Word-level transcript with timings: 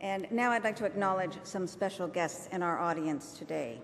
And 0.00 0.26
now 0.30 0.50
I'd 0.50 0.64
like 0.64 0.76
to 0.76 0.86
acknowledge 0.86 1.36
some 1.42 1.66
special 1.66 2.08
guests 2.08 2.48
in 2.52 2.62
our 2.62 2.78
audience 2.78 3.36
today. 3.36 3.82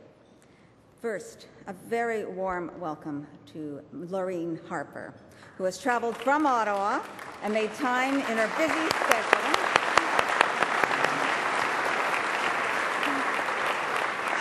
First, 1.03 1.49
a 1.67 1.75
very 1.75 2.25
warm 2.25 2.71
welcome 2.81 3.27
to 3.53 3.83
Laureen 3.95 4.67
Harper, 4.67 5.13
who 5.59 5.65
has 5.65 5.77
traveled 5.77 6.17
from 6.17 6.47
Ottawa 6.47 7.03
and 7.43 7.53
made 7.53 7.73
time 7.75 8.15
in 8.15 8.39
her 8.39 8.51
busy 8.57 8.89
schedule. 8.89 9.47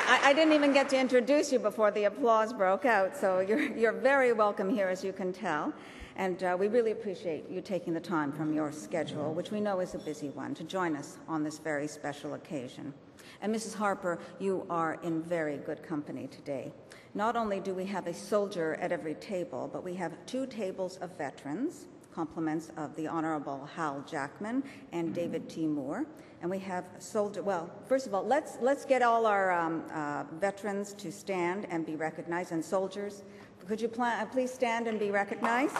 I, 0.07 0.33
didn't 0.33 0.53
even 0.53 0.73
get 0.73 0.89
to 0.89 0.97
introduce 0.99 1.51
you 1.51 1.59
before 1.59 1.91
the 1.91 2.05
applause 2.05 2.53
broke 2.53 2.85
out, 2.85 3.15
so 3.15 3.41
you're, 3.41 3.61
you're 3.75 3.91
very 3.91 4.33
welcome 4.33 4.69
here, 4.69 4.87
as 4.87 5.03
you 5.03 5.13
can 5.13 5.33
tell. 5.33 5.73
And 6.17 6.43
uh, 6.43 6.55
we 6.57 6.69
really 6.69 6.91
appreciate 6.91 7.49
you 7.49 7.59
taking 7.59 7.93
the 7.93 7.99
time 7.99 8.31
from 8.31 8.53
your 8.53 8.71
schedule, 8.71 9.33
which 9.33 9.51
we 9.51 9.59
know 9.59 9.81
is 9.81 9.95
a 9.95 9.99
busy 9.99 10.29
one, 10.29 10.53
to 10.55 10.63
join 10.63 10.95
us 10.95 11.17
on 11.27 11.43
this 11.43 11.59
very 11.59 11.87
special 11.87 12.35
occasion. 12.35 12.93
And 13.41 13.53
Mrs. 13.53 13.75
Harper, 13.75 14.19
you 14.39 14.65
are 14.69 14.97
in 15.03 15.21
very 15.21 15.57
good 15.57 15.83
company 15.83 16.27
today. 16.27 16.71
Not 17.13 17.35
only 17.35 17.59
do 17.59 17.73
we 17.73 17.85
have 17.85 18.07
a 18.07 18.13
soldier 18.13 18.75
at 18.75 18.93
every 18.93 19.15
table, 19.15 19.69
but 19.71 19.83
we 19.83 19.93
have 19.95 20.13
two 20.25 20.45
tables 20.45 20.97
of 20.97 21.17
veterans, 21.17 21.87
compliments 22.13 22.71
of 22.77 22.95
the 22.95 23.07
Honorable 23.07 23.67
Hal 23.75 24.03
Jackman 24.09 24.63
and 24.93 25.13
David 25.13 25.49
T. 25.49 25.67
Moore. 25.67 26.05
And 26.41 26.49
we 26.49 26.59
have 26.59 26.85
soldier, 26.99 27.43
well, 27.43 27.69
first 27.87 28.07
of 28.07 28.13
all, 28.13 28.23
let's, 28.23 28.57
let's 28.61 28.85
get 28.85 29.01
all 29.01 29.25
our 29.25 29.51
um, 29.51 29.83
uh, 29.93 30.23
veterans 30.39 30.93
to 30.93 31.11
stand 31.11 31.67
and 31.69 31.85
be 31.85 31.95
recognized, 31.95 32.51
and 32.53 32.63
soldiers, 32.63 33.23
could 33.67 33.81
you 33.81 33.87
pl- 33.87 34.03
uh, 34.03 34.25
please 34.25 34.53
stand 34.53 34.87
and 34.87 34.99
be 34.99 35.11
recognized? 35.11 35.75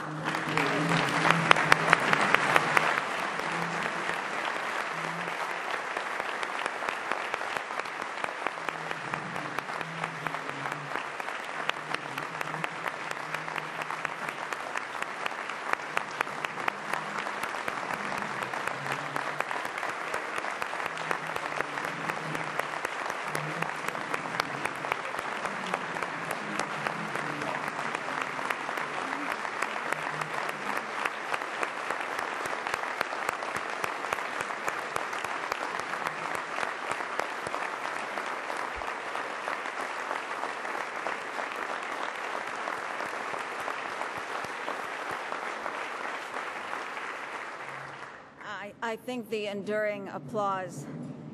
I, 48.85 48.97
think 48.97 49.31
the 49.31 49.47
enduring 49.47 50.09
applause 50.09 50.85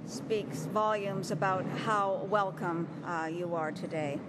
speaks 0.06 0.68
volumes 0.68 1.32
about 1.32 1.66
how 1.66 2.26
welcome 2.30 2.88
uh, 3.06 3.26
you 3.30 3.56
are 3.56 3.74
today. 3.74 4.22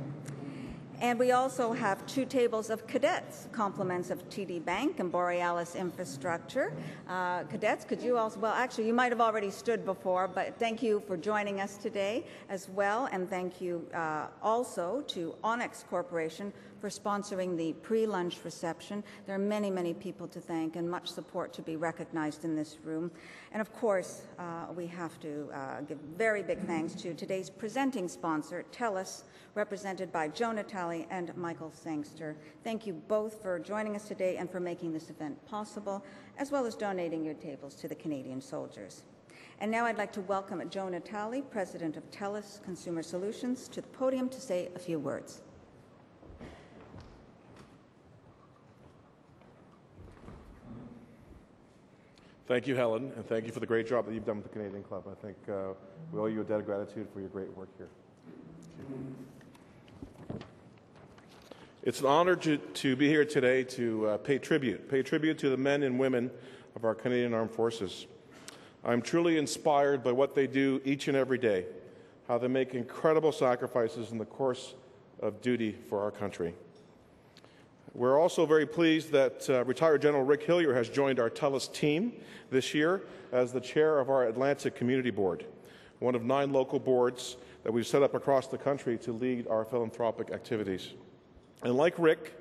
And 1.00 1.20
we 1.20 1.30
also 1.30 1.72
have 1.72 2.04
two 2.06 2.24
tables 2.24 2.68
of 2.68 2.88
cadets, 2.88 3.46
compliments 3.52 4.10
of 4.10 4.28
TD 4.28 4.64
Bank 4.64 4.98
and 4.98 5.10
Borealis 5.10 5.76
Infrastructure. 5.76 6.72
Uh, 7.08 7.44
cadets, 7.44 7.84
could 7.84 8.02
you 8.02 8.18
also, 8.18 8.40
well, 8.40 8.54
actually, 8.54 8.88
you 8.88 8.94
might 8.94 9.12
have 9.12 9.20
already 9.20 9.50
stood 9.50 9.84
before, 9.84 10.26
but 10.26 10.58
thank 10.58 10.82
you 10.82 11.00
for 11.06 11.16
joining 11.16 11.60
us 11.60 11.76
today 11.76 12.24
as 12.48 12.68
well. 12.70 13.08
And 13.12 13.30
thank 13.30 13.60
you 13.60 13.86
uh, 13.94 14.26
also 14.42 15.02
to 15.08 15.34
Onex 15.44 15.86
Corporation 15.88 16.52
for 16.82 16.88
sponsoring 16.88 17.56
the 17.56 17.72
pre 17.74 18.06
lunch 18.06 18.38
reception. 18.42 19.04
There 19.24 19.36
are 19.36 19.38
many, 19.38 19.70
many 19.70 19.94
people 19.94 20.26
to 20.26 20.40
thank 20.40 20.74
and 20.74 20.90
much 20.90 21.08
support 21.08 21.52
to 21.52 21.62
be 21.62 21.76
recognized 21.76 22.44
in 22.44 22.56
this 22.56 22.76
room. 22.82 23.12
And 23.52 23.60
of 23.60 23.72
course, 23.72 24.22
uh, 24.36 24.66
we 24.74 24.88
have 24.88 25.20
to 25.20 25.48
uh, 25.54 25.82
give 25.82 25.98
very 26.18 26.42
big 26.42 26.58
thanks 26.66 26.94
to 26.96 27.14
today's 27.14 27.48
presenting 27.48 28.08
sponsor, 28.08 28.64
TELUS, 28.72 29.22
represented 29.54 30.10
by 30.10 30.26
Joe 30.26 30.50
Natale 30.50 31.06
and 31.08 31.32
Michael 31.36 31.70
Sangster. 31.72 32.36
Thank 32.64 32.84
you 32.84 32.94
both 33.06 33.40
for 33.40 33.60
joining 33.60 33.94
us 33.94 34.08
today 34.08 34.38
and 34.38 34.50
for 34.50 34.58
making 34.58 34.92
this 34.92 35.08
event 35.08 35.38
possible, 35.46 36.04
as 36.36 36.50
well 36.50 36.66
as 36.66 36.74
donating 36.74 37.24
your 37.24 37.34
tables 37.34 37.76
to 37.76 37.86
the 37.86 37.94
Canadian 37.94 38.40
soldiers. 38.40 39.04
And 39.60 39.70
now 39.70 39.84
I'd 39.84 39.98
like 39.98 40.12
to 40.14 40.20
welcome 40.22 40.68
Joe 40.68 40.88
Natale, 40.88 41.42
President 41.42 41.96
of 41.96 42.10
TELUS 42.10 42.60
Consumer 42.64 43.04
Solutions, 43.04 43.68
to 43.68 43.80
the 43.80 43.86
podium 43.86 44.28
to 44.30 44.40
say 44.40 44.68
a 44.74 44.80
few 44.80 44.98
words. 44.98 45.42
Thank 52.48 52.66
you, 52.66 52.74
Helen, 52.74 53.12
and 53.14 53.24
thank 53.24 53.46
you 53.46 53.52
for 53.52 53.60
the 53.60 53.66
great 53.66 53.86
job 53.86 54.04
that 54.04 54.14
you've 54.14 54.26
done 54.26 54.38
with 54.38 54.46
the 54.46 54.52
Canadian 54.52 54.82
Club. 54.82 55.04
I 55.08 55.14
think 55.24 55.36
uh, 55.48 55.74
we 56.10 56.18
owe 56.18 56.26
you 56.26 56.40
a 56.40 56.44
debt 56.44 56.58
of 56.58 56.66
gratitude 56.66 57.06
for 57.12 57.20
your 57.20 57.28
great 57.28 57.56
work 57.56 57.68
here. 57.78 57.86
It's 61.84 62.00
an 62.00 62.06
honor 62.06 62.34
to, 62.34 62.56
to 62.56 62.96
be 62.96 63.08
here 63.08 63.24
today 63.24 63.62
to 63.64 64.08
uh, 64.08 64.16
pay 64.18 64.38
tribute, 64.38 64.90
pay 64.90 65.04
tribute 65.04 65.38
to 65.38 65.50
the 65.50 65.56
men 65.56 65.84
and 65.84 66.00
women 66.00 66.32
of 66.74 66.84
our 66.84 66.96
Canadian 66.96 67.32
Armed 67.32 67.52
Forces. 67.52 68.06
I'm 68.84 69.02
truly 69.02 69.38
inspired 69.38 70.02
by 70.02 70.10
what 70.10 70.34
they 70.34 70.48
do 70.48 70.80
each 70.84 71.06
and 71.06 71.16
every 71.16 71.38
day, 71.38 71.66
how 72.26 72.38
they 72.38 72.48
make 72.48 72.74
incredible 72.74 73.30
sacrifices 73.30 74.10
in 74.10 74.18
the 74.18 74.24
course 74.24 74.74
of 75.20 75.40
duty 75.42 75.76
for 75.88 76.02
our 76.02 76.10
country. 76.10 76.54
We're 77.94 78.18
also 78.18 78.46
very 78.46 78.64
pleased 78.64 79.12
that 79.12 79.48
uh, 79.50 79.64
retired 79.66 80.00
General 80.00 80.22
Rick 80.22 80.44
Hillier 80.44 80.72
has 80.72 80.88
joined 80.88 81.20
our 81.20 81.28
TELUS 81.28 81.70
team 81.70 82.14
this 82.50 82.72
year 82.72 83.02
as 83.32 83.52
the 83.52 83.60
chair 83.60 83.98
of 83.98 84.08
our 84.08 84.28
Atlantic 84.28 84.74
Community 84.74 85.10
Board, 85.10 85.44
one 85.98 86.14
of 86.14 86.24
nine 86.24 86.54
local 86.54 86.78
boards 86.78 87.36
that 87.64 87.72
we've 87.72 87.86
set 87.86 88.02
up 88.02 88.14
across 88.14 88.46
the 88.46 88.56
country 88.56 88.96
to 88.96 89.12
lead 89.12 89.46
our 89.46 89.66
philanthropic 89.66 90.30
activities. 90.30 90.94
And 91.64 91.74
like 91.74 91.98
Rick, 91.98 92.34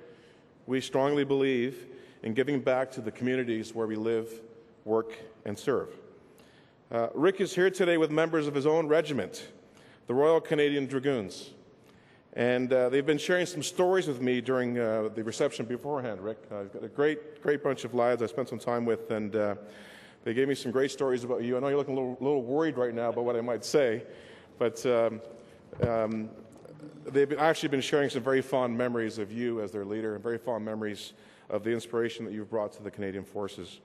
we 0.68 0.80
strongly 0.80 1.26
believe 1.26 1.86
in 2.24 2.34
giving 2.34 2.62
back 2.62 2.90
to 2.92 3.02
the 3.02 3.12
communities 3.12 3.76
where 3.76 3.88
we 3.88 3.98
live, 3.98 4.30
work, 4.86 5.18
and 5.44 5.60
serve. 5.60 5.90
Uh, 6.90 7.10
Rick 7.14 7.42
is 7.42 7.54
here 7.54 7.70
today 7.70 7.98
with 7.98 8.10
members 8.10 8.48
of 8.48 8.56
his 8.56 8.66
own 8.66 8.88
regiment, 8.88 9.50
the 10.08 10.14
Royal 10.14 10.40
Canadian 10.40 10.86
Dragoons. 10.86 11.50
And 12.34 12.72
uh, 12.72 12.88
they've 12.88 13.06
been 13.06 13.18
sharing 13.18 13.46
some 13.46 13.62
stories 13.62 14.08
with 14.08 14.22
me 14.22 14.40
during 14.40 14.80
uh, 14.80 15.10
the 15.14 15.24
reception 15.24 15.66
beforehand, 15.66 16.22
Rick. 16.22 16.38
I've 16.50 16.72
got 16.72 16.84
a 16.84 16.88
great, 16.88 17.42
great 17.42 17.62
bunch 17.62 17.84
of 17.84 17.94
lads 17.94 18.22
I 18.22 18.28
spent 18.28 18.48
some 18.48 18.60
time 18.60 18.86
with, 18.86 19.12
and 19.12 19.36
uh, 19.36 19.56
they 20.24 20.34
gave 20.34 20.48
me 20.48 20.56
some 20.56 20.72
great 20.72 20.92
stories 20.92 21.26
about 21.26 21.44
you. 21.44 21.58
I 21.58 21.60
know 21.60 21.68
you're 21.68 21.78
looking 21.78 21.98
a 21.98 22.00
little, 22.00 22.18
little 22.22 22.44
worried 22.44 22.78
right 22.78 22.94
now 22.94 23.10
about 23.10 23.26
what 23.26 23.36
I 23.36 23.42
might 23.42 23.66
say, 23.66 24.04
but 24.58 24.86
um, 24.86 25.22
um, 25.86 26.30
they've 27.06 27.38
actually 27.38 27.70
been 27.70 27.82
sharing 27.82 28.10
some 28.10 28.24
very 28.24 28.42
fond 28.42 28.78
memories 28.78 29.18
of 29.18 29.30
you 29.30 29.62
as 29.62 29.74
their 29.74 29.84
leader 29.84 30.16
and 30.16 30.24
very 30.24 30.38
fond 30.38 30.64
memories 30.64 31.12
of 31.50 31.66
the 31.66 31.72
inspiration 31.72 32.24
that 32.24 32.34
you've 32.34 32.50
brought 32.50 32.72
to 32.74 32.84
the 32.84 32.92
Canadian 32.92 33.26
Forces. 33.26 33.82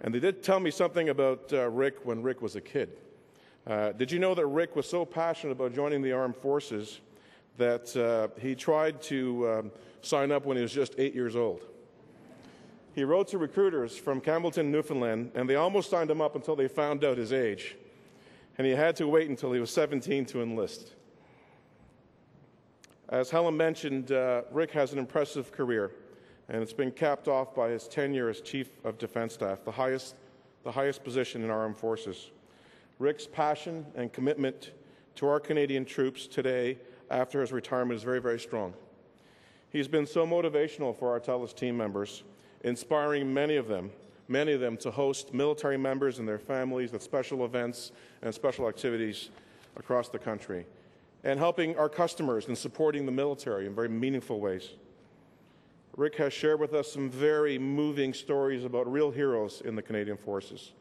And 0.00 0.12
they 0.12 0.20
did 0.20 0.42
tell 0.42 0.58
me 0.58 0.72
something 0.72 1.10
about 1.10 1.52
uh, 1.52 1.70
Rick 1.70 2.04
when 2.04 2.22
Rick 2.22 2.42
was 2.42 2.56
a 2.56 2.60
kid. 2.60 2.90
Uh, 3.68 3.92
did 3.92 4.10
you 4.10 4.18
know 4.18 4.34
that 4.34 4.46
Rick 4.46 4.76
was 4.76 4.88
so 4.88 5.04
passionate 5.04 5.52
about 5.52 5.74
joining 5.74 6.00
the 6.00 6.12
armed 6.12 6.36
forces 6.36 7.00
that 7.58 7.94
uh, 7.94 8.28
he 8.40 8.54
tried 8.54 9.02
to 9.02 9.48
um, 9.50 9.72
sign 10.00 10.32
up 10.32 10.46
when 10.46 10.56
he 10.56 10.62
was 10.62 10.72
just 10.72 10.94
eight 10.96 11.14
years 11.14 11.36
old? 11.36 11.60
He 12.94 13.04
wrote 13.04 13.28
to 13.28 13.38
recruiters 13.38 13.96
from 13.96 14.22
Campbellton, 14.22 14.66
Newfoundland, 14.70 15.32
and 15.34 15.48
they 15.48 15.56
almost 15.56 15.90
signed 15.90 16.10
him 16.10 16.22
up 16.22 16.34
until 16.34 16.56
they 16.56 16.66
found 16.66 17.04
out 17.04 17.18
his 17.18 17.30
age. 17.30 17.76
And 18.56 18.66
he 18.66 18.72
had 18.72 18.96
to 18.96 19.06
wait 19.06 19.28
until 19.28 19.52
he 19.52 19.60
was 19.60 19.70
17 19.70 20.24
to 20.26 20.42
enlist. 20.42 20.94
As 23.10 23.28
Helen 23.28 23.56
mentioned, 23.56 24.12
uh, 24.12 24.42
Rick 24.50 24.70
has 24.72 24.94
an 24.94 24.98
impressive 24.98 25.52
career, 25.52 25.92
and 26.48 26.62
it's 26.62 26.72
been 26.72 26.90
capped 26.90 27.28
off 27.28 27.54
by 27.54 27.68
his 27.68 27.86
tenure 27.86 28.30
as 28.30 28.40
Chief 28.40 28.70
of 28.84 28.96
Defense 28.96 29.34
Staff, 29.34 29.62
the 29.64 29.70
highest, 29.70 30.16
the 30.64 30.72
highest 30.72 31.04
position 31.04 31.44
in 31.44 31.50
our 31.50 31.60
armed 31.60 31.76
forces. 31.76 32.30
Rick's 32.98 33.26
passion 33.26 33.86
and 33.94 34.12
commitment 34.12 34.72
to 35.16 35.26
our 35.26 35.40
Canadian 35.40 35.84
troops 35.84 36.26
today 36.26 36.78
after 37.10 37.40
his 37.40 37.52
retirement 37.52 37.96
is 37.96 38.02
very, 38.02 38.20
very 38.20 38.40
strong. 38.40 38.74
He's 39.70 39.88
been 39.88 40.06
so 40.06 40.26
motivational 40.26 40.96
for 40.96 41.10
our 41.10 41.20
TELUS 41.20 41.54
team 41.54 41.76
members, 41.76 42.24
inspiring 42.64 43.32
many 43.32 43.56
of 43.56 43.68
them, 43.68 43.90
many 44.26 44.52
of 44.52 44.60
them 44.60 44.76
to 44.78 44.90
host 44.90 45.32
military 45.32 45.76
members 45.76 46.18
and 46.18 46.28
their 46.28 46.38
families 46.38 46.92
at 46.94 47.02
special 47.02 47.44
events 47.44 47.92
and 48.22 48.34
special 48.34 48.68
activities 48.68 49.30
across 49.76 50.08
the 50.08 50.18
country, 50.18 50.66
and 51.24 51.38
helping 51.38 51.76
our 51.76 51.88
customers 51.88 52.48
and 52.48 52.56
supporting 52.56 53.06
the 53.06 53.12
military 53.12 53.66
in 53.66 53.74
very 53.74 53.88
meaningful 53.88 54.40
ways. 54.40 54.70
Rick 55.96 56.16
has 56.16 56.32
shared 56.32 56.60
with 56.60 56.74
us 56.74 56.92
some 56.92 57.10
very 57.10 57.58
moving 57.58 58.14
stories 58.14 58.64
about 58.64 58.90
real 58.90 59.10
heroes 59.10 59.62
in 59.64 59.74
the 59.74 59.82
Canadian 59.82 60.16
Forces. 60.16 60.72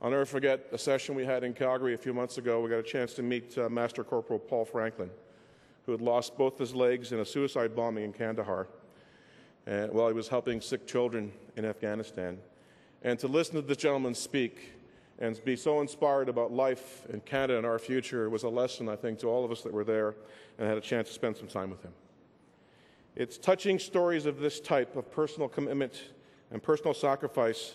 I'll 0.00 0.10
never 0.10 0.24
forget 0.24 0.66
a 0.70 0.78
session 0.78 1.16
we 1.16 1.24
had 1.24 1.42
in 1.42 1.54
Calgary 1.54 1.92
a 1.94 1.98
few 1.98 2.14
months 2.14 2.38
ago. 2.38 2.60
We 2.60 2.70
got 2.70 2.78
a 2.78 2.84
chance 2.84 3.14
to 3.14 3.22
meet 3.22 3.58
uh, 3.58 3.68
Master 3.68 4.04
Corporal 4.04 4.38
Paul 4.38 4.64
Franklin, 4.64 5.10
who 5.86 5.92
had 5.92 6.00
lost 6.00 6.38
both 6.38 6.56
his 6.56 6.72
legs 6.72 7.10
in 7.10 7.18
a 7.18 7.24
suicide 7.24 7.74
bombing 7.74 8.04
in 8.04 8.12
Kandahar 8.12 8.68
while 9.90 10.08
he 10.08 10.14
was 10.14 10.28
helping 10.28 10.60
sick 10.60 10.86
children 10.86 11.32
in 11.56 11.64
Afghanistan. 11.64 12.38
And 13.02 13.18
to 13.18 13.28
listen 13.28 13.56
to 13.56 13.62
this 13.62 13.76
gentleman 13.76 14.14
speak 14.14 14.72
and 15.18 15.42
be 15.44 15.56
so 15.56 15.80
inspired 15.80 16.28
about 16.28 16.52
life 16.52 17.04
in 17.12 17.20
Canada 17.20 17.58
and 17.58 17.66
our 17.66 17.78
future 17.78 18.30
was 18.30 18.44
a 18.44 18.48
lesson, 18.48 18.88
I 18.88 18.96
think, 18.96 19.18
to 19.20 19.26
all 19.26 19.44
of 19.44 19.50
us 19.50 19.62
that 19.62 19.72
were 19.72 19.84
there 19.84 20.14
and 20.58 20.68
had 20.68 20.78
a 20.78 20.80
chance 20.80 21.08
to 21.08 21.14
spend 21.14 21.36
some 21.36 21.48
time 21.48 21.70
with 21.70 21.82
him. 21.82 21.92
It's 23.16 23.36
touching 23.36 23.80
stories 23.80 24.26
of 24.26 24.38
this 24.38 24.60
type 24.60 24.94
of 24.94 25.10
personal 25.10 25.48
commitment 25.48 26.02
and 26.52 26.62
personal 26.62 26.94
sacrifice 26.94 27.74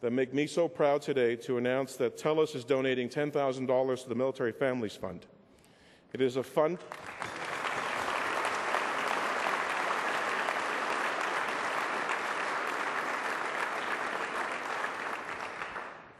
that 0.00 0.12
make 0.12 0.32
me 0.32 0.46
so 0.46 0.68
proud 0.68 1.02
today 1.02 1.34
to 1.36 1.58
announce 1.58 1.96
that 1.96 2.16
TELUS 2.16 2.54
is 2.54 2.64
donating 2.64 3.08
$10,000 3.08 4.02
to 4.02 4.08
the 4.08 4.14
Military 4.14 4.52
Families 4.52 4.94
Fund. 4.94 5.26
It 6.12 6.20
is 6.20 6.36
a 6.36 6.42
fund. 6.42 6.78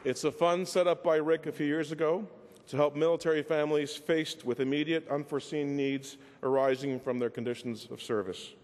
It's 0.04 0.24
a 0.24 0.32
fund 0.32 0.66
set 0.66 0.86
up 0.86 1.04
by 1.04 1.16
Rick 1.16 1.46
a 1.46 1.52
few 1.52 1.66
years 1.66 1.92
ago 1.92 2.26
to 2.68 2.76
help 2.76 2.96
military 2.96 3.42
families 3.42 3.96
faced 3.96 4.44
with 4.44 4.60
immediate 4.60 5.08
unforeseen 5.08 5.76
needs 5.76 6.16
arising 6.42 7.00
from 7.00 7.18
their 7.18 7.30
conditions 7.30 7.88
of 7.90 8.02
service. 8.02 8.54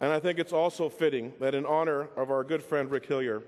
And 0.00 0.12
I 0.12 0.18
think 0.18 0.38
it's 0.38 0.52
also 0.52 0.88
fitting 0.88 1.32
that 1.40 1.54
in 1.54 1.66
honor 1.66 2.08
of 2.16 2.30
our 2.30 2.42
good 2.42 2.62
friend 2.62 2.90
Rick 2.90 3.06
Hillier, 3.06 3.42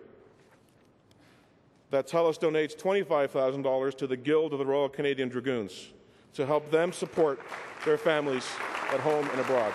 that 1.92 2.06
TELUS 2.06 2.38
donates 2.38 2.74
$25,000 2.74 3.98
to 3.98 4.06
the 4.06 4.16
Guild 4.16 4.54
of 4.54 4.58
the 4.58 4.64
Royal 4.64 4.88
Canadian 4.88 5.28
Dragoons 5.28 5.92
to 6.32 6.46
help 6.46 6.70
them 6.70 6.90
support 6.90 7.38
their 7.84 7.98
families 7.98 8.48
at 8.90 8.98
home 8.98 9.28
and 9.28 9.38
abroad. 9.38 9.74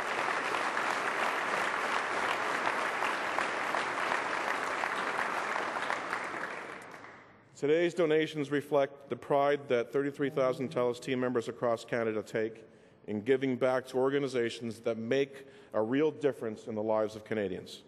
Today's 7.55 7.93
donations 7.93 8.49
reflect 8.49 9.09
the 9.09 9.15
pride 9.15 9.59
that 9.67 9.93
33,000 9.93 10.71
TELUS 10.71 10.99
team 10.99 11.19
members 11.19 11.47
across 11.47 11.85
Canada 11.85 12.23
take 12.23 12.65
in 13.05 13.21
giving 13.21 13.55
back 13.55 13.85
to 13.89 13.97
organizations 13.97 14.79
that 14.79 14.97
make 14.97 15.45
a 15.73 15.81
real 15.81 16.09
difference 16.09 16.65
in 16.65 16.73
the 16.73 16.81
lives 16.81 17.15
of 17.15 17.23
Canadians. 17.23 17.83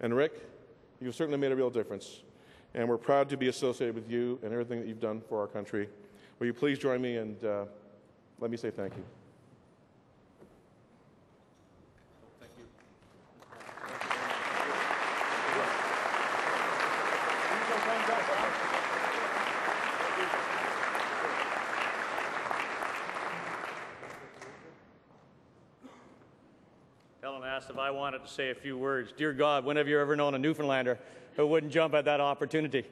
And 0.00 0.16
Rick, 0.16 0.48
you've 1.00 1.14
certainly 1.14 1.38
made 1.38 1.52
a 1.52 1.56
real 1.56 1.70
difference 1.70 2.22
and 2.78 2.88
we're 2.88 2.96
proud 2.96 3.28
to 3.28 3.36
be 3.36 3.48
associated 3.48 3.92
with 3.92 4.08
you 4.08 4.38
and 4.44 4.52
everything 4.52 4.78
that 4.78 4.86
you've 4.86 5.00
done 5.00 5.20
for 5.28 5.40
our 5.40 5.48
country. 5.48 5.88
Will 6.38 6.46
you 6.46 6.54
please 6.54 6.78
join 6.78 7.02
me 7.02 7.16
and 7.16 7.44
uh, 7.44 7.64
let 8.38 8.52
me 8.52 8.56
say 8.56 8.70
thank 8.70 8.96
you. 8.96 9.02
Helen 27.20 27.42
asked 27.42 27.70
if 27.70 27.76
I 27.76 27.90
wanted 27.90 28.24
to 28.24 28.28
say 28.28 28.50
a 28.50 28.54
few 28.54 28.78
words. 28.78 29.10
Dear 29.16 29.32
God, 29.32 29.64
when 29.64 29.76
have 29.76 29.88
you 29.88 29.98
ever 29.98 30.14
known 30.14 30.36
a 30.36 30.38
Newfoundlander 30.38 30.96
who 31.38 31.46
wouldn't 31.46 31.72
jump 31.72 31.94
at 31.94 32.04
that 32.04 32.20
opportunity. 32.20 32.84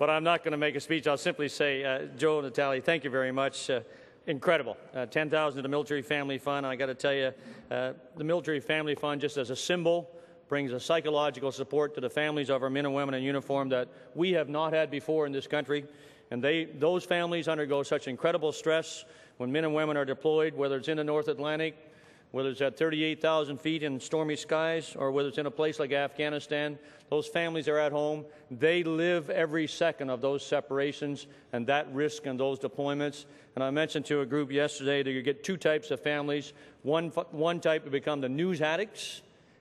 but 0.00 0.10
I'm 0.10 0.24
not 0.24 0.42
going 0.42 0.50
to 0.50 0.58
make 0.58 0.74
a 0.74 0.80
speech. 0.80 1.06
I'll 1.06 1.16
simply 1.16 1.48
say, 1.48 1.84
uh, 1.84 2.06
Joe 2.18 2.40
and 2.40 2.44
Natalie, 2.44 2.80
thank 2.80 3.04
you 3.04 3.10
very 3.10 3.30
much. 3.30 3.70
Uh, 3.70 3.82
incredible. 4.26 4.76
Uh, 4.92 5.06
10,000 5.06 5.58
to 5.58 5.62
the 5.62 5.68
Military 5.68 6.02
Family 6.02 6.38
Fund. 6.38 6.66
I 6.66 6.74
got 6.74 6.86
to 6.86 6.96
tell 6.96 7.14
you, 7.14 7.32
uh, 7.70 7.92
the 8.16 8.24
Military 8.24 8.58
Family 8.58 8.96
Fund, 8.96 9.20
just 9.20 9.36
as 9.36 9.50
a 9.50 9.56
symbol, 9.56 10.10
brings 10.48 10.72
a 10.72 10.80
psychological 10.80 11.52
support 11.52 11.94
to 11.94 12.00
the 12.00 12.10
families 12.10 12.50
of 12.50 12.64
our 12.64 12.70
men 12.70 12.84
and 12.84 12.94
women 12.96 13.14
in 13.14 13.22
uniform 13.22 13.68
that 13.68 13.86
we 14.16 14.32
have 14.32 14.48
not 14.48 14.72
had 14.72 14.90
before 14.90 15.24
in 15.24 15.30
this 15.30 15.46
country. 15.46 15.84
And 16.32 16.42
they, 16.42 16.64
those 16.64 17.04
families 17.04 17.46
undergo 17.46 17.84
such 17.84 18.08
incredible 18.08 18.50
stress 18.50 19.04
when 19.36 19.52
men 19.52 19.64
and 19.64 19.72
women 19.72 19.96
are 19.96 20.04
deployed, 20.04 20.54
whether 20.54 20.78
it's 20.78 20.88
in 20.88 20.96
the 20.96 21.04
North 21.04 21.28
Atlantic, 21.28 21.91
whether 22.32 22.48
it's 22.48 22.62
at 22.62 22.78
38,000 22.78 23.60
feet 23.60 23.82
in 23.82 24.00
stormy 24.00 24.36
skies 24.36 24.96
or 24.96 25.12
whether 25.12 25.28
it's 25.28 25.38
in 25.38 25.46
a 25.46 25.50
place 25.50 25.78
like 25.78 25.92
Afghanistan, 25.92 26.78
those 27.10 27.28
families 27.28 27.68
are 27.68 27.78
at 27.78 27.92
home. 27.92 28.24
They 28.50 28.82
live 28.82 29.28
every 29.28 29.66
second 29.66 30.08
of 30.08 30.22
those 30.22 30.44
separations 30.44 31.26
and 31.52 31.66
that 31.66 31.92
risk 31.92 32.24
and 32.24 32.40
those 32.40 32.58
deployments. 32.58 33.26
And 33.54 33.62
I 33.62 33.70
mentioned 33.70 34.06
to 34.06 34.22
a 34.22 34.26
group 34.26 34.50
yesterday 34.50 35.02
that 35.02 35.10
you 35.10 35.20
get 35.20 35.44
two 35.44 35.58
types 35.58 35.90
of 35.90 36.00
families. 36.00 36.54
One, 36.82 37.10
one 37.10 37.60
type 37.60 37.84
would 37.84 37.92
become 37.92 38.22
the 38.22 38.30
news 38.30 38.62
addicts. 38.62 39.20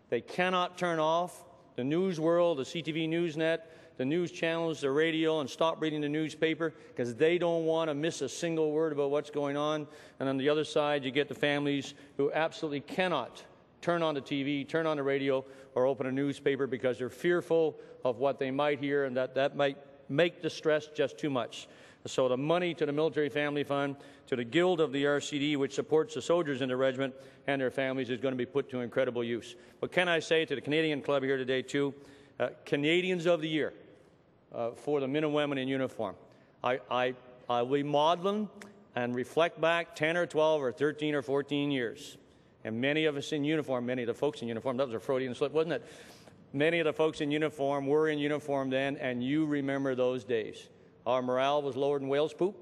They 0.09 0.21
cannot 0.21 0.77
turn 0.77 1.00
off 1.00 1.44
the 1.75 1.83
news 1.83 2.21
world, 2.21 2.59
the 2.59 2.63
CTV 2.63 3.09
Newsnet, 3.09 3.59
the 3.97 4.05
news 4.05 4.31
channels, 4.31 4.81
the 4.81 4.91
radio, 4.91 5.39
and 5.39 5.49
stop 5.49 5.81
reading 5.81 6.01
the 6.01 6.09
newspaper 6.09 6.73
because 6.89 7.15
they 7.15 7.38
don't 7.38 7.65
want 7.65 7.89
to 7.89 7.93
miss 7.93 8.21
a 8.21 8.29
single 8.29 8.71
word 8.71 8.91
about 8.91 9.11
what's 9.11 9.29
going 9.29 9.57
on. 9.57 9.88
And 10.19 10.27
on 10.27 10.38
the 10.38 10.49
other 10.49 10.63
side, 10.63 11.03
you 11.03 11.11
get 11.11 11.27
the 11.27 11.35
families 11.35 11.93
who 12.17 12.31
absolutely 12.31 12.81
cannot 12.81 13.43
turn 13.81 14.03
on 14.03 14.13
the 14.13 14.21
TV, 14.21 14.67
turn 14.67 14.85
on 14.85 14.97
the 14.97 15.03
radio, 15.03 15.43
or 15.75 15.85
open 15.85 16.05
a 16.05 16.11
newspaper 16.11 16.67
because 16.67 16.97
they're 16.97 17.09
fearful 17.09 17.77
of 18.03 18.17
what 18.17 18.39
they 18.39 18.51
might 18.51 18.79
hear 18.79 19.05
and 19.05 19.17
that 19.17 19.35
that 19.35 19.55
might 19.55 19.77
make 20.09 20.41
the 20.41 20.49
stress 20.49 20.88
just 20.88 21.17
too 21.17 21.29
much. 21.29 21.67
So 22.05 22.27
the 22.27 22.38
money 22.38 22.73
to 22.75 22.85
the 22.85 22.91
Military 22.91 23.29
Family 23.29 23.63
Fund, 23.63 23.95
to 24.27 24.35
the 24.35 24.43
Guild 24.43 24.81
of 24.81 24.91
the 24.91 25.03
RCD, 25.03 25.57
which 25.57 25.75
supports 25.75 26.15
the 26.15 26.21
soldiers 26.21 26.61
in 26.61 26.69
the 26.69 26.75
regiment 26.75 27.13
and 27.47 27.61
their 27.61 27.69
families, 27.69 28.09
is 28.09 28.19
going 28.19 28.31
to 28.31 28.38
be 28.38 28.45
put 28.45 28.69
to 28.71 28.79
incredible 28.79 29.23
use. 29.23 29.55
But 29.79 29.91
can 29.91 30.09
I 30.09 30.19
say 30.19 30.45
to 30.45 30.55
the 30.55 30.61
Canadian 30.61 31.01
Club 31.01 31.23
here 31.23 31.38
today, 31.38 31.61
too? 31.61 31.93
Uh, 32.41 32.49
Canadians 32.65 33.27
of 33.27 33.39
the 33.39 33.47
Year 33.47 33.71
uh, 34.51 34.71
for 34.71 34.99
the 34.99 35.07
men 35.07 35.23
and 35.23 35.31
women 35.31 35.59
in 35.59 35.67
uniform. 35.67 36.15
I, 36.63 36.79
I, 36.89 37.13
I 37.47 37.61
will 37.61 37.85
model 37.85 38.23
them 38.23 38.49
and 38.95 39.13
reflect 39.13 39.61
back 39.61 39.95
10 39.95 40.17
or 40.17 40.25
12 40.25 40.63
or 40.63 40.71
13 40.71 41.13
or 41.13 41.21
14 41.21 41.69
years. 41.69 42.17
And 42.63 42.81
many 42.81 43.05
of 43.05 43.15
us 43.15 43.31
in 43.31 43.43
uniform, 43.43 43.86
many 43.86 44.01
of 44.01 44.07
the 44.07 44.15
folks 44.15 44.41
in 44.41 44.48
uniform, 44.48 44.75
that 44.77 44.88
was 44.88 44.95
a 44.95 45.00
Freudian 45.00 45.36
slip, 45.36 45.51
wasn't 45.51 45.74
it? 45.74 45.86
Many 46.51 46.79
of 46.79 46.86
the 46.86 46.93
folks 46.93 47.21
in 47.21 47.29
uniform 47.29 47.86
were 47.86 48.10
in 48.10 48.17
uniform 48.17 48.71
then, 48.71 48.98
and 48.98 49.24
you 49.24 49.45
remember 49.45 49.93
those 49.93 50.24
days. 50.24 50.69
Our 51.05 51.21
morale 51.21 51.62
was 51.62 51.75
lower 51.75 52.00
than 52.00 52.07
whale's 52.07 52.33
poop. 52.33 52.57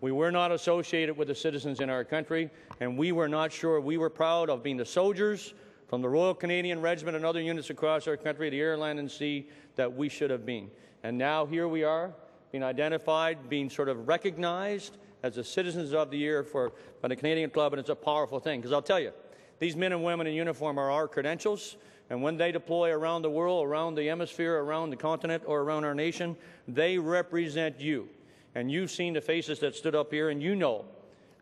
We 0.00 0.12
were 0.12 0.30
not 0.30 0.52
associated 0.52 1.16
with 1.16 1.26
the 1.26 1.34
citizens 1.34 1.80
in 1.80 1.90
our 1.90 2.04
country, 2.04 2.50
and 2.78 2.96
we 2.96 3.10
were 3.10 3.28
not 3.28 3.50
sure. 3.50 3.80
We 3.80 3.96
were 3.96 4.10
proud 4.10 4.48
of 4.48 4.62
being 4.62 4.76
the 4.76 4.86
soldiers 4.86 5.54
from 5.92 6.00
the 6.00 6.08
Royal 6.08 6.32
Canadian 6.32 6.80
Regiment 6.80 7.18
and 7.18 7.26
other 7.26 7.42
units 7.42 7.68
across 7.68 8.08
our 8.08 8.16
country, 8.16 8.48
the 8.48 8.58
air, 8.58 8.78
land, 8.78 8.98
and 8.98 9.10
sea, 9.10 9.46
that 9.76 9.94
we 9.94 10.08
should 10.08 10.30
have 10.30 10.46
been. 10.46 10.70
And 11.02 11.18
now 11.18 11.44
here 11.44 11.68
we 11.68 11.84
are, 11.84 12.14
being 12.50 12.64
identified, 12.64 13.50
being 13.50 13.68
sort 13.68 13.90
of 13.90 14.08
recognized 14.08 14.96
as 15.22 15.34
the 15.34 15.44
citizens 15.44 15.92
of 15.92 16.10
the 16.10 16.16
year 16.16 16.44
for 16.44 16.72
by 17.02 17.08
the 17.08 17.16
Canadian 17.16 17.50
Club, 17.50 17.74
and 17.74 17.80
it's 17.80 17.90
a 17.90 17.94
powerful 17.94 18.40
thing. 18.40 18.60
Because 18.60 18.72
I'll 18.72 18.80
tell 18.80 19.00
you, 19.00 19.12
these 19.58 19.76
men 19.76 19.92
and 19.92 20.02
women 20.02 20.26
in 20.26 20.32
uniform 20.32 20.78
are 20.78 20.90
our 20.90 21.06
credentials, 21.06 21.76
and 22.08 22.22
when 22.22 22.38
they 22.38 22.52
deploy 22.52 22.90
around 22.90 23.20
the 23.20 23.30
world, 23.30 23.66
around 23.66 23.94
the 23.94 24.06
hemisphere, 24.06 24.60
around 24.60 24.88
the 24.88 24.96
continent, 24.96 25.42
or 25.44 25.60
around 25.60 25.84
our 25.84 25.94
nation, 25.94 26.38
they 26.66 26.96
represent 26.96 27.78
you. 27.78 28.08
And 28.54 28.72
you've 28.72 28.90
seen 28.90 29.12
the 29.12 29.20
faces 29.20 29.58
that 29.58 29.74
stood 29.74 29.94
up 29.94 30.10
here, 30.10 30.30
and 30.30 30.42
you 30.42 30.56
know 30.56 30.86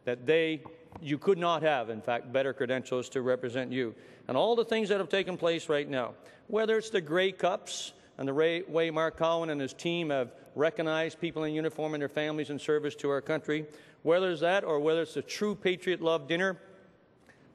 that 0.04 0.26
they, 0.26 0.62
you 1.00 1.18
could 1.18 1.38
not 1.38 1.62
have, 1.62 1.88
in 1.88 2.00
fact, 2.00 2.32
better 2.32 2.52
credentials 2.52 3.08
to 3.10 3.22
represent 3.22 3.70
you. 3.70 3.94
And 4.30 4.36
all 4.36 4.54
the 4.54 4.64
things 4.64 4.90
that 4.90 4.98
have 4.98 5.08
taken 5.08 5.36
place 5.36 5.68
right 5.68 5.88
now, 5.88 6.14
whether 6.46 6.78
it's 6.78 6.90
the 6.90 7.00
Grey 7.00 7.32
Cups, 7.32 7.94
and 8.16 8.28
the 8.28 8.62
way 8.68 8.90
Mark 8.92 9.18
Cohon 9.18 9.50
and 9.50 9.60
his 9.60 9.72
team 9.72 10.10
have 10.10 10.30
recognized 10.54 11.20
people 11.20 11.42
in 11.42 11.52
uniform 11.52 11.94
and 11.94 12.00
their 12.00 12.08
families 12.08 12.48
in 12.48 12.56
service 12.56 12.94
to 12.94 13.10
our 13.10 13.20
country, 13.20 13.66
whether 14.04 14.30
it's 14.30 14.40
that 14.42 14.62
or 14.62 14.78
whether 14.78 15.02
it's 15.02 15.14
the 15.14 15.22
True 15.22 15.56
Patriot 15.56 16.00
Love 16.00 16.28
Dinner 16.28 16.56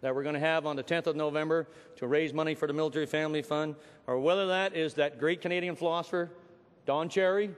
that 0.01 0.13
we're 0.13 0.23
going 0.23 0.35
to 0.35 0.39
have 0.41 0.65
on 0.65 0.75
the 0.75 0.83
10th 0.83 1.07
of 1.07 1.15
November 1.15 1.65
to 1.95 2.07
raise 2.07 2.33
money 2.33 2.53
for 2.53 2.67
the 2.67 2.73
Military 2.73 3.05
Family 3.05 3.41
Fund, 3.41 3.75
or 4.05 4.19
whether 4.19 4.45
that 4.47 4.75
is 4.75 4.95
that 4.95 5.17
great 5.17 5.39
Canadian 5.39 5.77
philosopher, 5.77 6.29
Don 6.85 7.07
Cherry, 7.07 7.51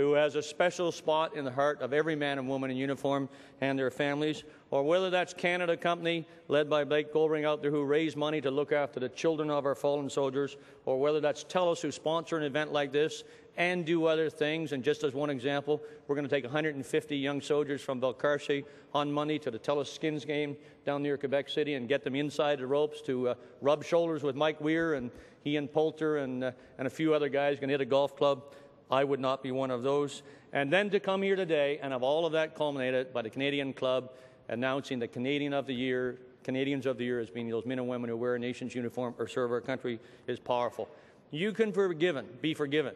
who 0.00 0.14
has 0.14 0.34
a 0.34 0.42
special 0.42 0.90
spot 0.90 1.36
in 1.36 1.44
the 1.44 1.50
heart 1.50 1.82
of 1.82 1.92
every 1.92 2.16
man 2.16 2.38
and 2.38 2.48
woman 2.48 2.70
in 2.70 2.76
uniform 2.76 3.28
and 3.60 3.78
their 3.78 3.90
families, 3.90 4.44
or 4.70 4.82
whether 4.82 5.10
that's 5.10 5.34
Canada 5.34 5.76
Company, 5.76 6.26
led 6.48 6.70
by 6.70 6.84
Blake 6.84 7.12
Goldring 7.12 7.44
out 7.44 7.60
there, 7.60 7.70
who 7.70 7.84
raise 7.84 8.16
money 8.16 8.40
to 8.40 8.50
look 8.50 8.72
after 8.72 8.98
the 8.98 9.10
children 9.10 9.50
of 9.50 9.66
our 9.66 9.74
fallen 9.74 10.08
soldiers, 10.08 10.56
or 10.86 10.98
whether 10.98 11.20
that's 11.20 11.44
TELUS, 11.44 11.82
who 11.82 11.92
sponsor 11.92 12.38
an 12.38 12.44
event 12.44 12.72
like 12.72 12.92
this 12.92 13.24
and 13.58 13.84
do 13.84 14.06
other 14.06 14.30
things. 14.30 14.72
And 14.72 14.82
just 14.82 15.04
as 15.04 15.12
one 15.12 15.28
example, 15.28 15.82
we're 16.06 16.14
going 16.14 16.26
to 16.26 16.34
take 16.34 16.44
150 16.44 17.16
young 17.16 17.42
soldiers 17.42 17.82
from 17.82 18.00
Valcartier 18.00 18.64
on 18.94 19.12
money 19.12 19.38
to 19.40 19.50
the 19.50 19.58
TELUS 19.58 19.92
Skins 19.92 20.24
game 20.24 20.56
down 20.86 21.02
near 21.02 21.18
Quebec 21.18 21.50
City 21.50 21.74
and 21.74 21.88
get 21.88 22.04
them 22.04 22.14
inside 22.14 22.58
the 22.58 22.66
ropes 22.66 23.02
to 23.02 23.28
uh, 23.28 23.34
rub 23.60 23.84
shoulders 23.84 24.22
with 24.22 24.34
Mike 24.34 24.62
Weir 24.62 24.94
and 24.94 25.10
Ian 25.44 25.68
Poulter 25.68 26.18
and, 26.18 26.44
uh, 26.44 26.52
and 26.78 26.86
a 26.86 26.90
few 26.90 27.12
other 27.12 27.28
guys 27.28 27.56
going 27.56 27.68
to 27.68 27.74
hit 27.74 27.80
a 27.82 27.84
golf 27.84 28.16
club 28.16 28.44
I 28.90 29.04
would 29.04 29.20
not 29.20 29.42
be 29.42 29.52
one 29.52 29.70
of 29.70 29.82
those. 29.82 30.22
And 30.52 30.72
then 30.72 30.90
to 30.90 31.00
come 31.00 31.22
here 31.22 31.36
today 31.36 31.78
and 31.82 31.92
have 31.92 32.02
all 32.02 32.26
of 32.26 32.32
that 32.32 32.54
culminated 32.54 33.12
by 33.12 33.22
the 33.22 33.30
Canadian 33.30 33.72
Club 33.72 34.10
announcing 34.48 34.98
the 34.98 35.08
Canadian 35.08 35.52
of 35.52 35.66
the 35.66 35.74
Year, 35.74 36.18
Canadians 36.42 36.86
of 36.86 36.98
the 36.98 37.04
Year 37.04 37.20
as 37.20 37.30
being 37.30 37.48
those 37.48 37.66
men 37.66 37.78
and 37.78 37.88
women 37.88 38.10
who 38.10 38.16
wear 38.16 38.34
a 38.34 38.38
nation's 38.38 38.74
uniform 38.74 39.14
or 39.18 39.28
serve 39.28 39.52
our 39.52 39.60
country 39.60 40.00
is 40.26 40.40
powerful. 40.40 40.88
You 41.30 41.52
can 41.52 41.72
forgiven, 41.72 42.26
be 42.40 42.54
forgiven 42.54 42.94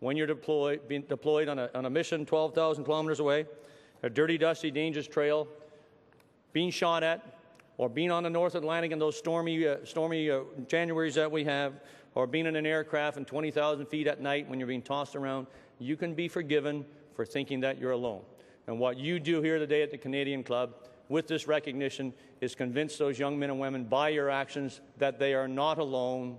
when 0.00 0.16
you're 0.16 0.26
deployed, 0.26 0.80
deployed 1.08 1.48
on 1.48 1.58
a, 1.58 1.70
on 1.74 1.86
a 1.86 1.90
mission 1.90 2.26
12,000 2.26 2.84
kilometers 2.84 3.20
away, 3.20 3.46
a 4.02 4.10
dirty, 4.10 4.38
dusty, 4.38 4.70
dangerous 4.70 5.06
trail, 5.06 5.46
being 6.52 6.70
shot 6.70 7.02
at, 7.02 7.38
or 7.78 7.88
being 7.88 8.10
on 8.10 8.24
the 8.24 8.30
North 8.30 8.56
Atlantic 8.56 8.90
in 8.90 8.98
those 8.98 9.16
stormy, 9.16 9.66
uh, 9.66 9.76
stormy 9.84 10.30
uh, 10.30 10.40
Januaries 10.66 11.14
that 11.14 11.30
we 11.30 11.44
have, 11.44 11.80
or 12.18 12.26
being 12.26 12.46
in 12.46 12.56
an 12.56 12.66
aircraft 12.66 13.16
and 13.16 13.28
20,000 13.28 13.86
feet 13.86 14.08
at 14.08 14.20
night 14.20 14.48
when 14.48 14.58
you're 14.58 14.66
being 14.66 14.82
tossed 14.82 15.14
around, 15.14 15.46
you 15.78 15.96
can 15.96 16.14
be 16.14 16.26
forgiven 16.26 16.84
for 17.14 17.24
thinking 17.24 17.60
that 17.60 17.78
you're 17.78 17.92
alone. 17.92 18.22
And 18.66 18.80
what 18.80 18.96
you 18.96 19.20
do 19.20 19.40
here 19.40 19.56
today 19.60 19.82
at 19.82 19.92
the 19.92 19.98
Canadian 19.98 20.42
Club 20.42 20.74
with 21.08 21.28
this 21.28 21.46
recognition 21.46 22.12
is 22.40 22.56
convince 22.56 22.98
those 22.98 23.20
young 23.20 23.38
men 23.38 23.50
and 23.50 23.60
women 23.60 23.84
by 23.84 24.08
your 24.08 24.30
actions 24.30 24.80
that 24.96 25.20
they 25.20 25.32
are 25.32 25.46
not 25.46 25.78
alone, 25.78 26.38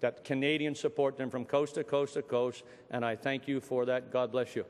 that 0.00 0.24
Canadians 0.24 0.80
support 0.80 1.16
them 1.16 1.30
from 1.30 1.44
coast 1.44 1.76
to 1.76 1.84
coast 1.84 2.14
to 2.14 2.22
coast, 2.22 2.64
and 2.90 3.04
I 3.04 3.14
thank 3.14 3.46
you 3.46 3.60
for 3.60 3.84
that. 3.84 4.10
God 4.10 4.32
bless 4.32 4.56
you. 4.56 4.64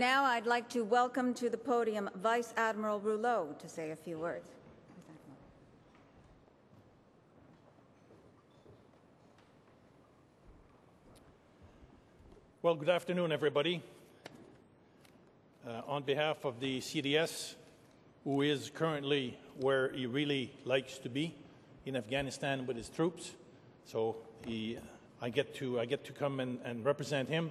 Now 0.00 0.24
I'd 0.24 0.46
like 0.46 0.66
to 0.70 0.82
welcome 0.82 1.34
to 1.34 1.50
the 1.50 1.58
podium 1.58 2.08
Vice 2.14 2.54
Admiral 2.56 3.00
Rouleau 3.00 3.54
to 3.58 3.68
say 3.68 3.90
a 3.90 3.96
few 3.96 4.16
words. 4.16 4.48
Well, 12.62 12.76
good 12.76 12.88
afternoon, 12.88 13.30
everybody. 13.30 13.82
Uh, 15.68 15.82
on 15.86 16.04
behalf 16.04 16.46
of 16.46 16.60
the 16.60 16.80
CDS, 16.80 17.56
who 18.24 18.40
is 18.40 18.70
currently 18.74 19.38
where 19.58 19.92
he 19.92 20.06
really 20.06 20.50
likes 20.64 20.96
to 21.00 21.10
be, 21.10 21.34
in 21.84 21.94
Afghanistan 21.94 22.66
with 22.66 22.78
his 22.78 22.88
troops, 22.88 23.32
so 23.84 24.16
he, 24.46 24.78
I 25.20 25.28
get 25.28 25.54
to 25.56 25.78
I 25.78 25.84
get 25.84 26.06
to 26.06 26.12
come 26.12 26.40
and, 26.40 26.58
and 26.64 26.86
represent 26.86 27.28
him, 27.28 27.50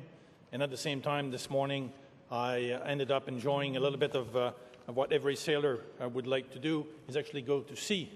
and 0.52 0.64
at 0.64 0.72
the 0.72 0.78
same 0.78 1.00
time, 1.00 1.30
this 1.30 1.48
morning 1.48 1.94
I 2.32 2.72
uh, 2.72 2.84
ended 2.86 3.12
up 3.12 3.28
enjoying 3.28 3.76
a 3.76 3.80
little 3.80 3.98
bit 3.98 4.14
of, 4.16 4.36
uh, 4.36 4.52
of 4.88 4.96
what 4.96 5.12
every 5.12 5.36
sailor 5.36 5.80
uh, 6.00 6.08
would 6.08 6.28
like 6.28 6.52
to 6.52 6.60
do 6.60 6.86
is 7.08 7.18
actually 7.18 7.42
go 7.42 7.62
to 7.62 7.76
sea. 7.76 8.12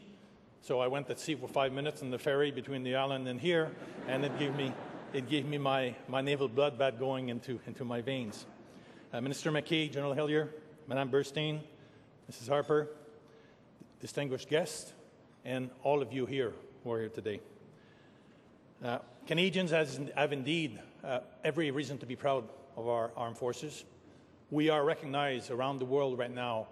So 0.62 0.80
I 0.80 0.88
went 0.88 1.10
at 1.10 1.20
sea 1.20 1.34
for 1.34 1.48
five 1.48 1.74
minutes 1.74 2.04
on 2.04 2.12
the 2.12 2.20
ferry 2.20 2.52
between 2.52 2.84
the 2.84 2.96
island 2.96 3.28
and 3.28 3.42
here, 3.42 3.72
and 4.08 4.24
it 4.24 4.38
gave 4.38 4.56
me, 4.56 4.72
it 5.14 5.28
gave 5.28 5.48
me 5.48 5.58
my, 5.58 5.96
my 6.08 6.22
naval 6.22 6.48
blood 6.48 6.78
back 6.78 7.00
going 7.00 7.30
into, 7.30 7.60
into 7.66 7.84
my 7.84 8.02
veins. 8.02 8.46
Uh, 9.12 9.20
Minister 9.20 9.52
MacKay, 9.52 9.90
General 9.90 10.14
Hillier, 10.14 10.50
Madame 10.88 11.10
Burstein, 11.10 11.62
Mrs. 12.32 12.48
Harper, 12.48 12.90
distinguished 14.00 14.48
guests, 14.48 14.94
and 15.44 15.72
all 15.82 16.04
of 16.04 16.14
you 16.14 16.28
here 16.28 16.54
who 16.84 16.92
are 16.92 17.00
here 17.00 17.10
today. 17.10 17.40
Uh, 18.84 19.00
Canadians 19.26 19.72
has, 19.72 20.00
have 20.16 20.34
indeed 20.34 20.80
uh, 21.04 21.22
every 21.44 21.72
reason 21.72 21.98
to 21.98 22.06
be 22.06 22.16
proud 22.16 22.48
of 22.78 22.88
our 22.88 23.12
armed 23.18 23.38
forces 23.38 23.86
we 24.54 24.70
are 24.70 24.86
recognized 24.86 25.50
around 25.50 25.80
the 25.80 25.86
world 25.86 26.20
right 26.20 26.34
now 26.34 26.68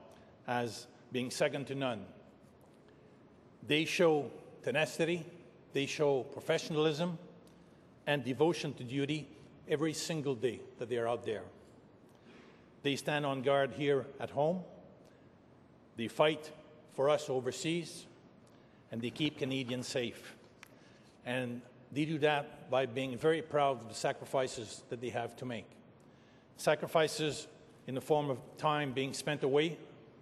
as 0.47 0.85
being 1.11 1.31
second 1.31 1.65
to 1.65 1.73
none. 1.73 2.05
They 3.67 3.85
show 3.85 4.29
tenacity, 4.61 5.25
they 5.73 5.87
show 5.87 6.21
professionalism 6.21 7.17
and 8.05 8.23
devotion 8.23 8.75
to 8.75 8.83
duty 8.83 9.27
every 9.67 9.93
single 9.93 10.35
day 10.35 10.59
that 10.77 10.89
they 10.89 10.97
are 10.97 11.07
out 11.07 11.25
there. 11.25 11.41
They 12.83 12.95
stand 12.95 13.25
on 13.25 13.41
guard 13.41 13.71
here 13.71 14.05
at 14.19 14.29
home, 14.29 14.59
they 15.97 16.07
fight 16.07 16.51
for 16.93 17.09
us 17.09 17.31
overseas, 17.31 18.05
and 18.91 19.01
they 19.01 19.09
keep 19.09 19.39
Canadians 19.39 19.87
safe. 19.87 20.35
And 21.25 21.61
they 21.91 22.05
do 22.05 22.19
that 22.19 22.69
by 22.69 22.85
being 22.85 23.17
very 23.17 23.41
proud 23.41 23.81
of 23.81 23.89
the 23.89 23.95
sacrifices 23.95 24.83
that 24.89 25.01
they 25.01 25.09
have 25.09 25.35
to 25.37 25.45
make. 25.45 25.65
Sacrifices 26.57 27.47
in 27.87 27.95
the 27.95 28.01
form 28.01 28.29
of 28.29 28.37
time 28.57 28.91
being 28.91 29.13
spent 29.13 29.43
away 29.43 29.77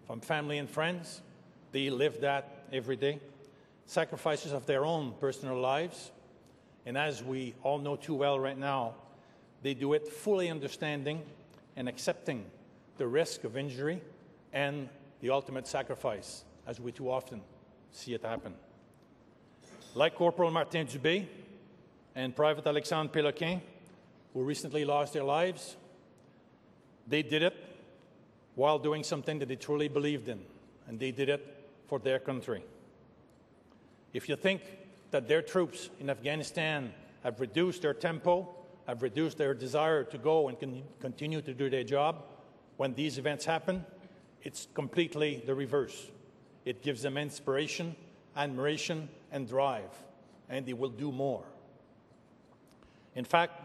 from 0.08 0.22
family 0.22 0.58
and 0.58 0.70
friends. 0.70 1.22
They 1.72 1.90
live 1.90 2.22
that 2.22 2.66
every 2.72 2.96
day. 2.96 3.20
Sacrifices 3.86 4.52
of 4.52 4.66
their 4.66 4.86
own 4.86 5.14
personal 5.20 5.60
lives. 5.60 6.12
And 6.86 6.98
as 6.98 7.24
we 7.24 7.54
all 7.64 7.78
know 7.78 7.96
too 7.96 8.16
well 8.16 8.40
right 8.40 8.58
now, 8.58 8.96
they 9.62 9.74
do 9.74 9.94
it 9.94 10.08
fully 10.08 10.50
understanding 10.50 11.22
and 11.76 11.88
accepting 11.88 12.46
the 12.98 13.08
risk 13.08 13.44
of 13.44 13.58
injury 13.58 14.02
and 14.54 14.90
the 15.22 15.30
ultimate 15.30 15.68
sacrifice, 15.68 16.44
as 16.66 16.80
we 16.80 16.92
too 16.92 17.12
often 17.12 17.42
see 17.92 18.14
it 18.14 18.24
happen. 18.24 18.54
Like 19.96 20.16
Corporal 20.16 20.52
Martin 20.52 20.88
Dubé 20.88 21.26
and 22.16 22.36
Private 22.36 22.66
Alexandre 22.68 23.12
Péloquin, 23.12 23.62
who 24.34 24.44
recently 24.44 24.86
lost 24.86 25.14
their 25.14 25.24
lives, 25.24 25.76
they 27.10 27.24
did 27.24 27.44
it 27.44 27.56
while 28.56 28.80
doing 28.80 29.04
something 29.04 29.40
that 29.40 29.48
they 29.48 29.56
truly 29.56 29.88
believed 29.88 30.30
in, 30.30 30.40
and 30.88 31.00
they 31.00 31.12
did 31.12 31.30
it 31.30 31.68
for 31.88 32.00
their 32.00 32.20
country. 32.20 32.64
If 34.14 34.30
you 34.30 34.36
think 34.36 34.62
that 35.12 35.28
their 35.28 35.42
troops 35.42 35.90
in 36.00 36.10
Afghanistan 36.10 36.94
have 37.24 37.40
reduced 37.40 37.82
their 37.82 37.94
tempo, 37.94 38.48
have 38.88 39.02
reduced 39.02 39.38
their 39.38 39.54
desire 39.54 40.04
to 40.04 40.18
go 40.18 40.50
and 40.50 40.60
con 40.60 40.84
continue 41.00 41.42
to 41.42 41.54
do 41.54 41.70
their 41.70 41.84
job, 41.84 42.24
when 42.78 42.94
these 42.94 43.18
events 43.18 43.46
happen, 43.46 43.86
it's 44.44 44.68
completely 44.74 45.44
the 45.46 45.54
reverse. 45.54 46.10
It 46.66 46.82
gives 46.82 47.02
them 47.02 47.18
inspiration, 47.18 47.96
admiration, 48.36 49.10
and 49.32 49.48
drive, 49.48 49.92
and 50.50 50.66
they 50.66 50.74
will 50.74 50.90
do 50.90 51.12
more. 51.12 51.44
In 53.16 53.26
fact, 53.26 53.59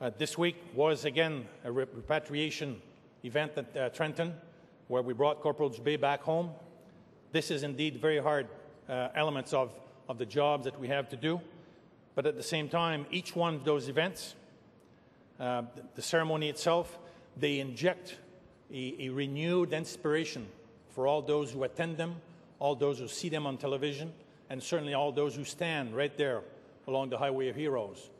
uh, 0.00 0.10
this 0.18 0.36
week 0.36 0.56
was 0.74 1.04
again 1.04 1.46
a 1.64 1.72
repatriation 1.72 2.80
event 3.24 3.52
at 3.56 3.76
uh, 3.76 3.88
Trenton, 3.90 4.34
where 4.88 5.02
we 5.02 5.14
brought 5.14 5.40
Corporal 5.40 5.70
Dubé 5.70 5.98
back 5.98 6.22
home. 6.22 6.50
This 7.32 7.50
is 7.50 7.62
indeed 7.62 7.96
very 8.00 8.18
hard 8.18 8.46
uh, 8.88 9.08
elements 9.14 9.52
of, 9.52 9.72
of 10.08 10.18
the 10.18 10.26
jobs 10.26 10.64
that 10.64 10.78
we 10.78 10.88
have 10.88 11.08
to 11.08 11.16
do. 11.16 11.40
But 12.14 12.26
at 12.26 12.36
the 12.36 12.42
same 12.42 12.68
time, 12.68 13.06
each 13.10 13.34
one 13.34 13.54
of 13.54 13.64
those 13.64 13.88
events, 13.88 14.34
uh, 15.40 15.62
the 15.94 16.02
ceremony 16.02 16.48
itself, 16.48 16.98
they 17.36 17.58
inject 17.58 18.16
a, 18.72 18.94
a, 18.98 19.08
renewed 19.10 19.72
inspiration 19.72 20.46
for 20.90 21.06
all 21.06 21.20
those 21.20 21.52
who 21.52 21.64
attend 21.64 21.96
them, 21.96 22.16
all 22.58 22.74
those 22.74 22.98
who 22.98 23.08
see 23.08 23.28
them 23.28 23.46
on 23.46 23.58
television, 23.58 24.12
and 24.48 24.62
certainly 24.62 24.94
all 24.94 25.12
those 25.12 25.36
who 25.36 25.44
stand 25.44 25.94
right 25.94 26.16
there 26.16 26.42
along 26.86 27.10
the 27.10 27.18
Highway 27.18 27.48
of 27.48 27.56
Heroes 27.56 28.10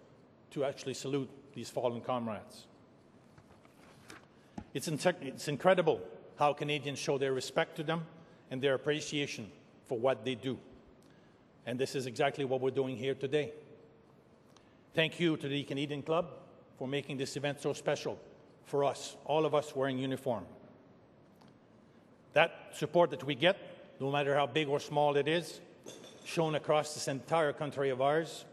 to 0.51 0.65
actually 0.65 0.95
salute 0.95 1.31
these 1.57 1.71
fallen 1.71 2.03
comrades. 2.03 2.67
It's, 4.75 4.89
it's 4.89 5.49
incredible 5.49 6.03
how 6.39 6.53
Canadians 6.53 6.99
show 6.99 7.17
their 7.17 7.33
respect 7.33 7.77
to 7.77 7.83
them 7.83 8.05
and 8.51 8.61
their 8.61 8.75
appreciation 8.75 9.51
for 9.87 9.99
what 9.99 10.23
they 10.23 10.35
do. 10.35 10.59
And 11.65 11.79
this 11.79 11.95
is 11.95 12.05
exactly 12.07 12.45
what 12.45 12.61
we're 12.61 12.71
doing 12.71 12.95
here 12.95 13.15
today. 13.15 13.53
Thank 14.93 15.19
you 15.19 15.39
to 15.39 15.49
the 15.49 15.63
Canadian 15.63 16.03
Club 16.03 16.27
for 16.79 16.87
making 16.87 17.17
this 17.17 17.37
event 17.39 17.63
so 17.63 17.73
special 17.73 18.19
for 18.67 18.85
us, 18.85 19.17
all 19.25 19.47
of 19.47 19.55
us 19.55 19.75
wearing 19.75 19.99
uniform. 19.99 20.45
That 22.35 22.53
support 22.75 23.09
that 23.11 23.25
we 23.25 23.35
get, 23.35 23.57
no 23.99 24.11
matter 24.11 24.35
how 24.35 24.47
big 24.47 24.69
or 24.69 24.79
small 24.79 25.17
it 25.17 25.27
is, 25.27 25.61
shown 26.27 26.55
across 26.55 26.93
this 26.93 27.09
entire 27.09 27.55
country 27.55 27.89
of 27.89 28.03
ours, 28.03 28.45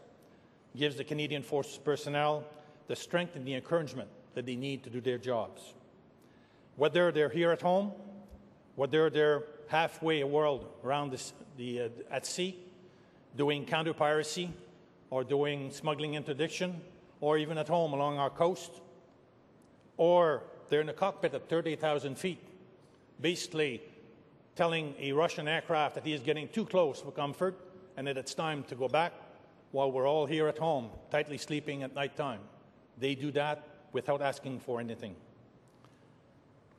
gives 0.74 0.96
the 0.96 1.04
Canadian 1.04 1.42
Forces 1.42 1.76
personnel 1.76 2.44
the 2.86 2.96
strength 2.96 3.36
and 3.36 3.46
the 3.46 3.54
encouragement 3.54 4.08
that 4.34 4.46
they 4.46 4.56
need 4.56 4.84
to 4.84 4.90
do 4.90 5.00
their 5.00 5.18
jobs 5.18 5.74
whether 6.76 7.12
they're 7.12 7.28
here 7.28 7.52
at 7.52 7.62
home, 7.62 7.92
whether 8.76 9.10
they're 9.10 9.44
halfway 9.68 10.20
a 10.20 10.26
world 10.26 10.66
around 10.84 11.10
this, 11.10 11.32
the, 11.56 11.82
uh, 11.82 11.88
at 12.10 12.26
sea, 12.26 12.58
doing 13.36 13.64
counter 13.64 13.94
piracy, 13.94 14.50
or 15.10 15.22
doing 15.22 15.70
smuggling 15.70 16.14
interdiction, 16.14 16.80
or 17.20 17.38
even 17.38 17.58
at 17.58 17.68
home 17.68 17.92
along 17.92 18.18
our 18.18 18.30
coast, 18.30 18.72
or 19.96 20.42
they're 20.68 20.80
in 20.80 20.88
a 20.88 20.94
cockpit 20.94 21.34
at 21.34 21.48
30,000 21.48 22.18
feet, 22.18 22.40
basically 23.20 23.80
telling 24.56 24.94
a 24.98 25.12
Russian 25.12 25.46
aircraft 25.46 25.94
that 25.94 26.04
he 26.04 26.12
is 26.12 26.20
getting 26.20 26.48
too 26.48 26.64
close 26.64 27.00
for 27.00 27.12
comfort 27.12 27.56
and 27.96 28.06
that 28.06 28.16
it's 28.16 28.34
time 28.34 28.64
to 28.64 28.74
go 28.74 28.88
back 28.88 29.12
while 29.70 29.90
we're 29.90 30.08
all 30.08 30.26
here 30.26 30.48
at 30.48 30.58
home, 30.58 30.90
tightly 31.10 31.38
sleeping 31.38 31.82
at 31.82 31.94
night 31.94 32.16
time. 32.16 32.40
They 32.98 33.14
do 33.14 33.30
that 33.32 33.62
without 33.92 34.22
asking 34.22 34.60
for 34.60 34.80
anything. 34.80 35.14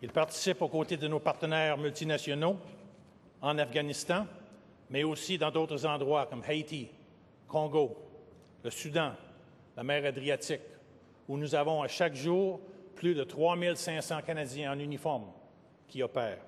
Ils 0.01 0.11
participent 0.11 0.61
aux 0.61 0.69
côtés 0.69 0.97
de 0.97 1.07
nos 1.07 1.19
partenaires 1.19 1.77
multinationaux 1.77 2.57
en 3.41 3.57
Afghanistan, 3.57 4.27
mais 4.89 5.03
aussi 5.03 5.37
dans 5.37 5.51
d'autres 5.51 5.85
endroits 5.85 6.25
comme 6.27 6.43
Haïti, 6.47 6.89
Congo, 7.47 7.95
le 8.63 8.69
Soudan, 8.69 9.13
la 9.75 9.83
mer 9.83 10.05
Adriatique, 10.05 10.61
où 11.27 11.37
nous 11.37 11.55
avons 11.55 11.81
à 11.81 11.87
chaque 11.87 12.15
jour 12.15 12.59
plus 12.95 13.15
de 13.15 13.23
3500 13.23 14.21
Canadiens 14.21 14.71
en 14.71 14.79
uniforme 14.79 15.25
qui 15.87 16.03
opèrent. 16.03 16.41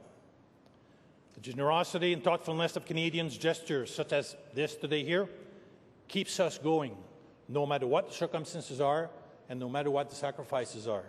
The 1.33 1.43
generosity 1.43 2.13
and 2.13 2.23
thoughtfulness 2.23 2.75
of 2.75 2.85
Canadians' 2.85 3.37
gestures, 3.37 3.93
such 3.93 4.11
as 4.11 4.35
this 4.55 4.75
today 4.75 5.03
here, 5.03 5.27
keeps 6.07 6.39
us 6.39 6.57
going, 6.57 6.93
no 7.47 7.65
matter 7.65 7.85
what 7.85 8.07
the 8.07 8.13
circumstances 8.13 8.81
are 8.81 9.09
and 9.49 9.59
no 9.59 9.69
matter 9.69 9.89
what 9.89 10.09
the 10.09 10.15
sacrifices 10.15 10.87
are. 10.87 11.05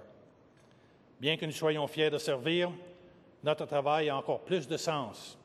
Bien 1.20 1.36
que 1.36 1.46
nous 1.46 1.56
soyons 1.56 1.88
fiers 1.88 2.10
de 2.10 2.18
servir, 2.18 2.70
notre 3.42 3.66
travail 3.66 4.08
a 4.08 4.16
encore 4.16 4.40
plus 4.40 4.66
de 4.66 4.76
sens 4.76 5.36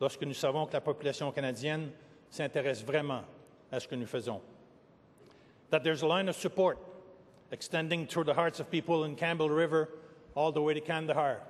lorsque 0.00 0.22
nous 0.22 0.34
savons 0.34 0.66
que 0.66 0.74
la 0.74 0.80
population 0.80 1.32
canadienne 1.32 1.90
s'intéresse 2.30 2.82
vraiment 2.82 3.24
à 3.72 3.80
ce 3.80 3.88
que 3.88 3.96
nous 3.96 4.06
faisons. 4.06 4.40
That 5.70 5.82
there's 5.82 6.02
a 6.02 6.06
line 6.06 6.28
of 6.28 6.36
support 6.36 6.78
extending 7.50 8.06
through 8.06 8.24
the 8.24 8.34
hearts 8.34 8.60
of 8.60 8.70
people 8.70 9.04
in 9.04 9.16
Campbell 9.16 9.50
River 9.50 9.88
all 10.34 10.52
the 10.52 10.62
way 10.62 10.74
to 10.74 10.80
Kandahar, 10.80 11.40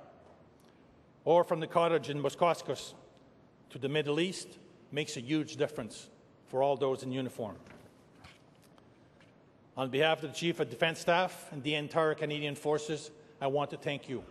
or 1.25 1.43
from 1.43 1.59
the 1.59 1.67
cottage 1.67 2.09
in 2.09 2.21
Muskokas 2.21 2.93
to 3.69 3.77
the 3.77 3.89
Middle 3.89 4.19
East 4.19 4.57
makes 4.91 5.17
a 5.17 5.19
huge 5.19 5.57
difference 5.57 6.09
for 6.47 6.63
all 6.63 6.77
those 6.77 7.03
in 7.03 7.11
uniform. 7.11 7.57
On 9.77 9.89
behalf 9.89 10.23
of 10.23 10.31
the 10.31 10.35
Chief 10.35 10.59
of 10.59 10.69
Defence 10.69 10.99
Staff 10.99 11.49
and 11.51 11.61
the 11.63 11.75
entire 11.75 12.15
Canadian 12.15 12.55
Forces, 12.55 13.11
I 13.39 13.47
want 13.47 13.69
to 13.69 13.77
thank 13.77 14.09
you 14.09 14.23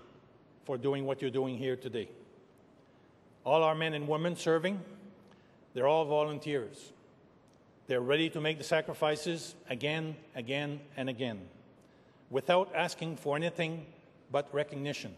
for 0.65 0.77
doing 0.77 1.05
what 1.05 1.23
you're 1.23 1.31
doing 1.31 1.57
here 1.57 1.77
today. 1.77 2.09
All 3.45 3.63
our 3.63 3.77
men 3.77 3.95
and 3.95 4.09
women 4.09 4.35
serving, 4.35 4.81
they're 5.73 5.87
all 5.87 6.05
volunteers. 6.05 6.93
They're 7.87 8.01
ready 8.01 8.29
to 8.31 8.41
make 8.41 8.59
the 8.59 8.65
sacrifices 8.65 9.55
again, 9.71 10.17
again, 10.35 10.81
and 10.97 11.09
again 11.09 11.41
without 12.31 12.73
asking 12.75 13.17
for 13.17 13.37
anything 13.37 13.87
but 14.31 14.53
recognition. 14.53 15.15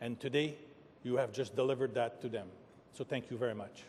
And 0.00 0.20
today, 0.20 0.56
you 1.02 1.16
have 1.16 1.32
just 1.32 1.56
delivered 1.56 1.94
that 1.94 2.20
to 2.22 2.28
them. 2.28 2.48
So 2.92 3.04
thank 3.04 3.30
you 3.30 3.38
very 3.38 3.54
much. 3.54 3.84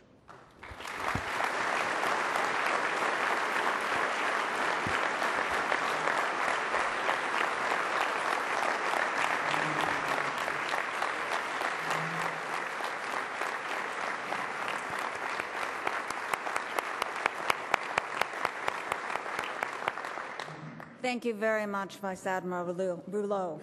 Thank 21.09 21.25
you 21.25 21.33
very 21.33 21.65
much, 21.65 21.95
Vice 21.95 22.27
Admiral 22.27 23.01
Rouleau. 23.07 23.59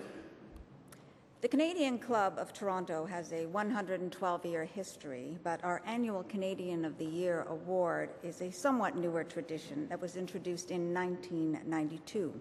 The 1.43 1.47
Canadian 1.47 1.97
Club 1.97 2.35
of 2.39 2.53
Toronto 2.53 3.07
has 3.07 3.33
a 3.33 3.47
112 3.47 4.45
year 4.45 4.65
history, 4.65 5.39
but 5.45 5.63
our 5.63 5.81
annual 5.87 6.25
Canadian 6.25 6.85
of 6.85 6.99
the 6.99 7.05
Year 7.05 7.47
award 7.49 8.11
is 8.25 8.43
a 8.43 8.51
somewhat 8.51 8.97
newer 8.97 9.23
tradition 9.23 9.87
that 9.89 10.01
was 10.01 10.17
introduced 10.17 10.73
in 10.73 10.93
1992. 10.93 12.35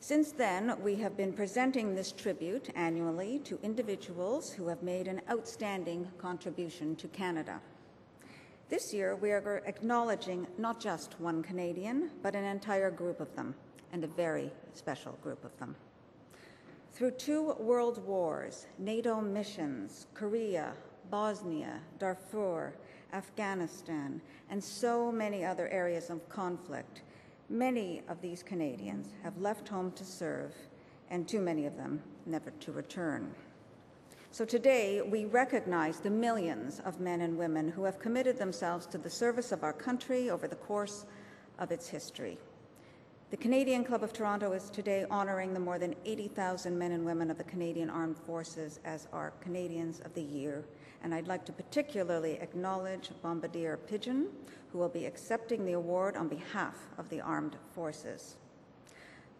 Since 0.00 0.32
then, 0.32 0.74
we 0.82 0.96
have 0.96 1.16
been 1.16 1.32
presenting 1.32 1.94
this 1.94 2.10
tribute 2.10 2.68
annually 2.74 3.38
to 3.44 3.60
individuals 3.62 4.50
who 4.50 4.66
have 4.66 4.82
made 4.82 5.06
an 5.06 5.20
outstanding 5.30 6.10
contribution 6.18 6.96
to 6.96 7.06
Canada. 7.06 7.60
This 8.70 8.92
year, 8.92 9.14
we 9.14 9.30
are 9.30 9.62
acknowledging 9.66 10.48
not 10.58 10.80
just 10.80 11.20
one 11.20 11.44
Canadian, 11.44 12.10
but 12.24 12.34
an 12.34 12.42
entire 12.42 12.90
group 12.90 13.20
of 13.20 13.32
them 13.36 13.54
and 13.92 14.04
a 14.04 14.08
very 14.08 14.50
special 14.74 15.12
group 15.22 15.44
of 15.44 15.56
them. 15.58 15.74
Through 16.92 17.12
two 17.12 17.54
world 17.58 18.04
wars, 18.04 18.66
NATO 18.78 19.20
missions, 19.20 20.06
Korea, 20.14 20.72
Bosnia, 21.10 21.80
Darfur, 21.98 22.74
Afghanistan, 23.12 24.20
and 24.50 24.62
so 24.62 25.10
many 25.10 25.44
other 25.44 25.68
areas 25.68 26.10
of 26.10 26.28
conflict, 26.28 27.02
many 27.48 28.02
of 28.08 28.20
these 28.20 28.42
Canadians 28.42 29.14
have 29.22 29.38
left 29.38 29.68
home 29.68 29.92
to 29.92 30.04
serve, 30.04 30.54
and 31.10 31.26
too 31.26 31.40
many 31.40 31.66
of 31.66 31.76
them 31.76 32.02
never 32.26 32.50
to 32.60 32.72
return. 32.72 33.34
So 34.32 34.44
today, 34.44 35.02
we 35.02 35.24
recognize 35.24 35.98
the 35.98 36.10
millions 36.10 36.80
of 36.84 37.00
men 37.00 37.22
and 37.22 37.36
women 37.36 37.68
who 37.68 37.82
have 37.82 37.98
committed 37.98 38.38
themselves 38.38 38.86
to 38.86 38.98
the 38.98 39.10
service 39.10 39.50
of 39.50 39.64
our 39.64 39.72
country 39.72 40.30
over 40.30 40.46
the 40.46 40.54
course 40.54 41.04
of 41.58 41.72
its 41.72 41.88
history. 41.88 42.38
The 43.30 43.36
Canadian 43.36 43.84
Club 43.84 44.02
of 44.02 44.12
Toronto 44.12 44.50
is 44.50 44.70
today 44.70 45.06
honoring 45.08 45.54
the 45.54 45.60
more 45.60 45.78
than 45.78 45.94
80,000 46.04 46.76
men 46.76 46.90
and 46.90 47.04
women 47.04 47.30
of 47.30 47.38
the 47.38 47.44
Canadian 47.44 47.88
Armed 47.88 48.18
Forces 48.18 48.80
as 48.84 49.06
our 49.12 49.30
Canadians 49.40 50.00
of 50.00 50.12
the 50.14 50.22
Year. 50.22 50.64
And 51.04 51.14
I'd 51.14 51.28
like 51.28 51.44
to 51.44 51.52
particularly 51.52 52.40
acknowledge 52.40 53.10
Bombardier 53.22 53.76
Pigeon, 53.76 54.30
who 54.72 54.78
will 54.78 54.88
be 54.88 55.06
accepting 55.06 55.64
the 55.64 55.74
award 55.74 56.16
on 56.16 56.26
behalf 56.26 56.88
of 56.98 57.08
the 57.08 57.20
Armed 57.20 57.56
Forces. 57.72 58.34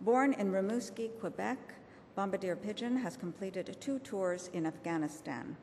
Born 0.02 0.34
in 0.34 0.52
Rimouski, 0.52 1.10
Quebec, 1.18 1.58
Bombardier 2.14 2.54
Pigeon 2.54 2.96
has 2.96 3.16
completed 3.16 3.76
two 3.80 3.98
tours 3.98 4.50
in 4.52 4.66
Afghanistan. 4.66 5.56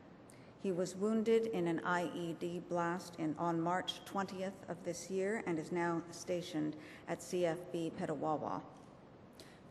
He 0.60 0.72
was 0.72 0.96
wounded 0.96 1.46
in 1.46 1.68
an 1.68 1.80
IED 1.84 2.68
blast 2.68 3.14
in, 3.18 3.36
on 3.38 3.60
March 3.60 4.00
20th 4.06 4.68
of 4.68 4.82
this 4.84 5.08
year 5.08 5.44
and 5.46 5.56
is 5.56 5.70
now 5.70 6.02
stationed 6.10 6.74
at 7.06 7.20
CFB 7.20 7.92
Petawawa. 7.92 8.60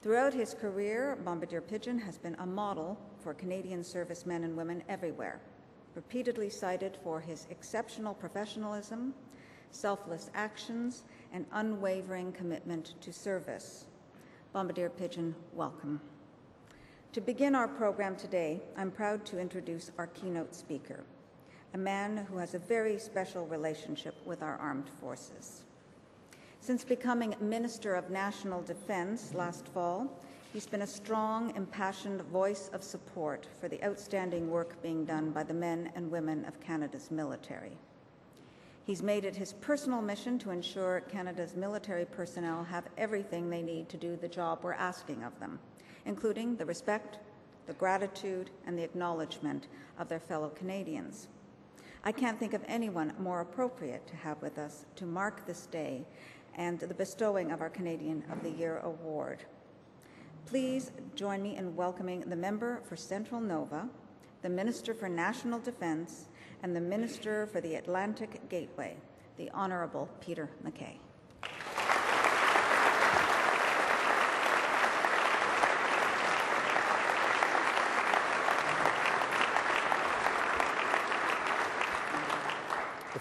Throughout 0.01 0.33
his 0.33 0.53
career, 0.53 1.17
Bombardier 1.25 1.59
Pigeon 1.59 1.99
has 1.99 2.17
been 2.17 2.35
a 2.35 2.45
model 2.45 2.97
for 3.19 3.33
Canadian 3.33 3.83
servicemen 3.83 4.45
and 4.45 4.55
women 4.55 4.81
everywhere, 4.87 5.41
repeatedly 5.93 6.49
cited 6.49 6.97
for 7.03 7.19
his 7.19 7.47
exceptional 7.49 8.13
professionalism, 8.13 9.13
selfless 9.71 10.29
actions, 10.35 11.03
and 11.33 11.45
unwavering 11.51 12.31
commitment 12.31 12.93
to 13.01 13.11
service. 13.11 13.87
Bombardier 14.53 14.89
Pigeon, 14.89 15.35
welcome. 15.51 15.99
To 17.17 17.21
begin 17.21 17.55
our 17.55 17.67
program 17.67 18.15
today, 18.15 18.61
I'm 18.77 18.91
proud 18.91 19.25
to 19.25 19.39
introduce 19.39 19.89
our 19.97 20.05
keynote 20.05 20.53
speaker, 20.53 21.03
a 21.73 21.77
man 21.79 22.27
who 22.29 22.37
has 22.37 22.53
a 22.53 22.59
very 22.59 22.99
special 22.99 23.47
relationship 23.47 24.13
with 24.23 24.43
our 24.43 24.55
armed 24.57 24.87
forces. 25.01 25.63
Since 26.61 26.83
becoming 26.83 27.33
Minister 27.41 27.95
of 27.95 28.11
National 28.11 28.61
Defense 28.61 29.33
last 29.33 29.67
fall, 29.69 30.07
he's 30.53 30.67
been 30.67 30.83
a 30.83 30.85
strong, 30.87 31.55
impassioned 31.55 32.21
voice 32.21 32.69
of 32.71 32.83
support 32.83 33.47
for 33.59 33.67
the 33.67 33.83
outstanding 33.83 34.51
work 34.51 34.79
being 34.83 35.03
done 35.03 35.31
by 35.31 35.41
the 35.41 35.55
men 35.55 35.91
and 35.95 36.11
women 36.11 36.45
of 36.45 36.59
Canada's 36.59 37.09
military. 37.09 37.79
He's 38.85 39.01
made 39.01 39.25
it 39.25 39.35
his 39.35 39.53
personal 39.53 40.03
mission 40.03 40.37
to 40.37 40.51
ensure 40.51 41.01
Canada's 41.09 41.55
military 41.55 42.05
personnel 42.05 42.63
have 42.65 42.83
everything 42.95 43.49
they 43.49 43.63
need 43.63 43.89
to 43.89 43.97
do 43.97 44.15
the 44.15 44.27
job 44.27 44.59
we're 44.61 44.73
asking 44.73 45.23
of 45.23 45.39
them 45.39 45.57
including 46.07 46.55
the 46.55 46.65
respect, 46.65 47.19
the 47.67 47.73
gratitude, 47.73 48.49
and 48.65 48.79
the 48.79 48.83
acknowledgement 48.83 49.67
of 49.99 50.09
their 50.09 50.19
fellow 50.19 50.49
Canadians. 50.49 51.27
I 52.03 52.11
can't 52.11 52.39
think 52.39 52.53
of 52.53 52.63
anyone 52.67 53.13
more 53.19 53.41
appropriate 53.41 54.07
to 54.07 54.15
have 54.15 54.41
with 54.41 54.57
us 54.57 54.85
to 54.95 55.05
mark 55.05 55.45
this 55.45 55.65
day 55.67 56.05
and 56.55 56.79
the 56.79 56.93
bestowing 56.93 57.51
of 57.51 57.61
our 57.61 57.69
Canadian 57.69 58.23
of 58.31 58.41
the 58.41 58.49
Year 58.49 58.79
award. 58.79 59.43
Please 60.45 60.91
join 61.15 61.43
me 61.43 61.57
in 61.57 61.75
welcoming 61.75 62.21
the 62.21 62.35
member 62.35 62.81
for 62.87 62.95
Central 62.95 63.41
Nova, 63.41 63.89
the 64.41 64.49
Minister 64.49 64.93
for 64.93 65.09
National 65.09 65.59
Defence, 65.59 66.29
and 66.63 66.73
the 66.73 66.81
Minister 66.81 67.47
for 67.47 67.59
the 67.59 67.75
Atlantic 67.75 68.47
Gateway, 68.49 68.95
the 69.35 69.51
Honourable 69.51 70.09
Peter 70.21 70.49
MacKay. 70.63 70.99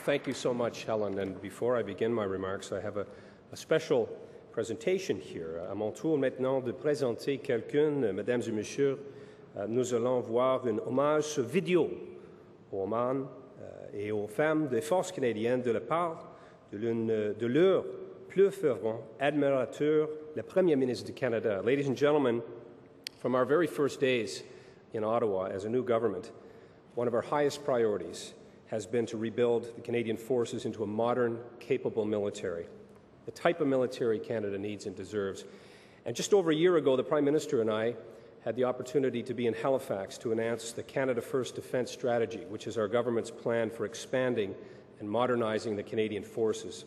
Thank 0.06 0.28
you 0.28 0.34
so 0.34 0.54
much, 0.54 0.84
Helen. 0.84 1.18
And 1.18 1.42
before 1.42 1.76
I 1.76 1.82
begin 1.82 2.12
my 2.12 2.22
remarks, 2.24 2.70
I 2.70 2.80
have 2.80 2.96
a, 2.96 3.06
a 3.52 3.56
special 3.56 4.08
presentation 4.52 5.20
here. 5.20 5.60
À 5.68 5.74
mon 5.74 5.90
tour 5.90 6.16
maintenant 6.16 6.60
de 6.64 6.72
présenter 6.72 7.38
quelqu'un, 7.38 8.12
mesdames 8.12 8.42
et 8.46 8.52
messieurs, 8.52 8.98
euh, 9.56 9.66
nous 9.68 9.92
allons 9.92 10.20
voir 10.20 10.64
un 10.66 10.78
hommage 10.86 11.40
vidéo 11.40 11.90
aux 12.72 12.82
hommes 12.82 13.26
euh, 13.60 13.86
et 13.92 14.12
aux 14.12 14.28
femmes 14.28 14.68
des 14.68 14.80
forces 14.80 15.10
canadiennes 15.10 15.62
de 15.62 15.72
la 15.72 15.80
part 15.80 16.32
de 16.72 16.78
l'une 16.78 17.06
de 17.06 17.46
leurs 17.46 17.84
plus 18.28 18.52
fervents 18.52 19.02
admirateurs, 19.18 20.08
le 20.36 20.42
Premier 20.42 20.76
ministre 20.76 21.06
du 21.06 21.14
Canada. 21.14 21.62
Ladies 21.64 21.88
and 21.88 21.96
gentlemen, 21.96 22.40
From 23.18 23.34
our 23.34 23.44
very 23.44 23.66
first 23.66 23.98
days 23.98 24.44
in 24.92 25.02
Ottawa 25.02 25.46
as 25.46 25.64
a 25.64 25.68
new 25.68 25.82
government, 25.82 26.30
one 26.94 27.08
of 27.08 27.14
our 27.14 27.22
highest 27.22 27.64
priorities 27.64 28.34
has 28.66 28.86
been 28.86 29.06
to 29.06 29.16
rebuild 29.16 29.74
the 29.76 29.80
Canadian 29.80 30.16
Forces 30.16 30.64
into 30.64 30.82
a 30.82 30.86
modern, 30.86 31.38
capable 31.60 32.04
military, 32.04 32.66
the 33.24 33.30
type 33.30 33.60
of 33.60 33.68
military 33.68 34.18
Canada 34.18 34.58
needs 34.58 34.86
and 34.86 34.96
deserves. 34.96 35.44
And 36.04 36.14
just 36.14 36.32
over 36.32 36.50
a 36.50 36.54
year 36.54 36.76
ago, 36.76 36.96
the 36.96 37.04
Prime 37.04 37.24
Minister 37.24 37.60
and 37.60 37.70
I 37.70 37.94
had 38.44 38.54
the 38.54 38.64
opportunity 38.64 39.22
to 39.24 39.34
be 39.34 39.46
in 39.46 39.54
Halifax 39.54 40.18
to 40.18 40.30
announce 40.30 40.72
the 40.72 40.82
Canada 40.82 41.20
First 41.20 41.56
Defence 41.56 41.90
Strategy, 41.90 42.44
which 42.48 42.66
is 42.68 42.78
our 42.78 42.86
government's 42.86 43.30
plan 43.30 43.70
for 43.70 43.84
expanding 43.84 44.54
and 45.00 45.10
modernizing 45.10 45.74
the 45.74 45.82
Canadian 45.82 46.22
Forces. 46.22 46.84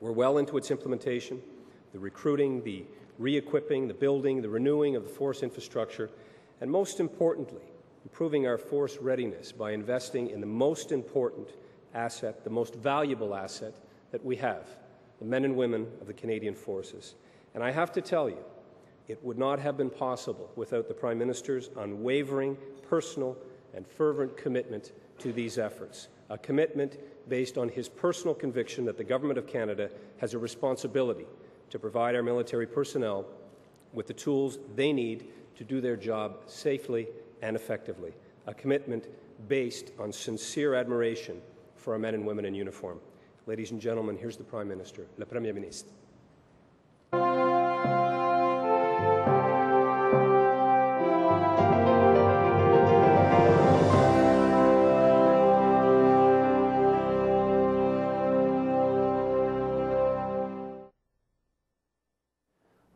We're 0.00 0.12
well 0.12 0.38
into 0.38 0.58
its 0.58 0.70
implementation, 0.70 1.40
the 1.92 1.98
recruiting, 1.98 2.62
the 2.62 2.84
re 3.18 3.36
equipping, 3.36 3.88
the 3.88 3.94
building, 3.94 4.42
the 4.42 4.48
renewing 4.48 4.96
of 4.96 5.04
the 5.04 5.08
force 5.08 5.42
infrastructure, 5.42 6.10
and 6.60 6.70
most 6.70 7.00
importantly, 7.00 7.62
improving 8.04 8.46
our 8.46 8.58
force 8.58 8.98
readiness 8.98 9.52
by 9.52 9.72
investing 9.72 10.30
in 10.30 10.40
the 10.40 10.46
most 10.46 10.92
important 10.92 11.48
asset, 11.94 12.44
the 12.44 12.50
most 12.50 12.74
valuable 12.74 13.34
asset 13.34 13.74
that 14.12 14.24
we 14.24 14.36
have 14.36 14.68
the 15.20 15.24
men 15.24 15.44
and 15.44 15.56
women 15.56 15.86
of 16.00 16.08
the 16.08 16.12
Canadian 16.12 16.54
Forces. 16.54 17.14
And 17.54 17.62
I 17.62 17.70
have 17.70 17.92
to 17.92 18.00
tell 18.00 18.28
you, 18.28 18.38
it 19.06 19.22
would 19.22 19.38
not 19.38 19.60
have 19.60 19.76
been 19.76 19.90
possible 19.90 20.50
without 20.56 20.88
the 20.88 20.94
Prime 20.94 21.18
Minister's 21.18 21.70
unwavering, 21.76 22.56
personal, 22.88 23.36
and 23.74 23.86
fervent 23.86 24.36
commitment 24.36 24.92
to 25.18 25.32
these 25.32 25.56
efforts. 25.56 26.08
A 26.30 26.38
commitment 26.38 26.98
based 27.28 27.56
on 27.56 27.68
his 27.68 27.88
personal 27.88 28.34
conviction 28.34 28.84
that 28.86 28.96
the 28.96 29.04
Government 29.04 29.38
of 29.38 29.46
Canada 29.46 29.90
has 30.18 30.34
a 30.34 30.38
responsibility 30.38 31.26
to 31.70 31.78
provide 31.78 32.14
our 32.16 32.22
military 32.22 32.66
personnel 32.66 33.26
with 33.92 34.06
the 34.06 34.14
tools 34.14 34.58
they 34.74 34.92
need 34.92 35.26
to 35.56 35.64
do 35.64 35.80
their 35.80 35.96
job 35.96 36.38
safely 36.46 37.06
and 37.44 37.54
effectively. 37.56 38.12
A 38.46 38.54
commitment 38.54 39.06
based 39.48 39.92
on 39.98 40.10
sincere 40.12 40.74
admiration 40.74 41.40
for 41.76 41.92
our 41.92 41.98
men 41.98 42.14
and 42.14 42.26
women 42.26 42.46
in 42.46 42.54
uniform. 42.54 42.98
Ladies 43.46 43.70
and 43.70 43.80
gentlemen, 43.80 44.16
here's 44.16 44.38
the 44.38 44.44
Prime 44.44 44.66
Minister, 44.66 45.06
le 45.18 45.26
Premier 45.26 45.52
Ministre. 45.52 45.90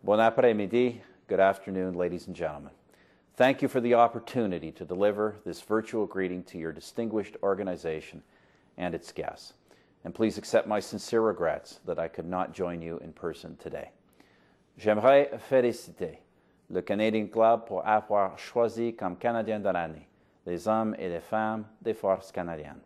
Bon 0.03 0.19
après-midi, 0.19 1.03
good 1.27 1.39
afternoon, 1.39 1.93
ladies 1.93 2.27
and 2.29 2.35
gentlemen. 2.35 2.78
Thank 3.39 3.63
you 3.63 3.69
for 3.69 3.81
the 3.81 3.95
opportunity 3.95 4.73
to 4.73 4.85
deliver 4.85 5.37
this 5.45 5.61
virtual 5.61 6.07
greeting 6.07 6.43
to 6.43 6.59
your 6.59 6.73
distinguished 6.73 7.37
organization 7.41 8.21
and 8.77 8.97
its 8.97 9.13
guests. 9.13 9.53
And 10.05 10.13
please 10.13 10.39
accept 10.39 10.67
my 10.67 10.81
sincere 10.81 11.21
regrets 11.21 11.79
that 11.87 12.01
I 12.01 12.09
could 12.09 12.27
not 12.27 12.53
join 12.53 12.83
you 12.83 12.99
in 12.99 13.13
person 13.13 13.57
today. 13.63 13.93
J'aimerais 14.77 15.39
féliciter 15.49 16.17
le 16.69 16.83
Canadian 16.83 17.29
Club 17.29 17.65
pour 17.69 17.87
avoir 17.87 18.37
choisi 18.37 18.93
comme 18.97 19.15
Canadien 19.15 19.61
de 19.61 19.71
l'année 19.71 20.09
les 20.45 20.67
hommes 20.67 20.97
et 20.99 21.09
les 21.09 21.23
femmes 21.23 21.65
des 21.81 21.95
forces 21.95 22.33
canadiennes. 22.33 22.83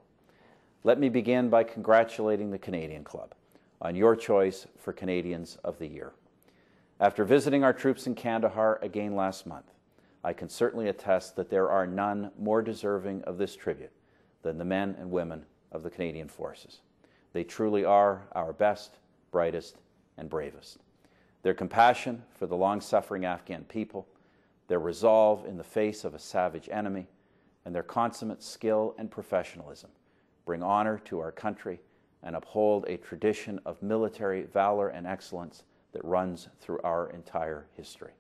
Let 0.85 0.99
me 0.99 1.09
begin 1.09 1.49
by 1.49 1.65
congratulating 1.65 2.51
the 2.51 2.59
Canadian 2.59 3.05
Club 3.05 3.35
on 3.81 3.97
your 3.97 4.15
choice 4.15 4.67
for 4.77 4.93
Canadians 4.93 5.57
of 5.65 5.79
the 5.79 5.87
Year. 5.87 6.13
After 7.01 7.25
visiting 7.25 7.65
our 7.65 7.73
troops 7.73 8.07
in 8.07 8.15
Kandahar 8.15 8.79
again 8.83 9.17
last 9.17 9.47
month, 9.47 9.73
I 10.25 10.33
can 10.33 10.49
certainly 10.49 10.89
attest 10.89 11.37
that 11.37 11.51
there 11.51 11.69
are 11.69 11.87
none 11.87 12.31
more 12.39 12.63
deserving 12.63 13.23
of 13.25 13.39
this 13.39 13.57
tribute 13.57 13.93
than 14.43 14.59
the 14.59 14.65
men 14.65 14.97
and 14.99 15.11
women 15.11 15.45
of 15.73 15.83
the 15.83 15.91
Canadian 15.91 16.29
Forces. 16.29 16.81
They 17.33 17.45
truly 17.45 17.85
are 17.85 18.29
our 18.33 18.53
best, 18.53 18.99
brightest, 19.31 19.79
and 20.17 20.29
bravest. 20.29 20.79
Their 21.43 21.55
compassion 21.55 22.23
for 22.35 22.47
the 22.47 22.57
long 22.57 22.81
suffering 22.81 23.25
Afghan 23.25 23.65
people, 23.65 24.07
their 24.69 24.79
resolve 24.79 25.45
in 25.45 25.57
the 25.57 25.65
face 25.65 26.05
of 26.05 26.15
a 26.15 26.19
savage 26.19 26.69
enemy, 26.71 27.09
and 27.65 27.75
their 27.75 27.83
consummate 27.83 28.43
skill 28.43 28.95
and 28.99 29.11
professionalism 29.11 29.91
bring 30.45 30.63
honor 30.63 30.99
to 31.05 31.21
our 31.21 31.33
country 31.33 31.81
and 32.23 32.37
uphold 32.37 32.85
a 32.87 32.97
tradition 32.97 33.61
of 33.65 33.83
military 33.83 34.43
valor 34.43 34.89
and 34.89 35.07
excellence 35.07 35.65
that 35.93 36.05
runs 36.05 36.49
through 36.61 36.81
our 36.85 37.11
entire 37.11 37.67
history. 37.77 38.13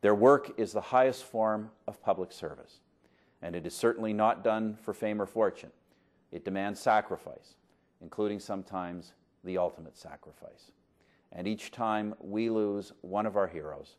Their 0.00 0.14
work 0.14 0.58
is 0.58 0.72
the 0.72 0.80
highest 0.80 1.24
form 1.24 1.70
of 1.86 2.02
public 2.02 2.32
service, 2.32 2.80
and 3.42 3.54
it 3.54 3.66
is 3.66 3.74
certainly 3.74 4.12
not 4.12 4.42
done 4.42 4.76
for 4.80 4.94
fame 4.94 5.20
or 5.20 5.26
fortune. 5.26 5.70
It 6.32 6.44
demands 6.44 6.80
sacrifice, 6.80 7.54
including 8.00 8.40
sometimes 8.40 9.12
the 9.44 9.58
ultimate 9.58 9.96
sacrifice. 9.96 10.72
And 11.32 11.46
each 11.46 11.70
time 11.70 12.14
we 12.20 12.50
lose 12.50 12.92
one 13.02 13.26
of 13.26 13.36
our 13.36 13.46
heroes, 13.46 13.96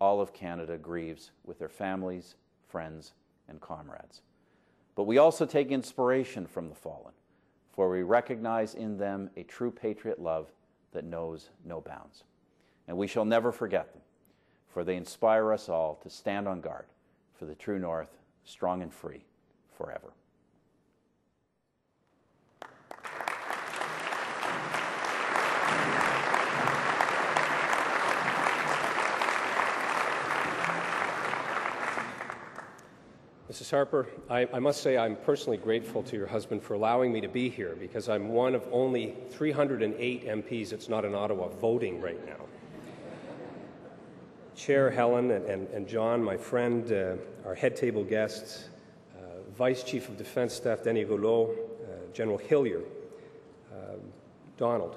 all 0.00 0.20
of 0.20 0.32
Canada 0.32 0.78
grieves 0.78 1.30
with 1.44 1.58
their 1.58 1.68
families, 1.68 2.34
friends, 2.68 3.12
and 3.48 3.60
comrades. 3.60 4.22
But 4.94 5.04
we 5.04 5.18
also 5.18 5.46
take 5.46 5.70
inspiration 5.70 6.46
from 6.46 6.68
the 6.68 6.74
fallen, 6.74 7.14
for 7.72 7.88
we 7.90 8.02
recognize 8.02 8.74
in 8.74 8.98
them 8.98 9.30
a 9.36 9.42
true 9.42 9.70
patriot 9.70 10.20
love 10.20 10.52
that 10.92 11.04
knows 11.04 11.50
no 11.64 11.80
bounds. 11.80 12.24
And 12.88 12.96
we 12.96 13.06
shall 13.06 13.24
never 13.24 13.52
forget 13.52 13.92
them, 13.92 14.02
for 14.72 14.84
they 14.84 14.96
inspire 14.96 15.52
us 15.52 15.68
all 15.68 15.98
to 16.02 16.10
stand 16.10 16.46
on 16.46 16.60
guard 16.60 16.86
for 17.38 17.44
the 17.44 17.54
true 17.54 17.78
North, 17.78 18.10
strong 18.44 18.82
and 18.82 18.92
free, 18.92 19.24
forever. 19.76 20.12
Mrs. 33.50 33.72
Harper, 33.72 34.06
I, 34.28 34.46
I, 34.52 34.60
must 34.60 34.80
say 34.80 34.96
I'm 34.96 35.16
personally 35.16 35.56
grateful 35.56 36.04
to 36.04 36.16
your 36.16 36.28
husband 36.28 36.62
for 36.62 36.74
allowing 36.74 37.12
me 37.12 37.20
to 37.20 37.26
be 37.26 37.48
here 37.48 37.76
because 37.80 38.08
I'm 38.08 38.28
one 38.28 38.54
of 38.54 38.64
only 38.70 39.16
308 39.30 40.24
MPs 40.24 40.70
that's 40.70 40.88
not 40.88 41.04
in 41.04 41.16
Ottawa 41.16 41.48
voting 41.48 42.00
right 42.00 42.24
now. 42.24 42.46
Chair 44.60 44.90
Helen 44.90 45.30
and, 45.30 45.46
and, 45.46 45.68
and 45.68 45.88
John, 45.88 46.22
my 46.22 46.36
friend, 46.36 46.92
uh, 46.92 47.16
our 47.46 47.54
head 47.54 47.74
table 47.74 48.04
guests, 48.04 48.68
uh, 49.16 49.40
Vice 49.56 49.82
Chief 49.82 50.06
of 50.06 50.18
Defense 50.18 50.52
Staff 50.52 50.84
Denis 50.84 51.08
Rouleau, 51.08 51.50
uh, 51.82 52.12
General 52.12 52.36
Hillier, 52.36 52.82
uh, 53.72 53.94
Donald, 54.58 54.96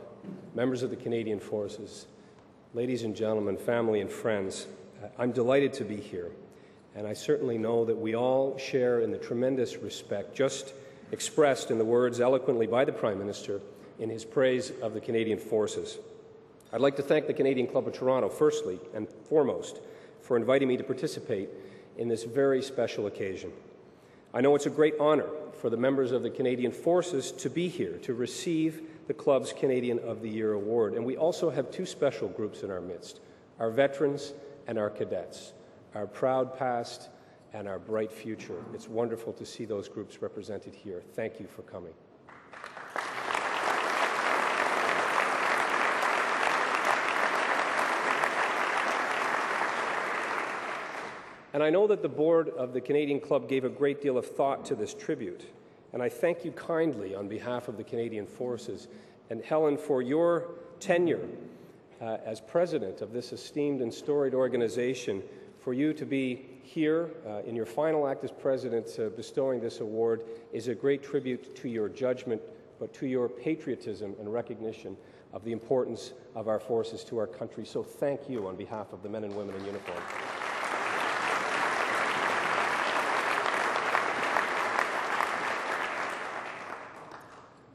members 0.53 0.83
of 0.83 0.89
the 0.89 0.97
Canadian 0.97 1.39
Forces, 1.39 2.07
ladies 2.73 3.03
and 3.03 3.15
gentlemen, 3.15 3.55
family 3.55 4.01
and 4.01 4.11
friends, 4.11 4.67
uh, 5.01 5.07
I'm 5.17 5.31
delighted 5.31 5.71
to 5.75 5.85
be 5.85 5.95
here. 5.95 6.31
And 6.93 7.07
I 7.07 7.13
certainly 7.13 7.57
know 7.57 7.85
that 7.85 7.95
we 7.95 8.17
all 8.17 8.57
share 8.57 8.99
in 8.99 9.11
the 9.11 9.17
tremendous 9.17 9.77
respect 9.77 10.35
just 10.35 10.73
expressed 11.13 11.71
in 11.71 11.77
the 11.77 11.85
words 11.85 12.19
eloquently 12.19 12.67
by 12.67 12.83
the 12.83 12.91
Prime 12.91 13.17
Minister 13.17 13.61
in 13.97 14.09
his 14.09 14.25
praise 14.25 14.73
of 14.81 14.93
the 14.93 14.99
Canadian 14.99 15.39
Forces. 15.39 15.99
I'd 16.73 16.81
like 16.81 16.95
to 16.95 17.03
thank 17.03 17.27
the 17.27 17.33
Canadian 17.33 17.67
Club 17.67 17.87
of 17.87 17.93
Toronto, 17.93 18.27
firstly 18.27 18.79
and 18.93 19.07
foremost, 19.29 19.79
for 20.21 20.35
inviting 20.35 20.67
me 20.67 20.75
to 20.75 20.83
participate 20.83 21.49
in 21.97 22.07
this 22.07 22.23
very 22.23 22.61
special 22.61 23.07
occasion. 23.07 23.53
I 24.33 24.41
know 24.41 24.55
it's 24.55 24.65
a 24.65 24.71
great 24.71 24.95
honor 24.99 25.29
for 25.61 25.69
the 25.69 25.77
members 25.77 26.11
of 26.11 26.23
the 26.23 26.29
Canadian 26.31 26.71
Forces 26.71 27.31
to 27.33 27.49
be 27.49 27.67
here 27.69 27.99
to 27.99 28.13
receive 28.13 28.81
the 29.07 29.13
club's 29.13 29.53
Canadian 29.53 29.99
of 29.99 30.21
the 30.21 30.29
Year 30.29 30.53
award. 30.53 30.95
And 30.95 31.05
we 31.05 31.15
also 31.15 31.49
have 31.49 31.69
two 31.69 31.85
special 31.85 32.27
groups 32.27 32.63
in 32.63 32.71
our 32.71 32.81
midst 32.81 33.19
our 33.59 33.69
veterans 33.69 34.33
and 34.67 34.79
our 34.79 34.89
cadets 34.89 35.53
our 35.95 36.07
proud 36.07 36.57
past, 36.57 37.09
and 37.53 37.67
our 37.67 37.79
bright 37.79 38.11
future. 38.11 38.63
It's 38.73 38.87
wonderful 38.87 39.31
to 39.33 39.45
see 39.45 39.65
those 39.65 39.87
groups 39.87 40.21
represented 40.21 40.73
here. 40.73 41.03
Thank 41.13 41.39
you 41.39 41.45
for 41.45 41.61
coming. 41.61 41.93
And 51.53 51.61
I 51.61 51.69
know 51.69 51.85
that 51.85 52.01
the 52.01 52.09
board 52.09 52.49
of 52.49 52.73
the 52.73 52.81
Canadian 52.81 53.19
Club 53.19 53.47
gave 53.47 53.63
a 53.63 53.69
great 53.69 54.01
deal 54.01 54.17
of 54.17 54.25
thought 54.25 54.65
to 54.65 54.75
this 54.75 54.93
tribute. 54.93 55.45
And 55.93 56.01
I 56.01 56.09
thank 56.09 56.43
you 56.43 56.51
kindly 56.51 57.13
on 57.13 57.27
behalf 57.27 57.67
of 57.67 57.77
the 57.77 57.83
Canadian 57.83 58.25
Forces. 58.25 58.87
And 59.29 59.43
Helen, 59.43 59.77
for 59.77 60.01
your 60.01 60.55
tenure 60.79 61.27
uh, 62.01 62.17
as 62.25 62.41
president 62.41 63.01
of 63.01 63.13
this 63.13 63.31
esteemed 63.31 63.81
and 63.81 63.93
storied 63.93 64.33
organization, 64.33 65.21
for 65.59 65.73
you 65.73 65.93
to 65.93 66.05
be 66.05 66.45
here 66.63 67.11
uh, 67.27 67.41
in 67.45 67.55
your 67.55 67.67
final 67.67 68.07
act 68.07 68.23
as 68.23 68.31
president 68.31 68.87
uh, 68.99 69.09
bestowing 69.09 69.61
this 69.61 69.79
award 69.79 70.23
is 70.51 70.67
a 70.67 70.75
great 70.75 71.03
tribute 71.03 71.55
to 71.55 71.69
your 71.69 71.87
judgment, 71.87 72.41
but 72.79 72.93
to 72.95 73.05
your 73.05 73.29
patriotism 73.29 74.15
and 74.19 74.33
recognition 74.33 74.97
of 75.31 75.43
the 75.43 75.51
importance 75.51 76.13
of 76.35 76.47
our 76.47 76.59
forces 76.59 77.03
to 77.03 77.17
our 77.17 77.27
country. 77.27 77.63
So 77.63 77.83
thank 77.83 78.27
you 78.27 78.47
on 78.47 78.55
behalf 78.55 78.91
of 78.91 79.03
the 79.03 79.09
men 79.09 79.23
and 79.23 79.35
women 79.35 79.55
in 79.55 79.65
uniform. 79.65 80.01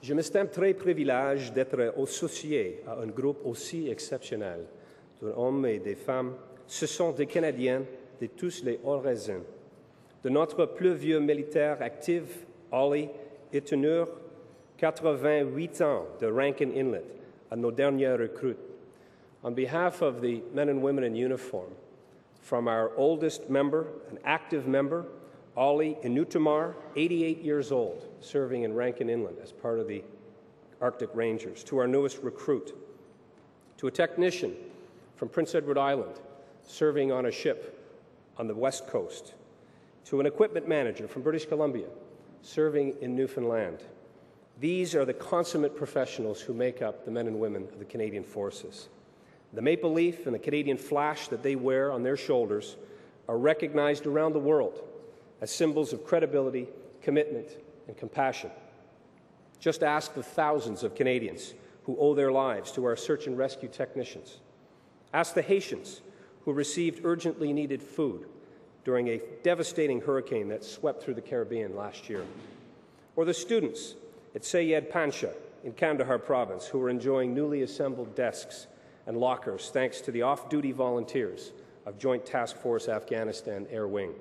Je 0.08 0.14
m'estime 0.14 0.48
très 0.48 0.72
privilégié 0.72 1.50
d'être 1.50 1.92
associé 2.02 2.80
à 2.86 2.94
un 2.98 3.08
groupe 3.08 3.44
aussi 3.44 3.90
exceptionnel 3.90 4.60
d'hommes 5.20 5.66
et 5.66 5.80
de 5.80 5.94
femmes. 5.94 6.32
Ce 6.66 6.86
sont 6.86 7.12
des 7.12 7.26
Canadiens 7.26 7.82
de 8.18 8.26
tous 8.28 8.64
les 8.64 8.80
horizons. 8.84 9.44
De 10.24 10.30
notre 10.30 10.64
plus 10.64 10.94
vieux 10.94 11.20
militaire 11.20 11.82
actif, 11.82 12.46
Ollie 12.72 13.10
Ittenur, 13.52 14.08
88 14.78 15.82
ans 15.82 16.06
de 16.18 16.26
Rankin 16.26 16.70
Inlet, 16.74 17.04
à 17.50 17.56
nos 17.56 17.70
dernières 17.70 18.18
recrues. 18.18 18.56
On 19.44 19.50
behalf 19.50 20.00
of 20.00 20.22
the 20.22 20.40
men 20.54 20.70
and 20.70 20.80
women 20.80 21.04
in 21.04 21.14
uniform, 21.14 21.68
from 22.40 22.66
our 22.66 22.92
oldest 22.96 23.50
member, 23.50 23.84
an 24.10 24.16
active 24.24 24.66
member, 24.66 25.04
Ollie 25.58 25.98
Inutamar, 26.04 26.76
88 26.94 27.42
years 27.42 27.72
old, 27.72 28.06
serving 28.20 28.62
in 28.62 28.74
Rankin 28.74 29.10
Inlet 29.10 29.40
as 29.42 29.50
part 29.50 29.80
of 29.80 29.88
the 29.88 30.04
Arctic 30.80 31.10
Rangers, 31.14 31.64
to 31.64 31.78
our 31.78 31.88
newest 31.88 32.18
recruit, 32.22 32.76
to 33.78 33.88
a 33.88 33.90
technician 33.90 34.54
from 35.16 35.28
Prince 35.28 35.56
Edward 35.56 35.76
Island, 35.76 36.14
serving 36.62 37.10
on 37.10 37.26
a 37.26 37.32
ship 37.32 37.76
on 38.36 38.46
the 38.46 38.54
west 38.54 38.86
coast, 38.86 39.34
to 40.04 40.20
an 40.20 40.26
equipment 40.26 40.68
manager 40.68 41.08
from 41.08 41.22
British 41.22 41.46
Columbia, 41.46 41.88
serving 42.40 42.94
in 43.00 43.16
Newfoundland. 43.16 43.82
These 44.60 44.94
are 44.94 45.04
the 45.04 45.12
consummate 45.12 45.76
professionals 45.76 46.40
who 46.40 46.54
make 46.54 46.82
up 46.82 47.04
the 47.04 47.10
men 47.10 47.26
and 47.26 47.40
women 47.40 47.64
of 47.64 47.80
the 47.80 47.84
Canadian 47.84 48.22
Forces. 48.22 48.88
The 49.52 49.62
maple 49.62 49.92
leaf 49.92 50.26
and 50.26 50.34
the 50.36 50.38
Canadian 50.38 50.76
flash 50.76 51.26
that 51.28 51.42
they 51.42 51.56
wear 51.56 51.90
on 51.90 52.04
their 52.04 52.16
shoulders 52.16 52.76
are 53.28 53.38
recognized 53.38 54.06
around 54.06 54.34
the 54.34 54.38
world 54.38 54.84
as 55.40 55.50
symbols 55.50 55.92
of 55.92 56.04
credibility, 56.04 56.68
commitment, 57.02 57.48
and 57.86 57.96
compassion. 57.96 58.50
Just 59.60 59.82
ask 59.82 60.14
the 60.14 60.22
thousands 60.22 60.82
of 60.82 60.94
Canadians 60.94 61.54
who 61.84 61.96
owe 61.98 62.14
their 62.14 62.30
lives 62.30 62.70
to 62.72 62.84
our 62.84 62.96
search 62.96 63.26
and 63.26 63.36
rescue 63.36 63.68
technicians. 63.68 64.40
Ask 65.12 65.34
the 65.34 65.42
Haitians 65.42 66.02
who 66.44 66.52
received 66.52 67.04
urgently 67.04 67.52
needed 67.52 67.82
food 67.82 68.26
during 68.84 69.08
a 69.08 69.20
devastating 69.42 70.00
hurricane 70.00 70.48
that 70.48 70.64
swept 70.64 71.02
through 71.02 71.14
the 71.14 71.20
Caribbean 71.20 71.76
last 71.76 72.08
year. 72.08 72.24
Or 73.16 73.24
the 73.24 73.34
students 73.34 73.94
at 74.34 74.44
Sayed 74.44 74.90
Pancha 74.90 75.32
in 75.64 75.72
Kandahar 75.72 76.18
province 76.18 76.66
who 76.66 76.80
are 76.82 76.88
enjoying 76.88 77.34
newly 77.34 77.62
assembled 77.62 78.14
desks 78.14 78.66
and 79.06 79.16
lockers 79.16 79.70
thanks 79.70 80.00
to 80.02 80.12
the 80.12 80.22
off 80.22 80.48
duty 80.48 80.72
volunteers 80.72 81.52
of 81.86 81.98
Joint 81.98 82.24
Task 82.24 82.56
Force 82.56 82.88
Afghanistan 82.88 83.66
Air 83.70 83.88
Wing. 83.88 84.12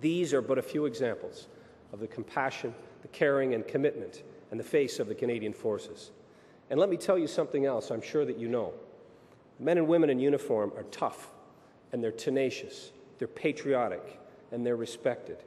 These 0.00 0.32
are 0.34 0.42
but 0.42 0.58
a 0.58 0.62
few 0.62 0.86
examples 0.86 1.48
of 1.92 2.00
the 2.00 2.06
compassion, 2.06 2.74
the 3.02 3.08
caring, 3.08 3.54
and 3.54 3.66
commitment 3.66 4.22
and 4.50 4.60
the 4.60 4.64
face 4.64 4.98
of 4.98 5.08
the 5.08 5.14
Canadian 5.14 5.52
Forces. 5.52 6.10
And 6.70 6.78
let 6.80 6.88
me 6.88 6.96
tell 6.96 7.18
you 7.18 7.26
something 7.26 7.64
else 7.64 7.90
I'm 7.90 8.02
sure 8.02 8.24
that 8.24 8.38
you 8.38 8.48
know. 8.48 8.72
Men 9.58 9.78
and 9.78 9.88
women 9.88 10.10
in 10.10 10.18
uniform 10.18 10.72
are 10.76 10.82
tough 10.84 11.30
and 11.92 12.02
they're 12.02 12.12
tenacious, 12.12 12.92
they're 13.18 13.28
patriotic, 13.28 14.20
and 14.52 14.66
they're 14.66 14.76
respected. 14.76 15.38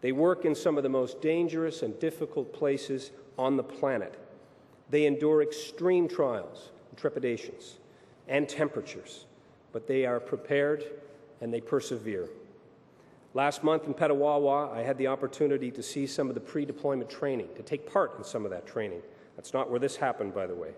They 0.00 0.12
work 0.12 0.44
in 0.44 0.54
some 0.54 0.76
of 0.76 0.82
the 0.82 0.88
most 0.88 1.20
dangerous 1.20 1.82
and 1.82 1.98
difficult 2.00 2.52
places 2.52 3.12
on 3.38 3.56
the 3.56 3.62
planet. 3.62 4.18
They 4.90 5.06
endure 5.06 5.42
extreme 5.42 6.08
trials 6.08 6.70
and 6.90 6.98
trepidations 6.98 7.78
and 8.28 8.48
temperatures, 8.48 9.26
but 9.72 9.86
they 9.86 10.04
are 10.04 10.18
prepared 10.18 10.84
and 11.40 11.52
they 11.54 11.60
persevere. 11.60 12.28
Last 13.34 13.64
month 13.64 13.86
in 13.86 13.94
Petawawa, 13.94 14.72
I 14.72 14.82
had 14.82 14.98
the 14.98 15.06
opportunity 15.06 15.70
to 15.70 15.82
see 15.82 16.06
some 16.06 16.28
of 16.28 16.34
the 16.34 16.40
pre 16.40 16.64
deployment 16.64 17.08
training, 17.08 17.48
to 17.56 17.62
take 17.62 17.90
part 17.90 18.14
in 18.18 18.24
some 18.24 18.44
of 18.44 18.50
that 18.50 18.66
training. 18.66 19.02
That's 19.36 19.54
not 19.54 19.70
where 19.70 19.80
this 19.80 19.96
happened, 19.96 20.34
by 20.34 20.46
the 20.46 20.54
way. 20.54 20.72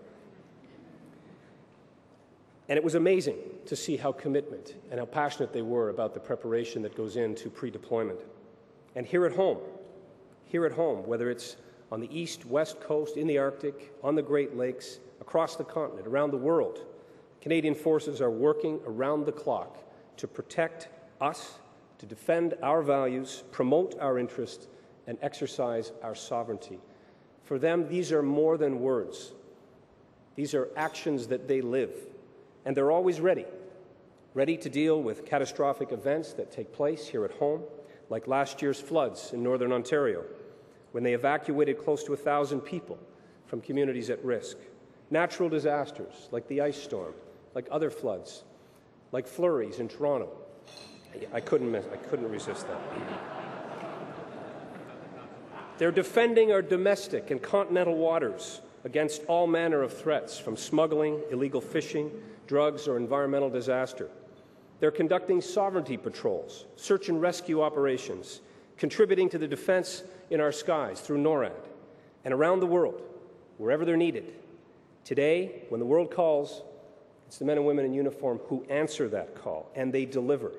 And 2.67 2.77
it 2.77 2.83
was 2.83 2.95
amazing 2.95 3.37
to 3.67 3.75
see 3.75 3.97
how 3.97 4.11
commitment 4.11 4.75
and 4.89 4.99
how 4.99 5.05
passionate 5.05 5.53
they 5.53 5.61
were 5.61 5.89
about 5.89 6.13
the 6.13 6.19
preparation 6.19 6.81
that 6.83 6.95
goes 6.95 7.17
into 7.17 7.49
pre 7.49 7.69
deployment. 7.69 8.19
And 8.95 9.05
here 9.05 9.25
at 9.25 9.33
home, 9.33 9.59
here 10.45 10.65
at 10.65 10.71
home, 10.71 11.05
whether 11.05 11.29
it's 11.29 11.57
on 11.91 11.99
the 11.99 12.17
east, 12.17 12.45
west 12.45 12.79
coast, 12.79 13.17
in 13.17 13.27
the 13.27 13.37
Arctic, 13.37 13.93
on 14.01 14.15
the 14.15 14.21
Great 14.21 14.55
Lakes, 14.55 14.99
across 15.21 15.55
the 15.55 15.63
continent, 15.63 16.07
around 16.07 16.31
the 16.31 16.37
world, 16.37 16.85
Canadian 17.41 17.75
forces 17.75 18.21
are 18.21 18.31
working 18.31 18.79
around 18.87 19.25
the 19.25 19.31
clock 19.31 19.77
to 20.17 20.27
protect 20.27 20.87
us, 21.21 21.59
to 21.99 22.05
defend 22.05 22.55
our 22.61 22.81
values, 22.81 23.43
promote 23.51 23.95
our 23.99 24.17
interests, 24.17 24.67
and 25.07 25.17
exercise 25.21 25.91
our 26.03 26.15
sovereignty. 26.15 26.79
For 27.43 27.59
them, 27.59 27.87
these 27.87 28.11
are 28.11 28.23
more 28.23 28.57
than 28.57 28.79
words. 28.79 29.33
These 30.35 30.53
are 30.53 30.69
actions 30.75 31.27
that 31.27 31.47
they 31.47 31.61
live. 31.61 31.93
And 32.65 32.75
they're 32.75 32.91
always 32.91 33.21
ready, 33.21 33.45
ready 34.33 34.57
to 34.57 34.69
deal 34.69 35.01
with 35.01 35.25
catastrophic 35.25 35.91
events 35.91 36.33
that 36.33 36.51
take 36.51 36.73
place 36.73 37.07
here 37.07 37.23
at 37.23 37.31
home, 37.31 37.61
like 38.09 38.27
last 38.27 38.61
year's 38.61 38.79
floods 38.79 39.31
in 39.33 39.43
northern 39.43 39.71
Ontario, 39.71 40.23
when 40.91 41.03
they 41.03 41.13
evacuated 41.13 41.77
close 41.77 42.03
to 42.03 42.13
a 42.13 42.17
thousand 42.17 42.61
people 42.61 42.97
from 43.45 43.61
communities 43.61 44.09
at 44.09 44.23
risk. 44.25 44.57
Natural 45.11 45.49
disasters 45.49 46.29
like 46.31 46.47
the 46.47 46.61
ice 46.61 46.81
storm, 46.81 47.13
like 47.53 47.67
other 47.69 47.91
floods, 47.91 48.43
like 49.11 49.27
flurries 49.27 49.79
in 49.79 49.87
Toronto. 49.87 50.29
I 51.33 51.39
couldn't, 51.39 51.71
miss, 51.71 51.85
I 51.91 51.97
couldn't 51.97 52.29
resist 52.29 52.67
that. 52.67 52.79
They're 55.77 55.91
defending 55.91 56.51
our 56.51 56.61
domestic 56.61 57.31
and 57.31 57.41
continental 57.41 57.97
waters 57.97 58.61
against 58.85 59.23
all 59.25 59.47
manner 59.47 59.81
of 59.81 59.91
threats, 59.91 60.37
from 60.37 60.55
smuggling, 60.55 61.19
illegal 61.31 61.59
fishing, 61.59 62.11
drugs, 62.47 62.87
or 62.87 62.97
environmental 62.97 63.49
disaster. 63.49 64.09
They're 64.79 64.91
conducting 64.91 65.41
sovereignty 65.41 65.97
patrols, 65.97 66.65
search 66.75 67.09
and 67.09 67.21
rescue 67.21 67.61
operations, 67.61 68.41
contributing 68.77 69.29
to 69.29 69.37
the 69.37 69.47
defense 69.47 70.03
in 70.29 70.39
our 70.39 70.51
skies 70.51 71.01
through 71.01 71.17
NORAD, 71.17 71.51
and 72.23 72.33
around 72.33 72.59
the 72.59 72.67
world, 72.67 73.01
wherever 73.57 73.85
they're 73.85 73.97
needed. 73.97 74.33
Today, 75.03 75.63
when 75.69 75.79
the 75.79 75.85
world 75.85 76.11
calls, 76.11 76.61
it's 77.27 77.37
the 77.37 77.45
men 77.45 77.57
and 77.57 77.65
women 77.65 77.85
in 77.85 77.93
uniform 77.93 78.39
who 78.47 78.63
answer 78.69 79.09
that 79.09 79.35
call, 79.35 79.71
and 79.75 79.91
they 79.91 80.05
deliver. 80.05 80.51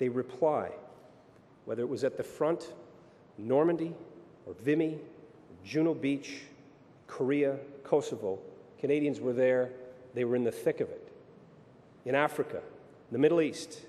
They 0.00 0.08
reply. 0.08 0.70
Whether 1.66 1.82
it 1.82 1.88
was 1.88 2.02
at 2.04 2.16
the 2.16 2.24
front, 2.24 2.72
Normandy, 3.38 3.94
or 4.46 4.54
Vimy, 4.54 4.94
or 4.94 5.64
Juno 5.64 5.94
Beach, 5.94 6.40
Korea, 7.06 7.58
Kosovo, 7.84 8.38
Canadians 8.80 9.20
were 9.20 9.34
there. 9.34 9.70
They 10.14 10.24
were 10.24 10.36
in 10.36 10.42
the 10.42 10.50
thick 10.50 10.80
of 10.80 10.88
it. 10.88 11.12
In 12.06 12.14
Africa, 12.14 12.62
the 13.12 13.18
Middle 13.18 13.42
East, 13.42 13.82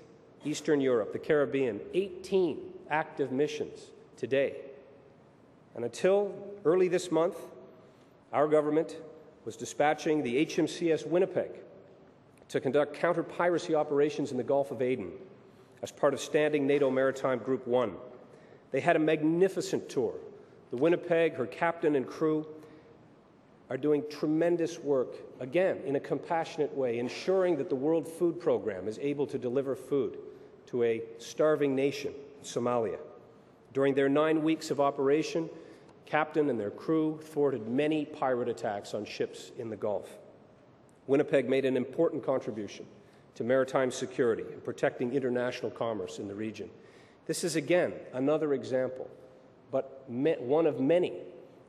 Eastern 0.44 0.82
Europe, 0.82 1.14
the 1.14 1.18
Caribbean, 1.18 1.80
18 1.94 2.60
active 2.90 3.32
missions 3.32 3.80
today. 4.18 4.56
And 5.74 5.82
until 5.82 6.34
early 6.66 6.88
this 6.88 7.10
month, 7.10 7.38
our 8.34 8.48
government 8.48 8.98
was 9.46 9.56
dispatching 9.56 10.22
the 10.22 10.44
HMCS 10.44 11.06
Winnipeg 11.06 11.52
to 12.50 12.60
conduct 12.60 12.94
counter 12.94 13.22
piracy 13.22 13.74
operations 13.74 14.30
in 14.30 14.36
the 14.36 14.42
Gulf 14.42 14.70
of 14.70 14.82
Aden 14.82 15.12
as 15.82 15.90
part 15.90 16.14
of 16.14 16.20
standing 16.20 16.66
NATO 16.66 16.90
Maritime 16.90 17.38
Group 17.38 17.66
1. 17.66 17.94
They 18.70 18.80
had 18.80 18.96
a 18.96 19.00
magnificent 19.00 19.88
tour. 19.88 20.14
The 20.70 20.76
Winnipeg, 20.76 21.34
her 21.34 21.46
captain 21.46 21.96
and 21.96 22.06
crew, 22.06 22.46
are 23.68 23.76
doing 23.76 24.04
tremendous 24.08 24.78
work, 24.78 25.16
again, 25.40 25.78
in 25.84 25.96
a 25.96 26.00
compassionate 26.00 26.74
way, 26.76 26.98
ensuring 26.98 27.56
that 27.56 27.68
the 27.68 27.74
World 27.74 28.06
Food 28.06 28.38
Program 28.40 28.86
is 28.86 28.98
able 29.00 29.26
to 29.26 29.38
deliver 29.38 29.74
food 29.74 30.18
to 30.66 30.82
a 30.84 31.02
starving 31.18 31.74
nation, 31.74 32.12
Somalia. 32.42 32.98
During 33.72 33.94
their 33.94 34.08
nine 34.08 34.42
weeks 34.42 34.70
of 34.70 34.80
operation, 34.80 35.50
captain 36.06 36.48
and 36.48 36.60
their 36.60 36.70
crew 36.70 37.18
thwarted 37.22 37.66
many 37.66 38.04
pirate 38.04 38.48
attacks 38.48 38.94
on 38.94 39.04
ships 39.04 39.52
in 39.58 39.70
the 39.70 39.76
Gulf. 39.76 40.18
Winnipeg 41.06 41.48
made 41.48 41.64
an 41.64 41.76
important 41.76 42.24
contribution 42.24 42.86
to 43.34 43.44
maritime 43.44 43.90
security 43.90 44.44
and 44.52 44.64
protecting 44.64 45.12
international 45.12 45.70
commerce 45.70 46.18
in 46.18 46.28
the 46.28 46.34
region. 46.34 46.68
This 47.26 47.44
is, 47.44 47.56
again, 47.56 47.92
another 48.12 48.52
example, 48.54 49.08
but 49.70 50.04
one 50.08 50.66
of 50.66 50.80
many 50.80 51.12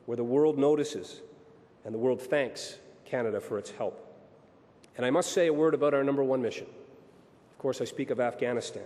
where 0.06 0.16
the 0.16 0.24
world 0.24 0.58
notices 0.58 1.20
and 1.84 1.94
the 1.94 1.98
world 1.98 2.20
thanks 2.20 2.76
Canada 3.04 3.40
for 3.40 3.58
its 3.58 3.70
help. 3.70 4.00
And 4.96 5.06
I 5.06 5.10
must 5.10 5.32
say 5.32 5.46
a 5.46 5.52
word 5.52 5.74
about 5.74 5.94
our 5.94 6.04
number 6.04 6.22
one 6.22 6.42
mission. 6.42 6.66
Of 7.52 7.58
course, 7.58 7.80
I 7.80 7.84
speak 7.84 8.10
of 8.10 8.20
Afghanistan. 8.20 8.84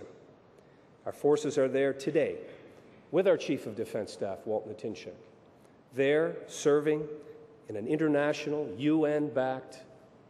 Our 1.05 1.11
forces 1.11 1.57
are 1.57 1.67
there 1.67 1.93
today 1.93 2.37
with 3.11 3.27
our 3.27 3.37
Chief 3.37 3.65
of 3.65 3.75
Defense 3.75 4.13
Staff, 4.13 4.39
Walt 4.45 4.69
Natynczyk, 4.69 5.13
there 5.95 6.35
serving 6.47 7.07
in 7.67 7.75
an 7.75 7.87
international, 7.87 8.69
UN 8.77 9.29
backed 9.29 9.79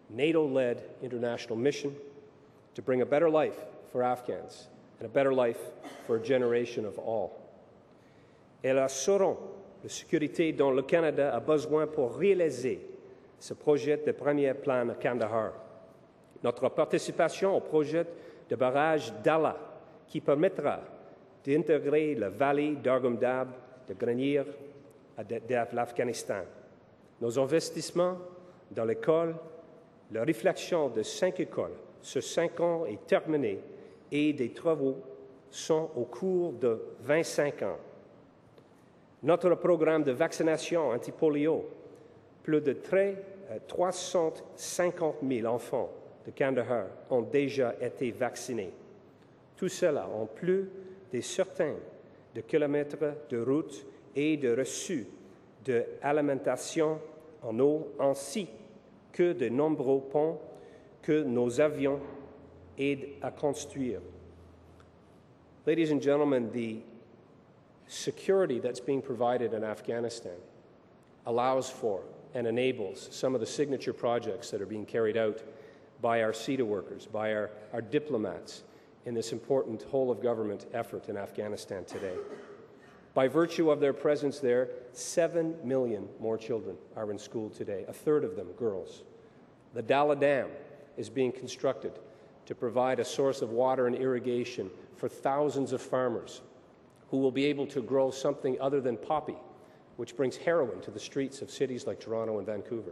NATO 0.09 0.47
led 0.47 0.83
international 1.01 1.57
mission 1.57 1.95
to 2.79 2.85
bring 2.85 3.01
a 3.01 3.05
better 3.05 3.29
life 3.29 3.65
for 3.91 4.01
Afghans 4.01 4.69
and 4.99 5.05
a 5.05 5.09
better 5.09 5.33
life 5.33 5.59
for 6.07 6.15
a 6.15 6.23
generation 6.23 6.85
of 6.85 6.97
all. 6.97 7.37
Elles 8.63 8.87
sauront 8.87 9.35
de 9.83 9.89
sécurité 9.89 10.53
dont 10.53 10.71
le 10.71 10.83
Canada 10.83 11.35
a 11.35 11.41
besoin 11.41 11.87
pour 11.87 12.15
réaliser 12.15 12.79
ce 13.37 13.53
projet 13.53 13.97
de 13.97 14.13
premier 14.13 14.53
plan 14.53 14.87
à 14.87 14.95
Kandahar. 14.95 15.51
Notre 16.41 16.69
participation 16.69 17.53
au 17.53 17.59
projet 17.59 18.05
de 18.49 18.55
barrage 18.55 19.11
d'Ala, 19.21 19.57
qui 20.07 20.21
permettra 20.21 20.79
d'intégrer 21.45 22.15
la 22.15 22.29
vallée 22.29 22.77
d'Argumdab 22.77 23.49
de 23.89 23.93
Grenier 23.93 24.43
de 25.17 25.75
l'Afghanistan. 25.75 26.43
Nos 27.19 27.37
investissements 27.37 28.17
dans 28.71 28.85
l'école, 28.85 29.35
la 30.13 30.23
réflexion 30.23 30.87
de 30.87 31.03
cinq 31.03 31.41
écoles 31.41 31.75
sur 32.01 32.23
cinq 32.23 32.59
ans 32.59 32.85
est 32.85 33.05
terminée 33.07 33.59
et 34.11 34.33
des 34.33 34.51
travaux 34.51 34.97
sont 35.51 35.89
au 35.95 36.03
cours 36.03 36.53
de 36.53 36.79
25 37.01 37.63
ans. 37.63 37.77
Notre 39.23 39.55
programme 39.55 40.03
de 40.03 40.11
vaccination 40.11 40.89
anti-polio, 40.89 41.65
plus 42.43 42.61
de 42.61 42.75
350 43.67 45.15
000 45.27 45.47
enfants 45.47 45.89
de 46.25 46.31
Kandahar 46.31 46.85
ont 47.09 47.21
déjà 47.21 47.75
été 47.81 48.11
vaccinés. 48.11 48.71
Tout 49.57 49.67
cela 49.67 50.07
en 50.07 50.25
plus 50.25 50.69
des 51.11 51.21
centaines 51.21 51.79
de 52.33 52.41
kilomètres 52.41 52.97
de 53.29 53.41
routes 53.41 53.85
et 54.15 54.37
de 54.37 54.55
reçus 54.55 55.07
d'alimentation 55.65 56.99
en 57.43 57.59
eau, 57.59 57.89
ainsi 57.99 58.47
que 59.11 59.33
de 59.33 59.49
nombreux 59.49 60.01
ponts 60.01 60.39
que 61.01 61.23
nos 61.23 61.59
avions 61.59 61.99
aident 62.77 63.19
à 63.21 63.31
construire. 63.31 64.01
Ladies 65.65 65.91
and 65.91 66.01
gentlemen, 66.01 66.51
the 66.51 66.79
security 67.87 68.59
that's 68.59 68.79
being 68.79 69.01
provided 69.01 69.53
in 69.53 69.63
Afghanistan 69.63 70.37
allows 71.25 71.69
for 71.69 72.01
and 72.33 72.45
enables 72.47 73.09
some 73.11 73.33
of 73.33 73.41
the 73.41 73.45
signature 73.45 73.93
projects 73.93 74.51
that 74.51 74.61
are 74.61 74.65
being 74.65 74.85
carried 74.85 75.17
out 75.17 75.41
by 76.01 76.21
our 76.21 76.31
CIDA 76.31 76.63
workers, 76.63 77.05
by 77.05 77.33
our, 77.33 77.49
our 77.73 77.81
diplomats 77.81 78.63
in 79.05 79.13
this 79.13 79.31
important 79.31 79.81
whole 79.83 80.11
of 80.11 80.21
government 80.21 80.67
effort 80.73 81.09
in 81.09 81.17
Afghanistan 81.17 81.83
today. 81.85 82.15
By 83.13 83.27
virtue 83.27 83.71
of 83.71 83.79
their 83.79 83.93
presence 83.93 84.39
there, 84.39 84.69
7 84.93 85.55
million 85.63 86.07
more 86.19 86.37
children 86.37 86.77
are 86.95 87.09
in 87.11 87.17
school 87.17 87.49
today, 87.49 87.85
a 87.87 87.93
third 87.93 88.23
of 88.23 88.35
them 88.35 88.51
girls. 88.53 89.03
The 89.73 89.83
Dahla 89.83 90.19
Dam 90.19 90.47
is 90.99 91.09
being 91.09 91.31
constructed 91.31 91.93
to 92.45 92.53
provide 92.53 92.99
a 92.99 93.05
source 93.05 93.41
of 93.41 93.51
water 93.51 93.87
and 93.87 93.95
irrigation 93.95 94.69
for 94.97 95.07
thousands 95.07 95.71
of 95.71 95.81
farmers 95.81 96.41
who 97.09 97.17
will 97.17 97.31
be 97.31 97.45
able 97.45 97.65
to 97.65 97.81
grow 97.81 98.11
something 98.11 98.57
other 98.59 98.81
than 98.81 98.97
poppy, 98.97 99.37
which 99.95 100.15
brings 100.15 100.35
heroin 100.35 100.81
to 100.81 100.91
the 100.91 100.99
streets 100.99 101.41
of 101.41 101.49
cities 101.49 101.87
like 101.87 101.99
Toronto 101.99 102.37
and 102.37 102.45
Vancouver. 102.45 102.91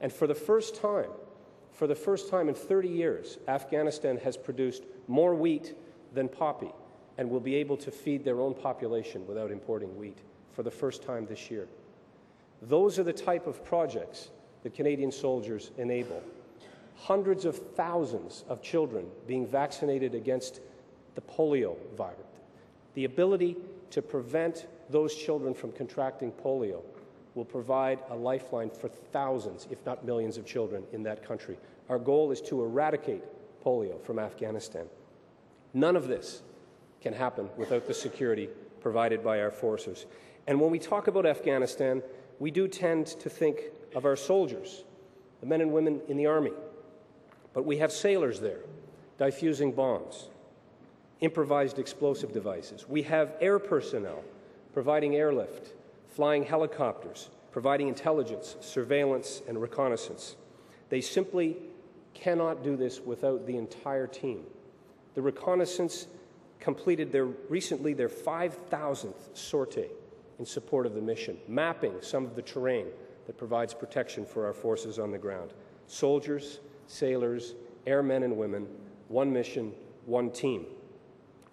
And 0.00 0.10
for 0.10 0.26
the 0.26 0.34
first 0.34 0.80
time, 0.80 1.10
for 1.72 1.86
the 1.86 1.94
first 1.94 2.30
time 2.30 2.48
in 2.48 2.54
30 2.54 2.88
years, 2.88 3.38
Afghanistan 3.48 4.16
has 4.18 4.36
produced 4.36 4.84
more 5.06 5.34
wheat 5.34 5.74
than 6.14 6.28
poppy 6.28 6.72
and 7.18 7.30
will 7.30 7.40
be 7.40 7.54
able 7.54 7.76
to 7.76 7.90
feed 7.90 8.24
their 8.24 8.40
own 8.40 8.54
population 8.54 9.26
without 9.26 9.50
importing 9.50 9.94
wheat 9.96 10.18
for 10.52 10.62
the 10.62 10.70
first 10.70 11.02
time 11.02 11.26
this 11.26 11.50
year. 11.50 11.68
Those 12.62 12.98
are 12.98 13.04
the 13.04 13.12
type 13.12 13.46
of 13.46 13.62
projects 13.62 14.30
that 14.62 14.74
Canadian 14.74 15.12
soldiers 15.12 15.70
enable. 15.76 16.22
Hundreds 16.96 17.44
of 17.44 17.56
thousands 17.74 18.44
of 18.48 18.62
children 18.62 19.06
being 19.26 19.46
vaccinated 19.46 20.14
against 20.14 20.60
the 21.14 21.20
polio 21.20 21.76
virus. 21.96 22.20
The 22.94 23.04
ability 23.04 23.56
to 23.90 24.02
prevent 24.02 24.66
those 24.90 25.14
children 25.14 25.54
from 25.54 25.72
contracting 25.72 26.32
polio 26.32 26.82
will 27.34 27.44
provide 27.44 27.98
a 28.10 28.16
lifeline 28.16 28.70
for 28.70 28.88
thousands, 28.88 29.66
if 29.70 29.84
not 29.84 30.04
millions, 30.04 30.38
of 30.38 30.46
children 30.46 30.82
in 30.92 31.02
that 31.02 31.26
country. 31.26 31.58
Our 31.88 31.98
goal 31.98 32.32
is 32.32 32.40
to 32.42 32.62
eradicate 32.62 33.22
polio 33.64 34.02
from 34.02 34.18
Afghanistan. 34.18 34.86
None 35.74 35.96
of 35.96 36.08
this 36.08 36.42
can 37.02 37.12
happen 37.12 37.50
without 37.56 37.86
the 37.86 37.94
security 37.94 38.48
provided 38.80 39.22
by 39.22 39.40
our 39.40 39.50
forces. 39.50 40.06
And 40.46 40.60
when 40.60 40.70
we 40.70 40.78
talk 40.78 41.08
about 41.08 41.26
Afghanistan, 41.26 42.02
we 42.38 42.50
do 42.50 42.68
tend 42.68 43.06
to 43.06 43.28
think 43.28 43.60
of 43.94 44.04
our 44.04 44.16
soldiers, 44.16 44.84
the 45.40 45.46
men 45.46 45.60
and 45.60 45.72
women 45.72 46.00
in 46.08 46.16
the 46.16 46.26
army. 46.26 46.52
But 47.56 47.64
we 47.64 47.78
have 47.78 47.90
sailors 47.90 48.38
there 48.38 48.60
diffusing 49.16 49.72
bombs, 49.72 50.28
improvised 51.20 51.78
explosive 51.78 52.30
devices. 52.30 52.86
We 52.86 53.00
have 53.04 53.32
air 53.40 53.58
personnel 53.58 54.22
providing 54.74 55.16
airlift, 55.16 55.72
flying 56.10 56.44
helicopters, 56.44 57.30
providing 57.52 57.88
intelligence, 57.88 58.56
surveillance, 58.60 59.40
and 59.48 59.58
reconnaissance. 59.58 60.36
They 60.90 61.00
simply 61.00 61.56
cannot 62.12 62.62
do 62.62 62.76
this 62.76 63.00
without 63.00 63.46
the 63.46 63.56
entire 63.56 64.06
team. 64.06 64.42
The 65.14 65.22
reconnaissance 65.22 66.08
completed 66.60 67.10
their, 67.10 67.24
recently 67.24 67.94
their 67.94 68.10
5,000th 68.10 69.34
sortie 69.34 69.88
in 70.38 70.44
support 70.44 70.84
of 70.84 70.94
the 70.94 71.00
mission, 71.00 71.38
mapping 71.48 71.94
some 72.02 72.26
of 72.26 72.36
the 72.36 72.42
terrain 72.42 72.88
that 73.26 73.38
provides 73.38 73.72
protection 73.72 74.26
for 74.26 74.44
our 74.44 74.52
forces 74.52 74.98
on 74.98 75.10
the 75.10 75.16
ground. 75.16 75.54
Soldiers, 75.86 76.60
sailors, 76.86 77.54
airmen 77.86 78.22
and 78.22 78.36
women, 78.36 78.66
one 79.08 79.32
mission, 79.32 79.72
one 80.04 80.30
team. 80.30 80.66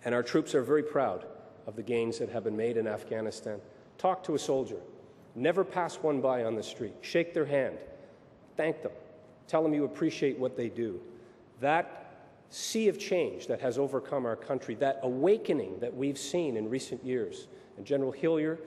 And 0.06 0.14
our 0.14 0.24
troops 0.24 0.54
are 0.56 0.64
very 0.64 0.84
proud 0.84 1.26
of 1.66 1.76
the 1.76 1.84
gains 1.84 2.20
that 2.20 2.30
have 2.30 2.44
been 2.44 2.58
made 2.58 2.78
in 2.78 2.88
Afghanistan. 2.88 3.60
Talk 3.98 4.24
to 4.24 4.36
a 4.36 4.40
soldier. 4.40 4.78
Never 5.36 5.64
pass 5.64 5.96
one 5.96 6.22
by 6.22 6.44
on 6.44 6.56
the 6.56 6.64
street. 6.64 6.94
Shake 7.02 7.34
their 7.34 7.46
hand. 7.46 7.78
Thank 8.58 8.82
them. 8.82 8.92
Tell 9.48 9.64
them 9.64 9.74
you 9.74 9.86
appreciate 9.86 10.38
what 10.38 10.56
they 10.56 10.70
do. 10.70 11.00
That 11.60 12.00
sea 12.50 12.88
of 12.88 13.00
change 13.00 13.48
that 13.48 13.60
has 13.62 13.78
overcome 13.78 14.26
our 14.26 14.36
country, 14.36 14.76
that 14.76 15.00
awakening 15.02 15.80
that 15.80 15.96
we've 15.96 16.18
seen 16.18 16.56
in 16.56 16.70
recent 16.70 17.04
years. 17.04 17.48
And 17.78 17.86
General 17.86 18.12
Hillier, 18.12 18.60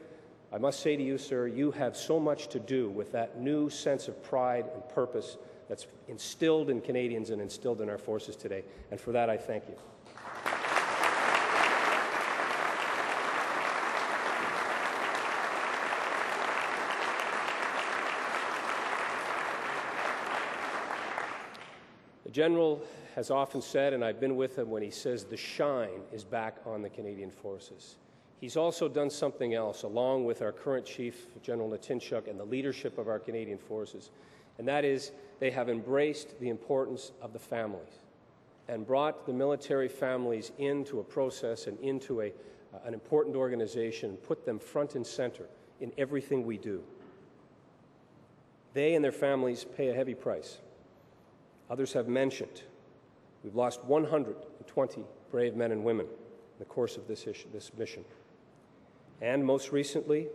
I 0.52 0.58
must 0.58 0.80
say 0.80 0.96
to 0.96 1.02
you, 1.02 1.18
sir, 1.18 1.46
you 1.46 1.70
have 1.72 1.96
so 1.96 2.18
much 2.18 2.48
to 2.48 2.58
do 2.58 2.88
with 2.88 3.12
that 3.12 3.40
new 3.40 3.70
sense 3.70 4.08
of 4.08 4.20
pride 4.22 4.66
and 4.74 4.88
purpose 4.88 5.36
that's 5.68 5.86
instilled 6.08 6.70
in 6.70 6.80
Canadians 6.80 7.30
and 7.30 7.40
instilled 7.40 7.80
in 7.80 7.88
our 7.88 7.98
forces 7.98 8.36
today. 8.36 8.62
And 8.90 9.00
for 9.00 9.12
that, 9.12 9.28
I 9.30 9.36
thank 9.36 9.64
you. 9.68 9.74
The 22.24 22.32
General 22.32 22.82
has 23.14 23.30
often 23.30 23.62
said, 23.62 23.92
and 23.92 24.04
I've 24.04 24.20
been 24.20 24.36
with 24.36 24.58
him 24.58 24.70
when 24.70 24.82
he 24.82 24.90
says 24.90 25.24
the 25.24 25.36
shine 25.36 26.02
is 26.12 26.22
back 26.22 26.58
on 26.66 26.82
the 26.82 26.90
Canadian 26.90 27.30
Forces. 27.30 27.96
He's 28.40 28.58
also 28.58 28.88
done 28.88 29.08
something 29.08 29.54
else, 29.54 29.84
along 29.84 30.26
with 30.26 30.42
our 30.42 30.52
current 30.52 30.84
Chief, 30.84 31.28
General 31.42 31.70
Natynczyk, 31.70 32.28
and 32.28 32.38
the 32.38 32.44
leadership 32.44 32.98
of 32.98 33.08
our 33.08 33.18
Canadian 33.18 33.56
Forces, 33.56 34.10
and 34.58 34.68
that 34.68 34.84
is 34.84 35.12
they 35.38 35.50
have 35.50 35.68
embraced 35.68 36.38
the 36.40 36.48
importance 36.48 37.12
of 37.20 37.32
the 37.32 37.38
families 37.38 38.00
and 38.68 38.86
brought 38.86 39.26
the 39.26 39.32
military 39.32 39.88
families 39.88 40.52
into 40.58 41.00
a 41.00 41.04
process 41.04 41.66
and 41.66 41.78
into 41.80 42.22
a, 42.22 42.28
uh, 42.74 42.78
an 42.84 42.94
important 42.94 43.36
organization 43.36 44.10
and 44.10 44.22
put 44.22 44.44
them 44.44 44.58
front 44.58 44.94
and 44.94 45.06
center 45.06 45.46
in 45.80 45.92
everything 45.98 46.44
we 46.44 46.58
do. 46.58 46.82
They 48.72 48.94
and 48.94 49.04
their 49.04 49.12
families 49.12 49.64
pay 49.64 49.88
a 49.88 49.94
heavy 49.94 50.14
price. 50.14 50.58
Others 51.70 51.92
have 51.92 52.08
mentioned 52.08 52.62
we've 53.42 53.54
lost 53.54 53.84
120 53.84 55.04
brave 55.30 55.54
men 55.54 55.72
and 55.72 55.84
women 55.84 56.06
in 56.06 56.58
the 56.58 56.64
course 56.64 56.96
of 56.96 57.06
this, 57.06 57.26
issue, 57.26 57.48
this 57.52 57.70
mission. 57.76 58.04
And 59.20 59.44
most 59.44 59.72
recently, 59.72 60.28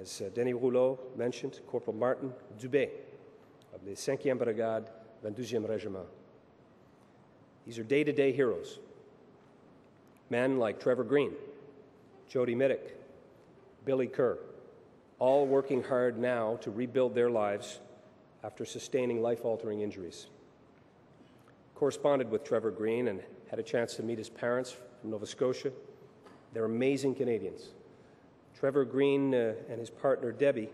as 0.00 0.20
uh, 0.20 0.30
Denis 0.34 0.54
Rouleau 0.54 0.98
mentioned, 1.16 1.60
Corporal 1.66 1.96
Martin 1.96 2.32
Dubé 2.60 2.90
of 3.74 3.84
the 3.84 3.92
5e 3.92 4.38
Brigade, 4.38 4.84
22e 5.24 5.68
Regiment. 5.68 6.06
These 7.66 7.78
are 7.78 7.84
day 7.84 8.04
to 8.04 8.12
day 8.12 8.32
heroes. 8.32 8.78
Men 10.30 10.58
like 10.58 10.80
Trevor 10.80 11.04
Greene, 11.04 11.34
Jody 12.28 12.54
Mitic, 12.54 12.92
Billy 13.84 14.06
Kerr, 14.06 14.38
all 15.18 15.46
working 15.46 15.82
hard 15.82 16.18
now 16.18 16.56
to 16.62 16.70
rebuild 16.70 17.14
their 17.14 17.30
lives 17.30 17.80
after 18.44 18.64
sustaining 18.64 19.22
life 19.22 19.44
altering 19.44 19.80
injuries. 19.80 20.26
Corresponded 21.74 22.30
with 22.30 22.44
Trevor 22.44 22.70
Greene 22.70 23.08
and 23.08 23.20
had 23.50 23.58
a 23.58 23.62
chance 23.62 23.94
to 23.94 24.02
meet 24.02 24.18
his 24.18 24.28
parents 24.28 24.76
from 25.00 25.10
Nova 25.10 25.26
Scotia. 25.26 25.72
They're 26.52 26.64
amazing 26.64 27.14
Canadians. 27.14 27.68
Trevor 28.58 28.84
Greene 28.84 29.34
uh, 29.34 29.54
and 29.70 29.78
his 29.78 29.90
partner 29.90 30.32
Debbie 30.32 30.68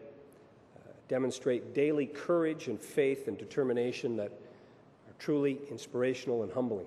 demonstrate 1.08 1.74
daily 1.74 2.06
courage 2.06 2.68
and 2.68 2.80
faith 2.80 3.28
and 3.28 3.36
determination 3.36 4.16
that 4.16 4.30
are 4.30 5.14
truly 5.18 5.58
inspirational 5.70 6.42
and 6.42 6.52
humbling. 6.52 6.86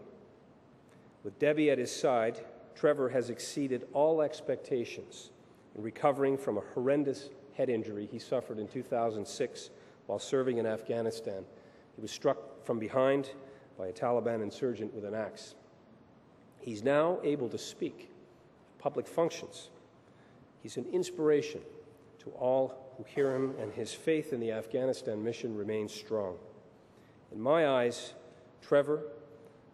With 1.24 1.38
Debbie 1.39 1.70
at 1.70 1.78
his 1.78 1.93
side, 1.93 2.39
Trevor 2.76 3.09
has 3.09 3.30
exceeded 3.30 3.88
all 3.93 4.22
expectations 4.22 5.32
in 5.76 5.84
recovering 5.84 6.38
from 6.38 6.57
a 6.57 6.63
horrendous 6.74 7.30
head 7.55 7.70
injury 7.70 8.07
he 8.11 8.20
suffered 8.20 8.59
in 8.59 8.68
2006 8.68 9.70
while 10.05 10.20
serving 10.20 10.57
in 10.57 10.65
Afghanistan. 10.65 11.43
He 11.95 12.01
was 12.01 12.11
struck 12.11 12.65
from 12.65 12.80
behind 12.80 13.32
by 13.78 13.88
a 13.88 13.93
Taliban 13.93 14.41
insurgent 14.41 14.93
with 14.93 15.05
an 15.05 15.13
axe. 15.13 15.55
He's 16.59 16.84
now 16.84 17.20
able 17.24 17.49
to 17.49 17.57
speak 17.57 18.09
at 18.09 18.82
public 18.82 19.07
functions. 19.07 19.70
He's 20.61 20.78
an 20.78 20.86
inspiration 20.91 21.61
to 22.20 22.30
all 22.32 22.86
who 22.97 23.03
hear 23.03 23.35
him, 23.35 23.53
and 23.59 23.71
his 23.71 23.93
faith 23.93 24.33
in 24.33 24.39
the 24.39 24.51
Afghanistan 24.51 25.23
mission 25.23 25.55
remains 25.55 25.93
strong. 25.93 26.35
In 27.31 27.39
my 27.39 27.67
eyes, 27.67 28.13
Trevor, 28.61 29.01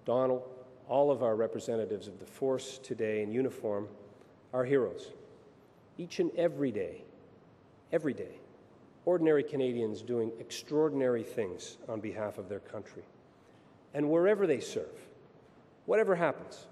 Donald, 0.05 0.43
all 0.89 1.09
of 1.09 1.24
our 1.24 1.36
representatives 1.36 2.07
of 2.07 2.19
the 2.19 2.26
force 2.26 2.80
today 2.84 3.21
in 3.21 3.32
uniform 3.32 3.88
are 4.53 4.65
heroes. 4.65 5.11
Each 5.97 6.19
and 6.19 6.32
every 6.38 6.71
day, 6.71 7.03
every 7.91 8.13
day, 8.13 8.39
ordinary 9.05 9.43
Canadians 9.43 10.01
doing 10.01 10.32
extraordinary 10.39 11.24
things 11.24 11.78
on 11.88 11.99
behalf 11.99 12.38
of 12.38 12.49
their 12.49 12.59
country. 12.59 13.03
And 13.93 14.09
wherever 14.09 14.47
they 14.47 14.59
serve, 14.59 14.99
whatever 15.86 16.15
happens, 16.15 16.67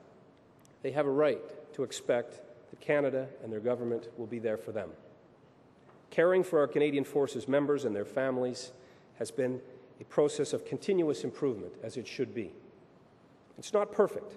they 0.81 0.91
have 0.91 1.05
a 1.05 1.11
right 1.11 1.73
to 1.73 1.83
expect 1.83 2.41
that 2.69 2.81
Canada 2.81 3.27
and 3.43 3.51
their 3.51 3.59
government 3.59 4.07
will 4.17 4.27
be 4.27 4.39
there 4.39 4.57
for 4.57 4.71
them. 4.71 4.89
Caring 6.11 6.43
for 6.43 6.59
our 6.59 6.67
Canadian 6.67 7.05
Forces 7.05 7.47
members 7.47 7.85
and 7.85 7.95
their 7.95 8.05
families 8.05 8.73
has 9.15 9.31
been 9.31 9.61
a 9.99 10.03
process 10.03 10.51
of 10.51 10.65
continuous 10.65 11.23
improvement, 11.23 11.73
as 11.83 11.95
it 11.95 12.05
should 12.05 12.35
be. 12.35 12.51
It's 13.57 13.73
not 13.73 13.91
perfect. 13.91 14.33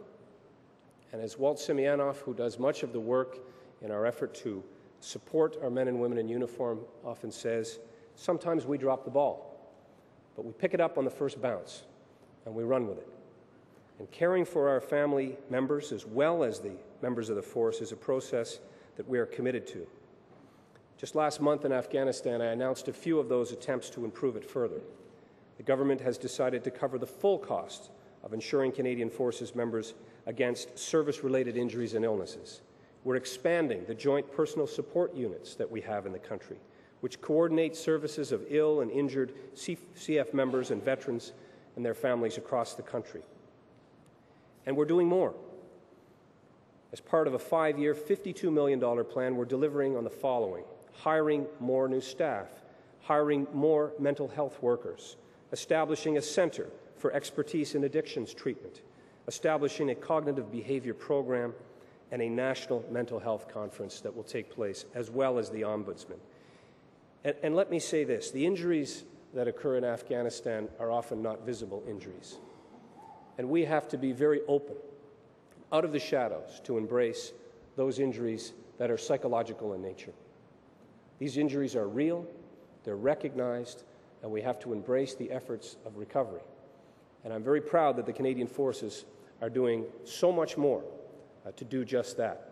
And 1.12 1.20
as 1.20 1.36
Walt 1.36 1.58
Semianiw, 1.58 2.16
who 2.18 2.32
does 2.32 2.58
much 2.58 2.82
of 2.84 2.92
the 2.92 3.00
work 3.00 3.38
in 3.82 3.90
our 3.90 4.06
effort 4.06 4.34
to 4.36 4.62
support 5.00 5.56
our 5.62 5.70
men 5.70 5.88
and 5.88 6.00
women 6.00 6.18
in 6.18 6.28
uniform, 6.28 6.80
often 7.04 7.32
says, 7.32 7.80
sometimes 8.14 8.66
we 8.66 8.78
drop 8.78 9.04
the 9.04 9.10
ball, 9.10 9.58
but 10.36 10.44
we 10.44 10.52
pick 10.52 10.74
it 10.74 10.80
up 10.80 10.96
on 10.96 11.04
the 11.04 11.10
first 11.10 11.42
bounce 11.42 11.82
and 12.46 12.54
we 12.54 12.62
run 12.62 12.86
with 12.86 12.98
it. 12.98 13.08
And 13.98 14.10
caring 14.10 14.44
for 14.44 14.68
our 14.68 14.80
family 14.80 15.38
members 15.50 15.92
as 15.92 16.06
well 16.06 16.44
as 16.44 16.60
the 16.60 16.72
members 17.02 17.30
of 17.30 17.36
the 17.36 17.42
force 17.42 17.80
is 17.80 17.90
a 17.90 17.96
process 17.96 18.60
that 18.96 19.08
we 19.08 19.18
are 19.18 19.26
committed 19.26 19.66
to. 19.68 19.86
Just 20.96 21.14
last 21.14 21.40
month 21.40 21.64
in 21.64 21.72
Afghanistan, 21.72 22.40
I 22.40 22.52
announced 22.52 22.88
a 22.88 22.92
few 22.92 23.18
of 23.18 23.28
those 23.28 23.52
attempts 23.52 23.90
to 23.90 24.04
improve 24.04 24.36
it 24.36 24.44
further. 24.44 24.80
The 25.56 25.62
government 25.62 26.00
has 26.00 26.18
decided 26.18 26.62
to 26.64 26.70
cover 26.70 26.98
the 26.98 27.06
full 27.06 27.38
cost 27.38 27.90
of 28.22 28.32
insuring 28.32 28.72
Canadian 28.72 29.10
Forces 29.10 29.54
members 29.54 29.94
against 30.26 30.78
service 30.78 31.22
related 31.22 31.56
injuries 31.56 31.94
and 31.94 32.04
illnesses. 32.04 32.62
We're 33.02 33.16
expanding 33.16 33.84
the 33.86 33.94
joint 33.94 34.30
personal 34.32 34.66
support 34.66 35.14
units 35.14 35.54
that 35.56 35.70
we 35.70 35.80
have 35.82 36.06
in 36.06 36.12
the 36.12 36.18
country, 36.18 36.56
which 37.00 37.20
coordinate 37.20 37.76
services 37.76 38.32
of 38.32 38.44
ill 38.48 38.80
and 38.80 38.90
injured 38.90 39.34
CF 39.54 40.32
members 40.32 40.70
and 40.70 40.82
veterans 40.82 41.32
and 41.76 41.84
their 41.84 41.94
families 41.94 42.38
across 42.38 42.74
the 42.74 42.82
country. 42.82 43.22
And 44.64 44.76
we're 44.76 44.86
doing 44.86 45.08
more. 45.08 45.34
As 46.92 47.00
part 47.00 47.26
of 47.26 47.34
a 47.34 47.38
five 47.38 47.78
year, 47.78 47.94
$52 47.94 48.50
million 48.52 48.80
plan, 49.04 49.36
we're 49.36 49.44
delivering 49.44 49.96
on 49.96 50.04
the 50.04 50.10
following 50.10 50.64
hiring 50.94 51.46
more 51.60 51.88
new 51.88 52.00
staff, 52.00 52.48
hiring 53.02 53.46
more 53.52 53.92
mental 53.98 54.28
health 54.28 54.62
workers, 54.62 55.16
establishing 55.52 56.16
a 56.16 56.22
center 56.22 56.68
for 56.96 57.12
expertise 57.12 57.74
in 57.74 57.84
addictions 57.84 58.32
treatment, 58.32 58.80
establishing 59.28 59.90
a 59.90 59.94
cognitive 59.94 60.50
behavior 60.50 60.94
program, 60.94 61.52
and 62.10 62.22
a 62.22 62.28
national 62.28 62.84
mental 62.90 63.18
health 63.18 63.52
conference 63.52 64.00
that 64.00 64.14
will 64.14 64.22
take 64.22 64.50
place, 64.50 64.84
as 64.94 65.10
well 65.10 65.38
as 65.38 65.50
the 65.50 65.62
Ombudsman. 65.62 66.18
And, 67.24 67.34
and, 67.42 67.56
let 67.56 67.70
me 67.70 67.78
say 67.78 68.04
this 68.04 68.30
the 68.30 68.46
injuries 68.46 69.04
that 69.34 69.48
occur 69.48 69.76
in 69.76 69.84
Afghanistan 69.84 70.68
are 70.78 70.90
often 70.90 71.22
not 71.22 71.44
visible 71.44 71.82
injuries. 71.88 72.36
And 73.36 73.48
we 73.48 73.64
have 73.64 73.88
to 73.88 73.98
be 73.98 74.12
very 74.12 74.42
open, 74.46 74.76
out 75.72 75.84
of 75.84 75.92
the 75.92 75.98
shadows, 75.98 76.60
to 76.64 76.78
embrace 76.78 77.32
those 77.74 77.98
injuries 77.98 78.52
that 78.78 78.90
are 78.90 78.98
psychological 78.98 79.74
in 79.74 79.82
nature. 79.82 80.12
These 81.24 81.38
injuries 81.38 81.74
are 81.74 81.88
real, 81.88 82.26
they're 82.84 82.98
recognized, 82.98 83.84
and 84.20 84.30
we 84.30 84.42
have 84.42 84.58
to 84.58 84.74
embrace 84.74 85.14
the 85.14 85.30
efforts 85.30 85.78
of 85.86 85.96
recovery. 85.96 86.42
And 87.24 87.32
I'm 87.32 87.42
very 87.42 87.62
proud 87.62 87.96
that 87.96 88.04
the 88.04 88.12
Canadian 88.12 88.46
Forces 88.46 89.06
are 89.40 89.48
doing 89.48 89.86
so 90.04 90.30
much 90.30 90.58
more 90.58 90.84
uh, 91.46 91.52
to 91.52 91.64
do 91.64 91.82
just 91.82 92.18
that. 92.18 92.50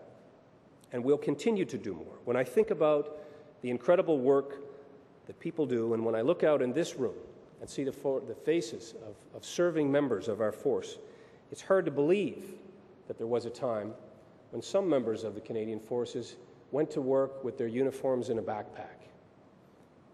And 0.90 1.04
we'll 1.04 1.18
continue 1.18 1.66
to 1.66 1.76
do 1.76 1.92
more. 1.92 2.14
When 2.24 2.34
I 2.34 2.44
think 2.44 2.70
about 2.70 3.18
the 3.60 3.68
incredible 3.68 4.18
work 4.18 4.64
that 5.26 5.38
people 5.38 5.66
do, 5.66 5.92
and 5.92 6.02
when 6.02 6.14
I 6.14 6.22
look 6.22 6.42
out 6.42 6.62
in 6.62 6.72
this 6.72 6.96
room 6.96 7.16
and 7.60 7.68
see 7.68 7.84
the, 7.84 7.92
the 8.26 8.34
faces 8.34 8.94
of, 9.06 9.16
of 9.36 9.44
serving 9.44 9.92
members 9.92 10.28
of 10.28 10.40
our 10.40 10.50
force, 10.50 10.96
it's 11.50 11.60
hard 11.60 11.84
to 11.84 11.90
believe 11.90 12.54
that 13.06 13.18
there 13.18 13.26
was 13.26 13.44
a 13.44 13.50
time 13.50 13.92
when 14.50 14.62
some 14.62 14.88
members 14.88 15.24
of 15.24 15.34
the 15.34 15.42
Canadian 15.42 15.78
Forces 15.78 16.36
went 16.72 16.90
to 16.90 17.00
work 17.00 17.44
with 17.44 17.56
their 17.56 17.68
uniforms 17.68 18.30
in 18.30 18.38
a 18.38 18.42
backpack 18.42 18.98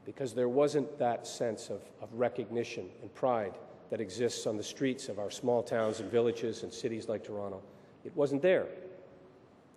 because 0.04 0.34
there 0.34 0.48
wasn't 0.48 0.98
that 0.98 1.26
sense 1.26 1.70
of, 1.70 1.82
of 2.02 2.12
recognition 2.12 2.88
and 3.02 3.14
pride 3.14 3.54
that 3.90 4.00
exists 4.00 4.46
on 4.46 4.56
the 4.56 4.62
streets 4.62 5.08
of 5.08 5.18
our 5.18 5.30
small 5.30 5.62
towns 5.62 6.00
and 6.00 6.10
villages 6.10 6.62
and 6.62 6.72
cities 6.72 7.08
like 7.08 7.24
Toronto. 7.24 7.62
It 8.04 8.14
wasn't 8.16 8.42
there. 8.42 8.66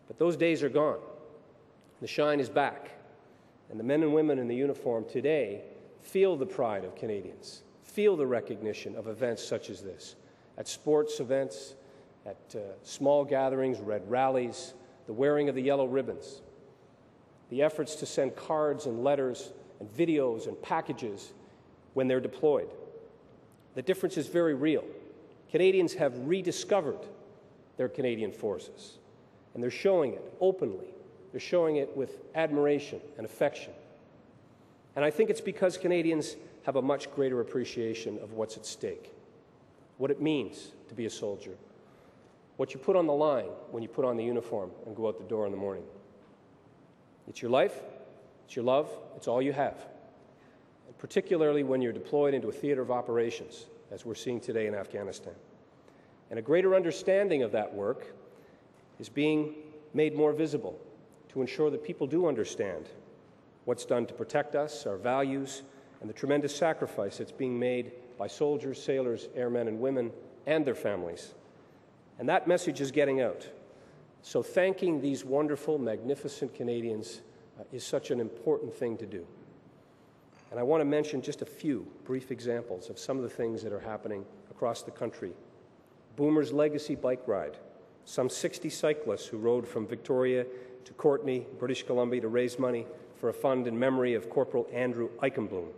But 0.08 0.20
those 0.20 0.36
days 0.36 0.64
are 0.64 0.70
gone. 0.70 1.00
The 2.02 2.08
shine 2.08 2.40
is 2.40 2.50
back. 2.50 2.92
And 3.70 3.80
the 3.80 3.84
men 3.84 4.04
and 4.04 4.14
women 4.14 4.40
in 4.40 4.48
the 4.48 4.56
uniform 4.56 5.06
today 5.10 5.62
feel 6.02 6.36
the 6.36 6.46
pride 6.46 6.84
of 6.84 6.96
Canadians, 6.96 7.64
feel 7.84 8.18
the 8.18 8.28
recognition 8.28 8.96
of 8.96 9.08
events 9.08 9.44
such 9.44 9.70
as 9.70 9.82
this 9.82 10.16
at 10.58 10.68
sports 10.68 11.20
events, 11.20 11.76
at 12.26 12.56
uh, 12.56 12.60
small 12.84 13.24
gatherings, 13.24 13.80
red 13.80 14.10
rallies, 14.10 14.74
the 15.08 15.14
wearing 15.14 15.50
of 15.50 15.56
the 15.56 15.62
yellow 15.62 15.86
ribbons, 15.86 16.42
the 17.52 17.62
efforts 17.62 17.96
to 17.96 18.06
send 18.06 18.36
cards 18.36 18.88
and 18.88 19.04
letters 19.04 19.52
and 19.80 19.94
videos 19.94 20.48
and 20.48 20.60
packages 20.64 21.34
when 21.94 22.08
they're 22.08 22.22
deployed. 22.22 22.70
The 23.76 23.82
difference 23.82 24.18
is 24.18 24.28
very 24.28 24.56
real. 24.56 24.86
Canadians 25.52 25.94
have 25.96 26.18
rediscovered 26.28 27.00
their 27.78 27.90
Canadian 27.90 28.32
forces, 28.32 28.98
and 29.54 29.62
they're 29.62 29.70
showing 29.70 30.14
it 30.14 30.34
openly. 30.40 30.88
They're 31.32 31.42
showing 31.42 31.76
it 31.76 31.96
with 31.96 32.20
admiration 32.36 33.02
and 33.18 33.26
affection. 33.26 33.74
And 34.96 35.04
I 35.04 35.12
think 35.12 35.30
it's 35.30 35.42
because 35.42 35.78
Canadians 35.78 36.38
have 36.66 36.78
a 36.78 36.82
much 36.82 37.14
greater 37.14 37.42
appreciation 37.42 38.18
of 38.20 38.34
what's 38.34 38.56
at 38.56 38.66
stake, 38.66 39.14
what 39.98 40.10
it 40.10 40.22
means 40.22 40.72
to 40.88 40.96
be 40.96 41.06
a 41.06 41.10
soldier, 41.10 41.56
what 42.56 42.74
you 42.74 42.80
put 42.80 42.96
on 42.96 43.08
the 43.08 43.14
line 43.14 43.50
when 43.72 43.84
you 43.84 43.90
put 43.90 44.06
on 44.06 44.16
the 44.16 44.24
uniform 44.24 44.72
and 44.86 44.96
go 44.96 45.08
out 45.08 45.18
the 45.18 45.26
door 45.26 45.46
in 45.46 45.52
the 45.52 45.58
morning. 45.58 45.84
It's 47.32 47.42
your 47.42 47.50
life, 47.50 47.80
it's 48.46 48.58
your 48.58 48.66
love, 48.66 48.90
it's 49.16 49.30
all 49.30 49.42
you 49.42 49.54
have 49.54 49.78
And 50.86 50.98
particularly 50.98 51.64
when 51.64 51.82
you're 51.82 51.94
deployed 51.94 52.34
into 52.34 52.50
a 52.50 52.52
theater 52.52 52.82
of 52.82 52.92
operations, 52.92 53.68
as 53.90 54.06
we're 54.06 54.16
seeing 54.16 54.42
today 54.42 54.68
in 54.68 54.76
Afghanistan. 54.76 55.32
And 56.30 56.38
a 56.38 56.42
greater 56.42 56.76
understanding 56.76 57.42
of 57.42 57.54
that 57.54 57.74
work 57.74 58.06
is 59.00 59.08
being 59.08 59.56
made 59.94 60.14
more 60.14 60.34
visible 60.34 60.78
to 61.30 61.40
ensure 61.40 61.70
that 61.70 61.86
people 61.86 62.06
do 62.06 62.28
understand 62.28 62.90
what's 63.64 63.86
done 63.86 64.06
to 64.08 64.14
protect 64.14 64.54
us, 64.54 64.86
our 64.86 64.98
values, 64.98 65.62
and 66.02 66.10
the 66.10 66.14
tremendous 66.14 66.54
sacrifice 66.54 67.20
that's 67.20 67.32
being 67.32 67.58
made 67.58 67.94
by 68.18 68.28
soldiers, 68.28 68.84
sailors, 68.84 69.30
airmen, 69.38 69.70
and 69.70 69.80
women, 69.80 70.12
and 70.48 70.66
their 70.66 70.76
families. 70.76 71.34
And 72.20 72.28
that 72.28 72.46
message 72.46 72.82
is 72.82 72.92
getting 72.92 73.22
out. 73.22 73.48
So, 74.24 74.44
thanking 74.44 75.02
these 75.02 75.26
wonderful, 75.26 75.78
magnificent 75.78 76.54
Canadians 76.54 77.22
uh, 77.60 77.64
is 77.72 77.84
such 77.84 78.12
an 78.12 78.20
important 78.20 78.74
thing 78.74 78.98
to 78.98 79.06
do. 79.06 79.26
And 80.52 80.60
I 80.60 80.64
want 80.64 80.82
to 80.82 80.86
mention 80.86 81.22
just 81.22 81.42
a 81.42 81.46
few 81.46 81.88
brief 82.04 82.30
examples 82.30 82.90
of 82.90 83.00
some 83.00 83.18
of 83.18 83.24
the 83.24 83.30
things 83.30 83.64
that 83.64 83.74
are 83.74 83.80
happening 83.80 84.26
across 84.52 84.84
the 84.84 84.92
country. 84.92 85.32
Boomer's 86.18 86.52
Legacy 86.52 86.94
Bike 86.94 87.26
Ride, 87.26 87.58
some 88.06 88.30
60 88.30 88.70
cyclists 88.70 89.26
who 89.26 89.38
rode 89.38 89.68
from 89.68 89.88
Victoria 89.88 90.46
to 90.84 90.94
Courtenay, 90.94 91.46
British 91.58 91.84
Columbia, 91.84 92.22
to 92.22 92.28
raise 92.28 92.60
money 92.60 92.86
for 93.16 93.30
a 93.30 93.34
fund 93.34 93.66
in 93.66 93.78
memory 93.78 94.14
of 94.14 94.30
Corporal 94.30 94.68
Andrew 94.74 95.10
Eykelenboom, 95.24 95.70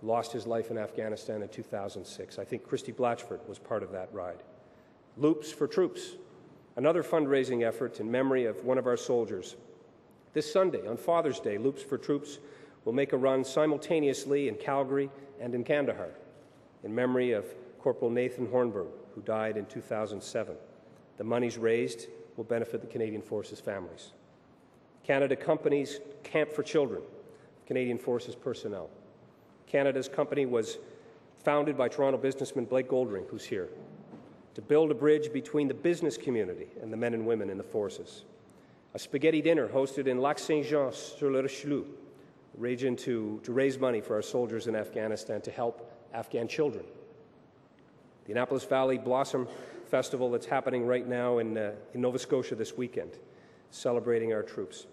who 0.00 0.06
lost 0.06 0.32
his 0.32 0.46
life 0.46 0.70
in 0.70 0.78
Afghanistan 0.78 1.42
in 1.42 1.48
2006. 1.48 2.38
I 2.38 2.44
think 2.44 2.64
Christie 2.64 2.92
Blatchford 2.92 3.40
was 3.48 3.58
part 3.58 3.82
of 3.82 3.90
that 3.92 4.12
ride. 4.12 4.42
Loops 5.16 5.50
for 5.50 5.66
Troops, 5.66 6.16
another 6.76 7.02
fundraising 7.02 7.66
effort 7.66 8.00
in 8.00 8.10
memory 8.10 8.46
of 8.46 8.64
one 8.64 8.78
of 8.78 8.86
our 8.86 8.96
soldiers. 8.96 9.56
This 10.32 10.52
Sunday, 10.52 10.86
on 10.86 10.96
Father's 10.96 11.40
Day, 11.40 11.58
Loops 11.58 11.82
for 11.82 11.96
Troops 11.96 12.38
will 12.84 12.92
make 12.92 13.12
a 13.12 13.16
run 13.16 13.44
simultaneously 13.44 14.48
in 14.48 14.56
Calgary 14.56 15.10
and 15.40 15.54
in 15.54 15.64
Kandahar 15.64 16.10
in 16.84 16.94
memory 16.94 17.32
of 17.32 17.46
Corporal 17.78 18.10
Nathan 18.10 18.46
Hornburg, 18.46 18.88
who 19.14 19.22
died 19.22 19.56
in 19.56 19.66
2007. 19.66 20.54
The 21.16 21.24
monies 21.24 21.58
raised 21.58 22.08
will 22.36 22.44
benefit 22.44 22.80
the 22.80 22.86
Canadian 22.86 23.22
Forces 23.22 23.58
families. 23.58 24.12
Canada 25.02 25.34
Company's 25.34 26.00
Camp 26.22 26.52
for 26.52 26.62
Children, 26.62 27.02
Canadian 27.66 27.98
Forces 27.98 28.34
personnel. 28.34 28.90
Canada's 29.66 30.08
company 30.08 30.46
was 30.46 30.78
founded 31.42 31.76
by 31.76 31.88
Toronto 31.88 32.18
businessman 32.18 32.64
Blake 32.64 32.88
Goldring, 32.88 33.26
who's 33.28 33.44
here, 33.44 33.68
to 34.54 34.62
build 34.62 34.90
a 34.90 34.94
bridge 34.94 35.32
between 35.32 35.68
the 35.68 35.74
business 35.74 36.16
community 36.16 36.68
and 36.80 36.92
the 36.92 36.96
men 36.96 37.14
and 37.14 37.26
women 37.26 37.50
in 37.50 37.58
the 37.58 37.64
forces. 37.64 38.24
A 38.94 38.98
spaghetti 38.98 39.42
dinner 39.42 39.68
hosted 39.68 40.06
in 40.06 40.18
Lac 40.18 40.38
Saint 40.38 40.64
Jean 40.64 40.92
sur 40.92 41.30
le 41.30 41.42
Richelieu, 41.42 41.84
region 42.56 42.94
to, 42.96 43.40
to 43.42 43.52
raise 43.52 43.78
money 43.78 44.00
for 44.00 44.14
our 44.14 44.22
soldiers 44.22 44.68
in 44.68 44.76
Afghanistan 44.76 45.40
to 45.40 45.50
help 45.50 45.90
Afghan 46.12 46.46
children. 46.46 46.84
The 48.26 48.32
Annapolis 48.32 48.64
Valley 48.64 48.96
Blossom 48.96 49.48
Festival 49.90 50.30
that's 50.30 50.46
happening 50.46 50.86
right 50.86 51.06
now 51.06 51.38
in, 51.38 51.58
uh, 51.58 51.72
in 51.92 52.00
Nova 52.00 52.18
Scotia 52.18 52.54
this 52.54 52.76
weekend, 52.76 53.18
celebrating 53.70 54.32
our 54.32 54.42
troops. 54.42 54.86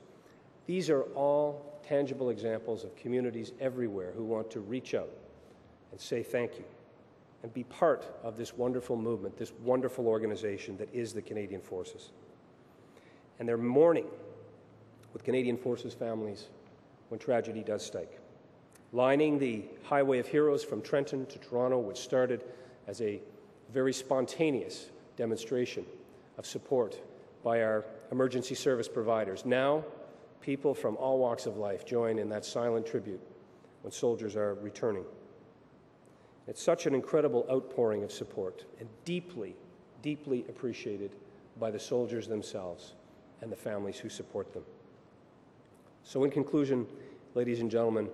These 0.65 0.89
are 0.89 1.03
all 1.13 1.79
tangible 1.87 2.29
examples 2.29 2.83
of 2.83 2.95
communities 2.95 3.51
everywhere 3.59 4.11
who 4.15 4.23
want 4.23 4.49
to 4.51 4.59
reach 4.59 4.93
out 4.95 5.09
and 5.91 5.99
say 5.99 6.23
thank 6.23 6.57
you 6.57 6.65
and 7.43 7.53
be 7.53 7.63
part 7.63 8.05
of 8.23 8.37
this 8.37 8.55
wonderful 8.55 8.95
movement, 8.95 9.37
this 9.37 9.53
wonderful 9.63 10.07
organization 10.07 10.77
that 10.77 10.93
is 10.93 11.13
the 11.13 11.21
Canadian 11.21 11.61
Forces. 11.61 12.11
And 13.39 13.47
they're 13.47 13.57
mourning 13.57 14.05
with 15.13 15.23
Canadian 15.23 15.57
Forces 15.57 15.93
families 15.93 16.47
when 17.09 17.19
tragedy 17.19 17.63
does 17.63 17.85
strike. 17.85 18.19
Lining 18.93 19.39
the 19.39 19.63
Highway 19.83 20.19
of 20.19 20.27
Heroes 20.27 20.63
from 20.63 20.81
Trenton 20.81 21.25
to 21.27 21.39
Toronto, 21.39 21.79
which 21.79 21.97
started 21.97 22.43
as 22.87 23.01
a 23.01 23.21
very 23.73 23.93
spontaneous 23.93 24.89
demonstration 25.15 25.85
of 26.37 26.45
support 26.45 26.99
by 27.43 27.63
our 27.63 27.85
emergency 28.11 28.55
service 28.55 28.87
providers. 28.87 29.45
Now, 29.45 29.83
people 30.41 30.73
from 30.73 30.97
all 30.97 31.19
walks 31.19 31.45
of 31.45 31.57
life 31.57 31.85
join 31.85 32.19
in 32.19 32.29
that 32.29 32.45
silent 32.45 32.85
tribute 32.85 33.21
when 33.81 33.91
soldiers 33.91 34.35
are 34.35 34.55
returning. 34.55 35.05
It's 36.47 36.61
such 36.61 36.85
an 36.85 36.95
incredible 36.95 37.45
outpouring 37.49 38.03
of 38.03 38.11
support 38.11 38.65
and 38.79 38.89
deeply, 39.05 39.55
deeply 40.01 40.45
appreciated 40.49 41.11
by 41.59 41.71
the 41.71 41.79
soldiers 41.79 42.27
themselves 42.27 42.93
and 43.41 43.51
the 43.51 43.55
families 43.55 43.97
who 43.97 44.09
support 44.09 44.53
them. 44.53 44.63
So, 46.03 46.23
in 46.23 46.31
conclusion, 46.31 46.87
ladies 47.35 47.59
and 47.59 47.69
gentlemen, 47.69 48.09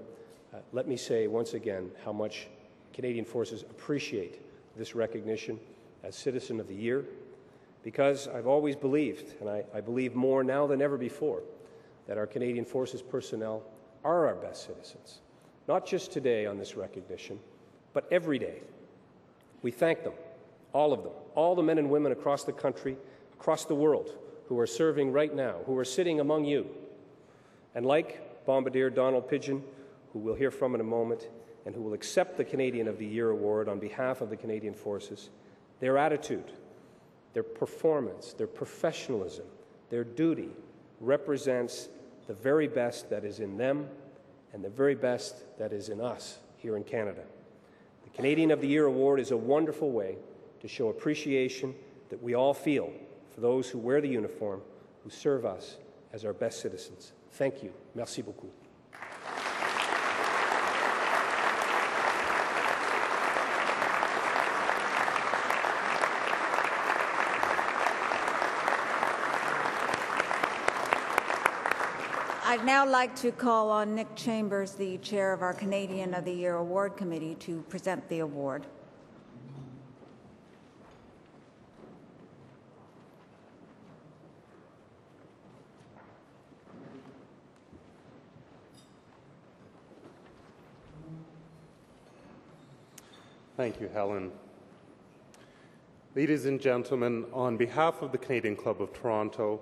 uh, 0.53 0.57
let 0.73 0.88
me 0.88 0.97
say 0.97 1.28
once 1.28 1.53
again 1.53 1.89
how 2.03 2.11
much 2.11 2.47
Canadian 2.93 3.25
Forces 3.25 3.63
appreciate 3.63 4.41
this 4.75 4.95
recognition 4.95 5.59
as 6.03 6.15
Citizen 6.15 6.59
of 6.59 6.67
the 6.67 6.75
Year 6.75 7.05
because 7.84 8.28
I've 8.28 8.47
always 8.47 8.75
believed, 8.75 9.36
and 9.39 9.49
I, 9.49 9.63
I 9.73 9.80
believe 9.80 10.13
more 10.13 10.43
now 10.43 10.67
than 10.67 10.82
ever 10.82 10.97
before, 10.97 11.41
that 12.05 12.17
our 12.17 12.28
Canadian 12.28 12.65
Forces 12.65 13.01
personnel 13.01 13.63
are 14.03 14.28
our 14.28 14.36
best 14.36 14.67
citizens, 14.67 15.19
not 15.67 15.86
just 15.86 16.11
today 16.11 16.45
on 16.45 16.57
this 16.57 16.75
recognition, 16.75 17.39
but 17.98 18.06
every 18.12 18.38
day. 18.38 18.62
We 19.64 19.72
thank 19.72 20.04
them, 20.04 20.14
all 20.72 20.93
of 20.93 21.02
them, 21.02 21.14
all 21.34 21.56
the 21.56 21.64
men 21.64 21.80
and 21.80 21.89
women 21.89 22.12
across 22.12 22.43
the 22.43 22.52
country, 22.52 22.95
across 23.34 23.66
the 23.66 23.74
world, 23.74 24.16
who 24.48 24.60
are 24.60 24.68
serving 24.68 25.12
right 25.12 25.36
now, 25.36 25.56
who 25.66 25.76
are 25.80 25.84
sitting 25.84 26.20
among 26.20 26.45
you. 26.45 26.68
And 27.74 27.88
like 27.88 28.45
Bombardier 28.45 28.91
Donald 28.91 29.28
Pidgeon, 29.28 29.64
who 30.14 30.20
we'll 30.20 30.36
hear 30.36 30.52
from 30.52 30.76
in 30.76 30.82
a 30.82 30.84
moment, 30.84 31.28
and 31.66 31.74
who 31.74 31.82
will 31.82 31.93
accept 31.93 32.38
the 32.38 32.45
Canadian 32.45 32.88
of 32.88 33.00
the 33.00 33.06
Year 33.08 33.32
award 33.32 33.68
on 33.68 33.80
behalf 33.80 34.22
of 34.22 34.30
the 34.30 34.38
Canadian 34.38 34.76
Forces, 34.76 35.32
their 35.80 35.98
attitude, 35.98 36.52
their 37.34 37.41
performance, 37.41 38.34
their 38.34 38.45
professionalism, 38.45 39.45
their 39.89 40.04
duty 40.04 40.50
represents 41.00 41.89
the 42.28 42.36
very 42.36 42.68
best 42.68 43.10
that 43.10 43.26
is 43.26 43.39
in 43.39 43.58
them 43.58 43.89
and 44.54 44.64
the 44.64 44.70
very 44.70 44.93
best 44.93 45.58
that 45.58 45.74
is 45.74 45.89
in 45.89 46.00
us 46.00 46.38
here 46.58 46.78
in 46.78 46.84
Canada. 46.84 47.24
The 48.08 48.16
Canadian 48.16 48.51
of 48.51 48.62
the 48.62 48.68
Year 48.68 48.86
award 48.86 49.20
is 49.20 49.32
a 49.32 49.38
wonderful 49.38 49.91
way 49.91 50.16
to 50.62 50.68
show 50.70 50.88
appreciation 50.88 51.76
that 52.10 52.24
we 52.24 52.36
all 52.36 52.53
feel 52.53 52.93
for 53.36 53.41
those 53.41 53.70
who 53.70 53.80
wear 53.80 53.99
the 53.99 54.08
uniform, 54.08 54.62
who 55.03 55.10
serve 55.10 55.45
us 55.45 55.76
as 56.14 56.24
our 56.24 56.32
best 56.34 56.62
citizens. 56.62 57.12
Thank 57.34 57.62
you. 57.62 57.74
Merci 57.95 58.22
beaucoup. 58.22 58.66
Now 72.68 72.86
like 72.86 73.15
to 73.15 73.32
call 73.32 73.70
on 73.70 73.95
Nick 73.95 74.13
Chambers, 74.18 74.74
the 74.74 74.97
chair 74.97 75.32
of 75.32 75.41
our 75.41 75.53
Canadian 75.53 76.13
of 76.13 76.26
the 76.26 76.34
Year 76.34 76.55
Award 76.55 76.97
Committee, 76.97 77.34
to 77.36 77.61
present 77.70 78.05
the 78.09 78.20
award. 78.20 78.65
Thank 93.55 93.80
you, 93.80 93.88
Helen. 93.93 94.30
Ladies 96.15 96.45
and 96.45 96.59
gentlemen, 96.59 97.28
on 97.32 97.55
behalf 97.55 98.01
of 98.01 98.11
the 98.11 98.18
Canadian 98.18 98.57
Club 98.57 98.82
of 98.82 98.91
Toronto, 98.91 99.61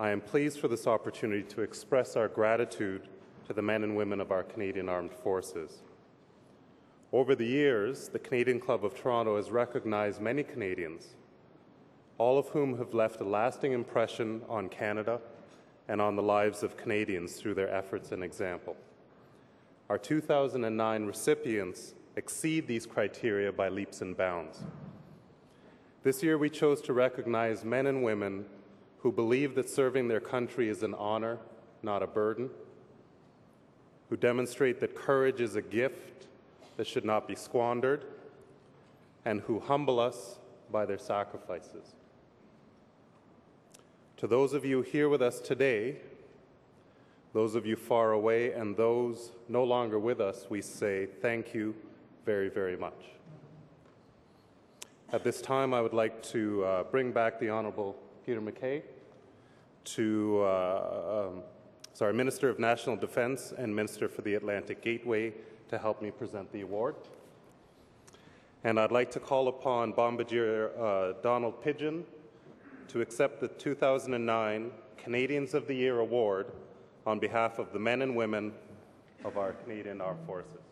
I 0.00 0.08
am 0.08 0.22
pleased 0.22 0.58
for 0.58 0.66
this 0.66 0.86
opportunity 0.86 1.42
to 1.42 1.60
express 1.60 2.16
our 2.16 2.26
gratitude 2.26 3.02
to 3.46 3.52
the 3.52 3.60
men 3.60 3.84
and 3.84 3.94
women 3.94 4.18
of 4.18 4.32
our 4.32 4.42
Canadian 4.42 4.88
Armed 4.88 5.12
Forces. 5.12 5.82
Over 7.12 7.34
the 7.34 7.44
years, 7.44 8.08
the 8.08 8.18
Canadian 8.18 8.60
Club 8.60 8.82
of 8.82 8.94
Toronto 8.94 9.36
has 9.36 9.50
recognized 9.50 10.18
many 10.18 10.42
Canadians, 10.42 11.16
all 12.16 12.38
of 12.38 12.48
whom 12.48 12.78
have 12.78 12.94
left 12.94 13.20
a 13.20 13.24
lasting 13.24 13.72
impression 13.72 14.40
on 14.48 14.70
Canada 14.70 15.20
and 15.86 16.00
on 16.00 16.16
the 16.16 16.22
lives 16.22 16.62
of 16.62 16.78
Canadians 16.78 17.34
through 17.34 17.52
their 17.52 17.68
efforts 17.70 18.10
and 18.10 18.24
example. 18.24 18.78
Our 19.90 19.98
2009 19.98 21.04
recipients 21.04 21.92
exceed 22.16 22.66
these 22.66 22.86
criteria 22.86 23.52
by 23.52 23.68
leaps 23.68 24.00
and 24.00 24.16
bounds. 24.16 24.62
This 26.04 26.22
year, 26.22 26.38
we 26.38 26.48
chose 26.48 26.80
to 26.82 26.94
recognize 26.94 27.66
men 27.66 27.86
and 27.86 28.02
women 28.02 28.46
who 29.02 29.10
believe 29.10 29.54
that 29.54 29.68
serving 29.68 30.08
their 30.08 30.20
country 30.20 30.68
is 30.68 30.82
an 30.82 30.94
honor, 30.94 31.38
not 31.82 32.02
a 32.02 32.06
burden, 32.06 32.50
who 34.08 34.16
demonstrate 34.16 34.80
that 34.80 34.94
courage 34.94 35.40
is 35.40 35.56
a 35.56 35.62
gift 35.62 36.26
that 36.76 36.86
should 36.86 37.04
not 37.04 37.26
be 37.26 37.34
squandered, 37.34 38.04
and 39.24 39.40
who 39.42 39.60
humble 39.60 40.00
us 40.00 40.38
by 40.70 40.84
their 40.84 40.98
sacrifices. 40.98 41.94
To 44.18 44.26
those 44.26 44.52
of 44.52 44.64
you 44.64 44.82
here 44.82 45.08
with 45.08 45.22
us 45.22 45.40
today, 45.40 45.96
those 47.32 47.54
of 47.54 47.64
you 47.64 47.76
far 47.76 48.12
away, 48.12 48.52
and 48.52 48.76
those 48.76 49.32
no 49.48 49.64
longer 49.64 49.98
with 49.98 50.20
us, 50.20 50.46
we 50.50 50.60
say 50.60 51.06
thank 51.06 51.54
you 51.54 51.74
very, 52.26 52.48
very 52.48 52.76
much. 52.76 53.12
At 55.12 55.24
this 55.24 55.40
time, 55.40 55.72
I 55.72 55.80
would 55.80 55.94
like 55.94 56.22
to 56.24 56.64
uh, 56.64 56.82
bring 56.84 57.12
back 57.12 57.40
the 57.40 57.48
Honorable 57.48 57.96
Peter 58.24 58.40
MacKay, 58.40 58.82
to, 59.84 60.42
uh, 60.42 61.28
um, 61.28 61.42
sorry, 61.92 62.12
Minister 62.12 62.48
of 62.48 62.58
National 62.58 62.96
Defense 62.96 63.52
and 63.56 63.74
Minister 63.74 64.08
for 64.08 64.22
the 64.22 64.34
Atlantic 64.34 64.82
Gateway 64.82 65.32
to 65.68 65.78
help 65.78 66.02
me 66.02 66.10
present 66.10 66.52
the 66.52 66.60
award. 66.60 66.96
And 68.64 68.78
I'd 68.78 68.92
like 68.92 69.10
to 69.12 69.20
call 69.20 69.48
upon 69.48 69.92
Bombardier 69.92 70.70
uh, 70.78 71.12
Donald 71.22 71.62
Pidgeon 71.62 72.04
to 72.88 73.00
accept 73.00 73.40
the 73.40 73.48
2009 73.48 74.70
Canadians 74.96 75.54
of 75.54 75.66
the 75.66 75.74
Year 75.74 76.00
Award 76.00 76.52
on 77.06 77.18
behalf 77.18 77.58
of 77.58 77.72
the 77.72 77.78
men 77.78 78.02
and 78.02 78.14
women 78.14 78.52
of 79.24 79.38
our 79.38 79.52
Canadian 79.52 80.00
Armed 80.00 80.26
Forces. 80.26 80.69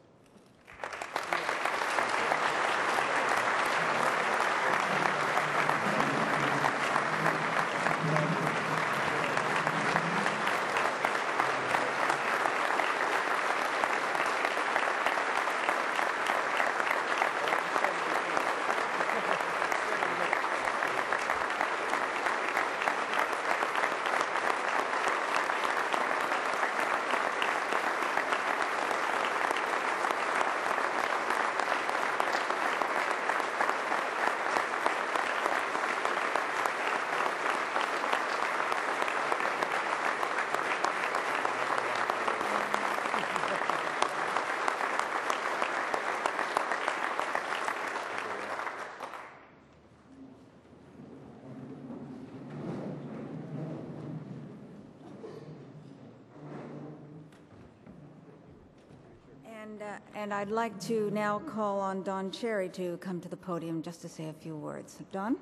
And, 60.18 60.34
I'd 60.34 60.50
like 60.50 60.80
to 60.80 61.12
now 61.12 61.38
call 61.38 61.78
on 61.78 62.02
Don 62.02 62.32
Cherry 62.32 62.68
to 62.70 62.96
come 62.96 63.20
to 63.20 63.28
the 63.28 63.36
podium 63.36 63.82
just 63.82 64.00
to 64.00 64.08
say 64.08 64.28
a 64.28 64.32
few 64.32 64.56
words. 64.56 64.98
Don? 65.12 65.36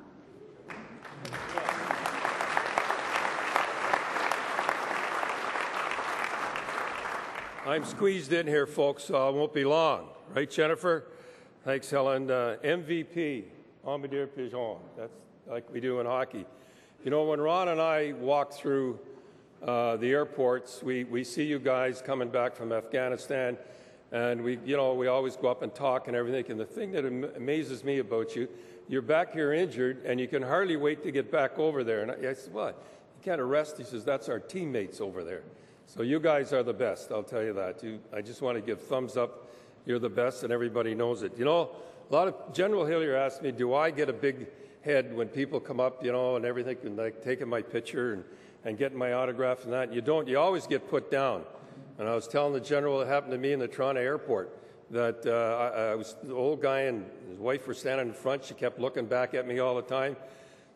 I'm 7.64 7.86
squeezed 7.86 8.34
in 8.34 8.46
here, 8.46 8.66
folks, 8.66 9.04
so 9.04 9.26
I 9.26 9.30
won't 9.30 9.54
be 9.54 9.64
long. 9.64 10.08
Right, 10.34 10.50
Jennifer? 10.50 11.06
Thanks, 11.64 11.88
Helen. 11.90 12.30
Uh, 12.30 12.58
MVP, 12.62 13.44
Bombardier 13.82 14.26
Pigeon. 14.26 14.76
That's 14.94 15.16
like 15.46 15.72
we 15.72 15.80
do 15.80 16.00
in 16.00 16.06
hockey. 16.06 16.44
You 17.02 17.10
know, 17.10 17.24
when 17.24 17.40
Ron 17.40 17.68
and 17.68 17.80
I 17.80 18.12
walk 18.12 18.52
through 18.52 18.98
uh, 19.62 19.96
the 19.96 20.10
airports, 20.10 20.82
we, 20.82 21.04
we 21.04 21.24
see 21.24 21.44
you 21.44 21.58
guys 21.58 22.02
coming 22.02 22.28
back 22.28 22.54
from 22.54 22.72
Afghanistan, 22.72 23.56
and 24.12 24.42
we, 24.42 24.58
you 24.64 24.76
know, 24.76 24.94
we 24.94 25.06
always 25.06 25.36
go 25.36 25.48
up 25.48 25.62
and 25.62 25.74
talk 25.74 26.08
and 26.08 26.16
everything. 26.16 26.50
And 26.50 26.60
the 26.60 26.64
thing 26.64 26.92
that 26.92 27.04
am- 27.04 27.30
amazes 27.36 27.84
me 27.84 27.98
about 27.98 28.36
you, 28.36 28.48
you're 28.88 29.02
back 29.02 29.32
here 29.32 29.52
injured, 29.52 30.04
and 30.04 30.20
you 30.20 30.28
can 30.28 30.42
hardly 30.42 30.76
wait 30.76 31.02
to 31.02 31.10
get 31.10 31.30
back 31.30 31.58
over 31.58 31.82
there. 31.82 32.02
And 32.02 32.10
I, 32.10 32.30
I 32.30 32.34
said, 32.34 32.52
what? 32.52 32.82
You 33.18 33.24
can't 33.24 33.40
arrest? 33.40 33.78
He 33.78 33.84
says, 33.84 34.04
that's 34.04 34.28
our 34.28 34.38
teammates 34.38 35.00
over 35.00 35.24
there. 35.24 35.42
So 35.86 36.02
you 36.02 36.20
guys 36.20 36.52
are 36.52 36.62
the 36.62 36.74
best, 36.74 37.12
I'll 37.12 37.22
tell 37.22 37.42
you 37.42 37.52
that. 37.54 37.82
You, 37.82 38.00
I 38.12 38.20
just 38.20 38.42
want 38.42 38.56
to 38.56 38.62
give 38.62 38.80
thumbs 38.80 39.16
up. 39.16 39.48
You're 39.86 40.00
the 40.00 40.08
best, 40.08 40.42
and 40.42 40.52
everybody 40.52 40.94
knows 40.94 41.22
it. 41.22 41.38
You 41.38 41.44
know, 41.44 41.70
a 42.10 42.14
lot 42.14 42.28
of 42.28 42.52
General 42.52 42.84
Hillier 42.84 43.16
asked 43.16 43.42
me, 43.42 43.52
do 43.52 43.74
I 43.74 43.90
get 43.90 44.08
a 44.08 44.12
big 44.12 44.48
head 44.86 45.14
when 45.14 45.28
people 45.28 45.58
come 45.60 45.80
up, 45.80 46.02
you 46.02 46.12
know, 46.12 46.36
and 46.36 46.44
everything, 46.44 46.78
and 46.84 46.96
like 46.96 47.22
taking 47.22 47.48
my 47.48 47.60
picture 47.60 48.14
and, 48.14 48.24
and 48.64 48.78
getting 48.78 48.96
my 48.96 49.12
autograph 49.12 49.64
and 49.64 49.72
that. 49.72 49.92
You 49.92 50.00
don't. 50.00 50.28
You 50.28 50.38
always 50.38 50.66
get 50.66 50.88
put 50.88 51.10
down. 51.10 51.42
And 51.98 52.08
I 52.08 52.14
was 52.14 52.28
telling 52.28 52.52
the 52.52 52.60
general 52.60 53.00
it 53.00 53.08
happened 53.08 53.32
to 53.32 53.38
me 53.38 53.52
in 53.52 53.58
the 53.58 53.68
Toronto 53.68 54.00
airport 54.00 54.58
that 54.90 55.26
uh, 55.26 55.30
I, 55.76 55.92
I 55.92 55.94
was 55.94 56.16
the 56.22 56.34
old 56.34 56.60
guy 56.60 56.82
and 56.82 57.08
his 57.28 57.38
wife 57.38 57.66
were 57.66 57.74
standing 57.74 58.08
in 58.08 58.12
front. 58.12 58.44
She 58.44 58.54
kept 58.54 58.78
looking 58.78 59.06
back 59.06 59.34
at 59.34 59.46
me 59.46 59.58
all 59.58 59.74
the 59.74 59.82
time. 59.82 60.16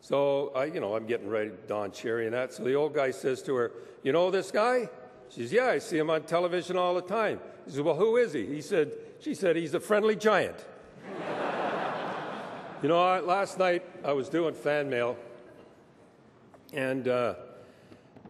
So 0.01 0.51
I, 0.55 0.65
you 0.65 0.79
know, 0.79 0.95
I'm 0.95 1.05
getting 1.05 1.29
ready, 1.29 1.51
to 1.51 1.55
Don 1.67 1.91
Cherry 1.91 2.25
and 2.25 2.33
that. 2.33 2.53
So 2.53 2.63
the 2.63 2.73
old 2.73 2.93
guy 2.93 3.11
says 3.11 3.41
to 3.43 3.55
her, 3.55 3.71
"You 4.03 4.11
know 4.11 4.31
this 4.31 4.49
guy?" 4.49 4.89
She 5.29 5.41
says, 5.41 5.53
"Yeah, 5.53 5.67
I 5.67 5.77
see 5.77 5.97
him 5.97 6.09
on 6.09 6.23
television 6.23 6.75
all 6.75 6.95
the 6.95 7.03
time." 7.03 7.39
He 7.65 7.71
says, 7.71 7.81
"Well, 7.81 7.95
who 7.95 8.17
is 8.17 8.33
he?" 8.33 8.45
He 8.47 8.61
said, 8.61 8.93
"She 9.19 9.35
said 9.35 9.55
he's 9.55 9.75
a 9.75 9.79
friendly 9.79 10.15
giant." 10.15 10.57
you 12.81 12.89
know, 12.89 13.01
I, 13.01 13.19
last 13.19 13.59
night 13.59 13.85
I 14.03 14.13
was 14.13 14.27
doing 14.27 14.55
fan 14.55 14.89
mail, 14.89 15.15
and 16.73 17.07
uh, 17.07 17.35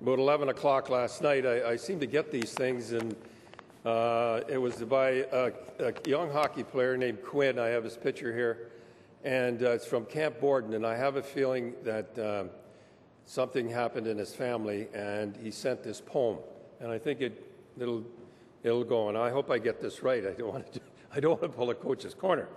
about 0.01 0.17
11 0.17 0.49
o'clock 0.49 0.89
last 0.89 1.21
night, 1.21 1.45
I, 1.45 1.73
I 1.73 1.75
seemed 1.75 2.01
to 2.01 2.07
get 2.07 2.31
these 2.31 2.53
things, 2.53 2.91
and 2.91 3.15
uh, 3.85 4.41
it 4.49 4.57
was 4.57 4.77
by 4.77 5.25
a, 5.31 5.51
a 5.77 5.93
young 6.09 6.31
hockey 6.31 6.63
player 6.63 6.97
named 6.97 7.21
Quinn. 7.21 7.59
I 7.59 7.67
have 7.67 7.83
his 7.83 7.97
picture 7.97 8.33
here, 8.33 8.71
and 9.23 9.61
uh, 9.61 9.73
it's 9.73 9.85
from 9.85 10.05
Camp 10.05 10.39
Borden, 10.39 10.73
and 10.73 10.87
I 10.87 10.97
have 10.97 11.17
a 11.17 11.21
feeling 11.21 11.75
that 11.83 12.17
um, 12.17 12.49
something 13.27 13.69
happened 13.69 14.07
in 14.07 14.17
his 14.17 14.33
family, 14.33 14.87
and 14.95 15.37
he 15.37 15.51
sent 15.51 15.83
this 15.83 16.01
poem, 16.01 16.39
and 16.79 16.89
I 16.89 16.97
think 16.97 17.21
it, 17.21 17.53
it'll, 17.79 18.03
it'll 18.63 18.83
go. 18.83 19.09
And 19.09 19.15
I 19.15 19.29
hope 19.29 19.51
I 19.51 19.59
get 19.59 19.79
this 19.81 20.01
right. 20.01 20.25
I 20.25 20.31
don't 20.31 20.51
want 20.51 20.73
to, 20.73 20.81
I 21.15 21.19
don't 21.19 21.39
want 21.39 21.43
to 21.43 21.49
pull 21.49 21.69
a 21.69 21.75
coach's 21.75 22.15
corner. 22.15 22.47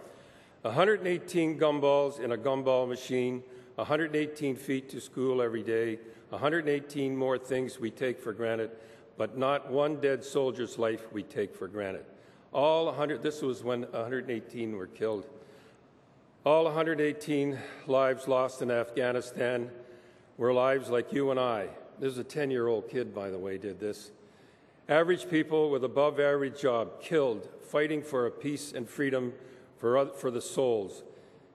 118 0.63 1.59
gumballs 1.59 2.21
in 2.21 2.33
a 2.33 2.39
gumball 2.39 2.89
machine, 2.89 3.43
118 3.75 4.57
feet 4.57 4.89
to 4.89 4.99
school 4.99 5.43
every 5.43 5.63
day, 5.63 5.99
118 6.31 7.17
more 7.17 7.39
things 7.39 7.79
we 7.79 7.91
take 7.91 8.21
for 8.21 8.33
granted, 8.33 8.71
but 9.17 9.39
not 9.39 9.71
one 9.71 10.01
dead 10.01 10.25
soldier's 10.25 10.79
life 10.79 11.13
we 11.13 11.23
take 11.23 11.55
for 11.55 11.69
granted. 11.69 12.05
All 12.53 12.87
100, 12.87 13.23
this 13.23 13.43
was 13.43 13.65
when 13.65 13.83
118 13.83 14.77
were 14.77 14.87
killed. 14.87 15.27
All 16.45 16.65
118 16.65 17.59
lives 17.87 18.29
lost 18.29 18.63
in 18.63 18.71
Afghanistan 18.71 19.71
were 20.37 20.53
lives 20.53 20.91
like 20.91 21.13
you 21.13 21.31
and 21.31 21.41
I. 21.41 21.69
This 21.99 22.13
is 22.13 22.19
a 22.19 22.25
10 22.25 22.51
year 22.51 22.69
old 22.69 22.89
kid, 22.89 23.15
by 23.15 23.31
the 23.31 23.39
way, 23.39 23.59
did 23.59 23.81
this. 23.81 24.11
Average 24.89 25.31
people 25.31 25.71
with 25.71 25.85
above 25.85 26.21
average 26.21 26.61
job 26.61 27.01
killed 27.01 27.49
fighting 27.63 28.03
for 28.03 28.27
a 28.27 28.31
peace 28.31 28.73
and 28.73 28.89
freedom 28.89 29.33
for, 29.79 30.07
for 30.09 30.31
the 30.31 30.41
souls. 30.41 31.03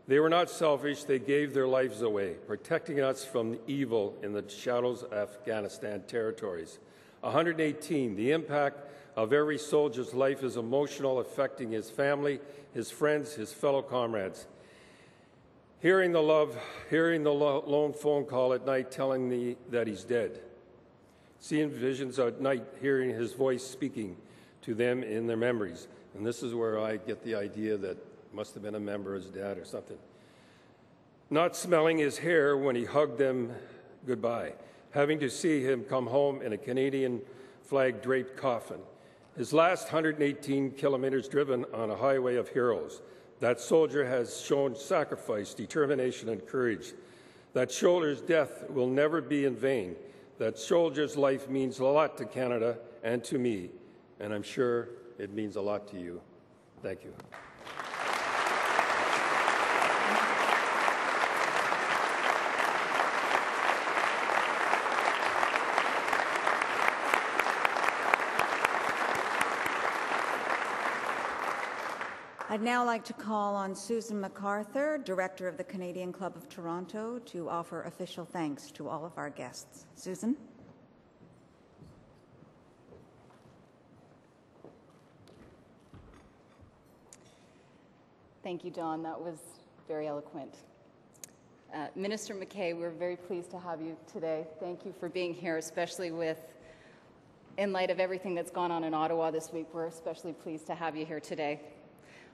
They 0.10 0.20
were 0.20 0.30
not 0.30 0.50
selfish, 0.50 1.04
they 1.04 1.20
gave 1.20 1.54
their 1.54 1.68
lives 1.68 2.02
away, 2.02 2.34
protecting 2.48 3.00
us 3.00 3.24
from 3.24 3.60
evil 3.68 4.18
in 4.24 4.34
the 4.34 4.44
shadows 4.50 5.04
of 5.04 5.14
Afghanistan 5.14 6.02
territories. 6.08 6.80
118, 7.22 8.16
the 8.16 8.32
impact 8.32 8.80
of 9.16 9.34
every 9.34 9.60
soldier's 9.60 10.16
life 10.16 10.42
is 10.44 10.58
emotional, 10.58 11.20
affecting 11.20 11.70
his 11.70 11.92
family, 11.92 12.40
his 12.74 12.90
friends, 12.90 13.36
his 13.36 13.54
fellow 13.54 13.84
comrades. 13.84 14.48
Hearing 15.80 16.12
the 16.12 16.24
love, 16.24 16.58
hearing 16.90 17.22
the 17.22 17.32
lo- 17.32 17.64
lone 17.68 17.94
phone 17.94 18.26
call 18.26 18.54
at 18.54 18.66
night 18.66 18.90
telling 18.90 19.30
me 19.30 19.58
that 19.70 19.86
he's 19.86 20.06
dead. 20.06 20.40
Seeing 21.40 21.70
visions 21.70 22.18
at 22.18 22.42
night, 22.42 22.66
hearing 22.82 23.12
his 23.12 23.34
voice 23.34 23.64
speaking 23.64 24.18
to 24.64 24.74
them 24.74 25.04
in 25.04 25.28
their 25.28 25.38
memories. 25.38 25.88
And 26.16 26.26
this 26.26 26.42
is 26.42 26.56
where 26.56 26.80
I 26.80 26.98
get 26.98 27.24
the 27.24 27.36
idea 27.36 27.78
that 27.78 28.09
must 28.34 28.54
have 28.54 28.64
been 28.64 28.76
a 28.76 28.80
member 28.80 29.16
of 29.16 29.24
his 29.24 29.32
dad 29.32 29.58
or 29.58 29.66
something. 29.66 29.98
Not 31.30 31.56
smelling 31.56 31.98
his 31.98 32.18
hair 32.18 32.58
when 32.58 32.76
he 32.76 32.86
hugged 32.86 33.18
them 33.18 33.54
goodbye. 34.06 34.54
Having 34.92 35.20
to 35.20 35.30
see 35.30 35.64
him 35.64 35.84
come 35.84 36.08
home 36.08 36.42
in 36.42 36.54
a 36.54 36.58
Canadian 36.58 37.22
flag 37.64 38.02
draped 38.02 38.36
coffin. 38.36 38.80
His 39.38 39.54
last 39.54 39.86
118 39.86 40.72
kilometers 40.72 41.28
driven 41.28 41.66
on 41.74 41.92
a 41.92 41.96
highway 41.96 42.36
of 42.36 42.50
heroes. 42.50 43.02
That 43.40 43.62
soldier 43.62 44.06
has 44.06 44.42
shown 44.42 44.76
sacrifice, 44.76 45.54
determination, 45.54 46.30
and 46.30 46.46
courage. 46.46 46.94
That 47.54 47.72
soldier's 47.72 48.22
death 48.22 48.70
will 48.70 48.90
never 48.90 49.22
be 49.22 49.46
in 49.46 49.56
vain. 49.56 49.96
That 50.40 50.58
soldier's 50.58 51.16
life 51.16 51.50
means 51.50 51.80
a 51.80 51.86
lot 51.86 52.18
to 52.18 52.26
Canada 52.26 52.78
and 53.04 53.24
to 53.26 53.38
me, 53.38 53.70
and 54.20 54.34
I'm 54.34 54.44
sure 54.44 54.90
it 55.18 55.34
means 55.34 55.56
a 55.56 55.62
lot 55.62 55.88
to 55.90 56.00
you. 56.00 56.22
Thank 56.82 57.04
you. 57.04 57.14
I'd 72.52 72.64
now 72.64 72.84
like 72.84 73.04
to 73.04 73.14
call 73.14 73.56
on 73.56 73.76
Susan 73.76 74.20
MacArthur, 74.20 74.98
Director 74.98 75.48
of 75.48 75.56
the 75.56 75.64
Canadian 75.64 76.12
Club 76.12 76.36
of 76.36 76.50
Toronto, 76.50 77.20
to 77.28 77.48
offer 77.48 77.84
official 77.84 78.26
thanks 78.26 78.72
to 78.72 78.90
all 78.90 79.06
of 79.06 79.12
our 79.18 79.30
guests. 79.30 79.86
Susan? 79.94 80.36
Thank 88.42 88.64
you, 88.66 88.72
Don. 88.72 89.04
That 89.04 89.22
was 89.22 89.38
very 89.88 90.08
eloquent. 90.08 90.56
Uh, 91.72 91.86
Minister 91.96 92.34
MacKay, 92.34 92.74
we're 92.74 92.90
very 92.90 93.16
pleased 93.16 93.52
to 93.52 93.60
have 93.60 93.80
you 93.80 93.96
today. 94.12 94.48
Thank 94.60 94.88
you 94.88 94.94
for 95.00 95.08
being 95.08 95.36
here, 95.36 95.58
especially 95.58 96.10
with, 96.10 96.40
in 97.60 97.72
light 97.72 97.92
of 97.92 98.00
everything 98.00 98.34
that's 98.34 98.50
gone 98.50 98.72
on 98.72 98.86
in 98.86 98.96
Ottawa 98.96 99.30
this 99.30 99.54
week. 99.54 99.68
We're 99.72 99.86
especially 99.86 100.34
pleased 100.34 100.66
to 100.66 100.74
have 100.74 100.96
you 100.96 101.06
here 101.06 101.20
today. 101.20 101.60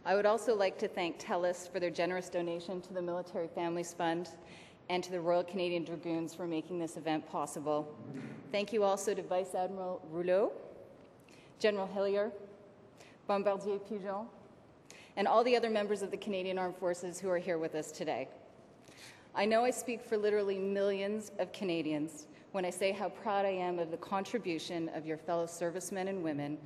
I 0.07 0.13
would 0.13 0.27
also 0.27 0.53
like 0.55 0.77
to 0.79 0.87
thank 0.87 1.17
TELUS 1.17 1.71
for 1.71 1.79
their 1.79 1.89
generous 1.89 2.29
donation 2.29 2.79
to 2.81 2.93
the 2.93 3.01
Military 3.01 3.47
Families 3.47 3.91
Fund 3.91 4.29
and 4.87 5.03
to 5.03 5.09
the 5.09 5.19
Royal 5.19 5.43
Canadian 5.43 5.83
Dragoons 5.83 6.35
for 6.35 6.45
making 6.45 6.77
this 6.77 6.95
event 6.95 7.27
possible. 7.27 7.91
Thank 8.51 8.71
you 8.71 8.83
also 8.83 9.15
to 9.15 9.23
Vice 9.23 9.55
Admiral 9.55 9.99
Rouleau, 10.11 10.51
General 11.57 11.87
Hillier, 11.87 12.31
Bombardier 13.25 13.79
Pigeon, 13.79 14.27
and 15.17 15.27
all 15.27 15.43
the 15.43 15.57
other 15.57 15.71
members 15.71 16.03
of 16.03 16.11
the 16.11 16.17
Canadian 16.17 16.59
Armed 16.59 16.77
Forces 16.77 17.19
who 17.19 17.29
are 17.31 17.39
here 17.39 17.57
with 17.57 17.73
us 17.73 17.91
today. 17.91 18.27
I 19.33 19.45
know 19.45 19.65
I 19.65 19.71
speak 19.71 20.03
for 20.03 20.17
literally 20.17 20.59
millions 20.59 21.31
of 21.39 21.51
Canadians 21.51 22.27
when 22.51 22.63
I 22.63 22.69
say 22.69 22.91
how 22.91 23.09
proud 23.09 23.43
I 23.43 23.49
am 23.49 23.79
of 23.79 23.89
the 23.89 23.97
contribution 23.97 24.87
of 24.89 25.07
your 25.07 25.17
fellow 25.17 25.47
servicemen 25.47 26.09
and 26.09 26.23
women, 26.23 26.59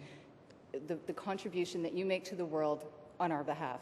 the, 0.87 0.99
the 1.07 1.13
contribution 1.13 1.81
that 1.83 1.93
you 1.93 2.05
make 2.05 2.25
to 2.25 2.35
the 2.35 2.45
world 2.45 2.83
on 3.19 3.31
our 3.31 3.43
behalf. 3.43 3.81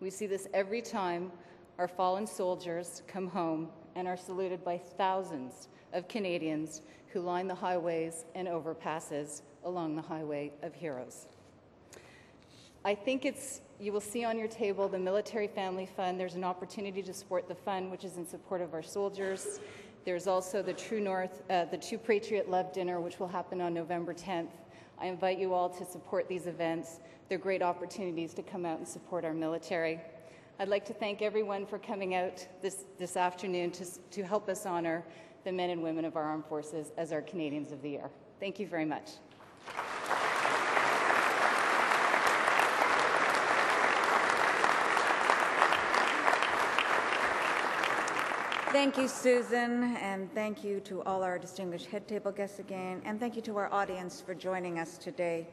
We 0.00 0.10
see 0.10 0.26
this 0.26 0.48
every 0.54 0.82
time 0.82 1.30
our 1.78 1.88
fallen 1.88 2.26
soldiers 2.26 3.02
come 3.06 3.28
home 3.28 3.68
and 3.94 4.06
are 4.08 4.16
saluted 4.16 4.64
by 4.64 4.78
thousands 4.78 5.68
of 5.92 6.08
Canadians 6.08 6.82
who 7.08 7.20
line 7.20 7.48
the 7.48 7.54
highways 7.54 8.24
and 8.34 8.46
overpasses 8.46 9.42
along 9.64 9.96
the 9.96 10.02
highway 10.02 10.52
of 10.62 10.74
heroes. 10.74 11.26
I 12.84 12.94
think 12.94 13.24
it's, 13.24 13.60
you 13.80 13.92
will 13.92 14.00
see 14.00 14.24
on 14.24 14.38
your 14.38 14.48
table 14.48 14.88
the 14.88 14.98
Military 14.98 15.48
Family 15.48 15.86
Fund. 15.86 16.18
There's 16.18 16.36
an 16.36 16.44
opportunity 16.44 17.02
to 17.02 17.12
support 17.12 17.48
the 17.48 17.54
fund, 17.54 17.90
which 17.90 18.04
is 18.04 18.16
in 18.16 18.26
support 18.26 18.60
of 18.60 18.72
our 18.72 18.82
soldiers. 18.82 19.60
There's 20.04 20.26
also 20.26 20.62
the 20.62 20.72
True 20.72 21.00
North, 21.00 21.42
uh, 21.50 21.64
the 21.66 21.76
True 21.76 21.98
Patriot 21.98 22.48
Love 22.48 22.72
Dinner, 22.72 23.00
which 23.00 23.18
will 23.18 23.28
happen 23.28 23.60
on 23.60 23.74
November 23.74 24.14
10th. 24.14 24.48
I 25.00 25.06
invite 25.06 25.38
you 25.38 25.54
all 25.54 25.68
to 25.70 25.84
support 25.84 26.28
these 26.28 26.46
events. 26.46 27.00
They're 27.28 27.38
great 27.38 27.62
opportunities 27.62 28.34
to 28.34 28.42
come 28.42 28.64
out 28.64 28.78
and 28.78 28.88
support 28.88 29.24
our 29.24 29.34
military. 29.34 30.00
I'd 30.58 30.68
like 30.68 30.84
to 30.86 30.92
thank 30.92 31.22
everyone 31.22 31.66
for 31.66 31.78
coming 31.78 32.14
out 32.14 32.46
this, 32.62 32.84
this 32.98 33.16
afternoon 33.16 33.70
to, 33.72 33.84
to 34.10 34.22
help 34.24 34.48
us 34.48 34.66
honor 34.66 35.04
the 35.44 35.52
men 35.52 35.70
and 35.70 35.82
women 35.82 36.04
of 36.04 36.16
our 36.16 36.24
armed 36.24 36.46
forces 36.46 36.90
as 36.96 37.12
our 37.12 37.22
Canadians 37.22 37.70
of 37.70 37.80
the 37.80 37.90
Year. 37.90 38.10
Thank 38.40 38.58
you 38.58 38.66
very 38.66 38.84
much. 38.84 39.10
Thank 48.72 48.98
you, 48.98 49.08
Susan, 49.08 49.96
and 49.96 50.30
thank 50.34 50.62
you 50.62 50.80
to 50.80 51.02
all 51.04 51.22
our 51.22 51.38
distinguished 51.38 51.86
head 51.86 52.06
table 52.06 52.30
guests 52.30 52.58
again, 52.58 53.00
and 53.06 53.18
thank 53.18 53.34
you 53.34 53.40
to 53.42 53.56
our 53.56 53.72
audience 53.72 54.20
for 54.20 54.34
joining 54.34 54.78
us 54.78 54.98
today. 54.98 55.46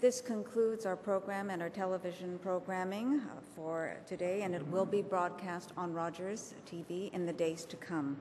This 0.00 0.22
concludes 0.22 0.86
our 0.86 0.96
program 0.96 1.50
and 1.50 1.60
our 1.60 1.68
television 1.68 2.38
programming 2.38 3.20
uh, 3.20 3.40
for 3.54 3.94
today, 4.06 4.40
and 4.40 4.54
it 4.54 4.66
will 4.68 4.86
be 4.86 5.02
broadcast 5.02 5.74
on 5.76 5.92
Rogers 5.92 6.54
TV 6.66 7.12
in 7.12 7.26
the 7.26 7.32
days 7.32 7.66
to 7.66 7.76
come. 7.76 8.16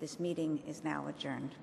This 0.00 0.20
meeting 0.20 0.62
is 0.64 0.84
now 0.84 1.08
adjourned. 1.08 1.56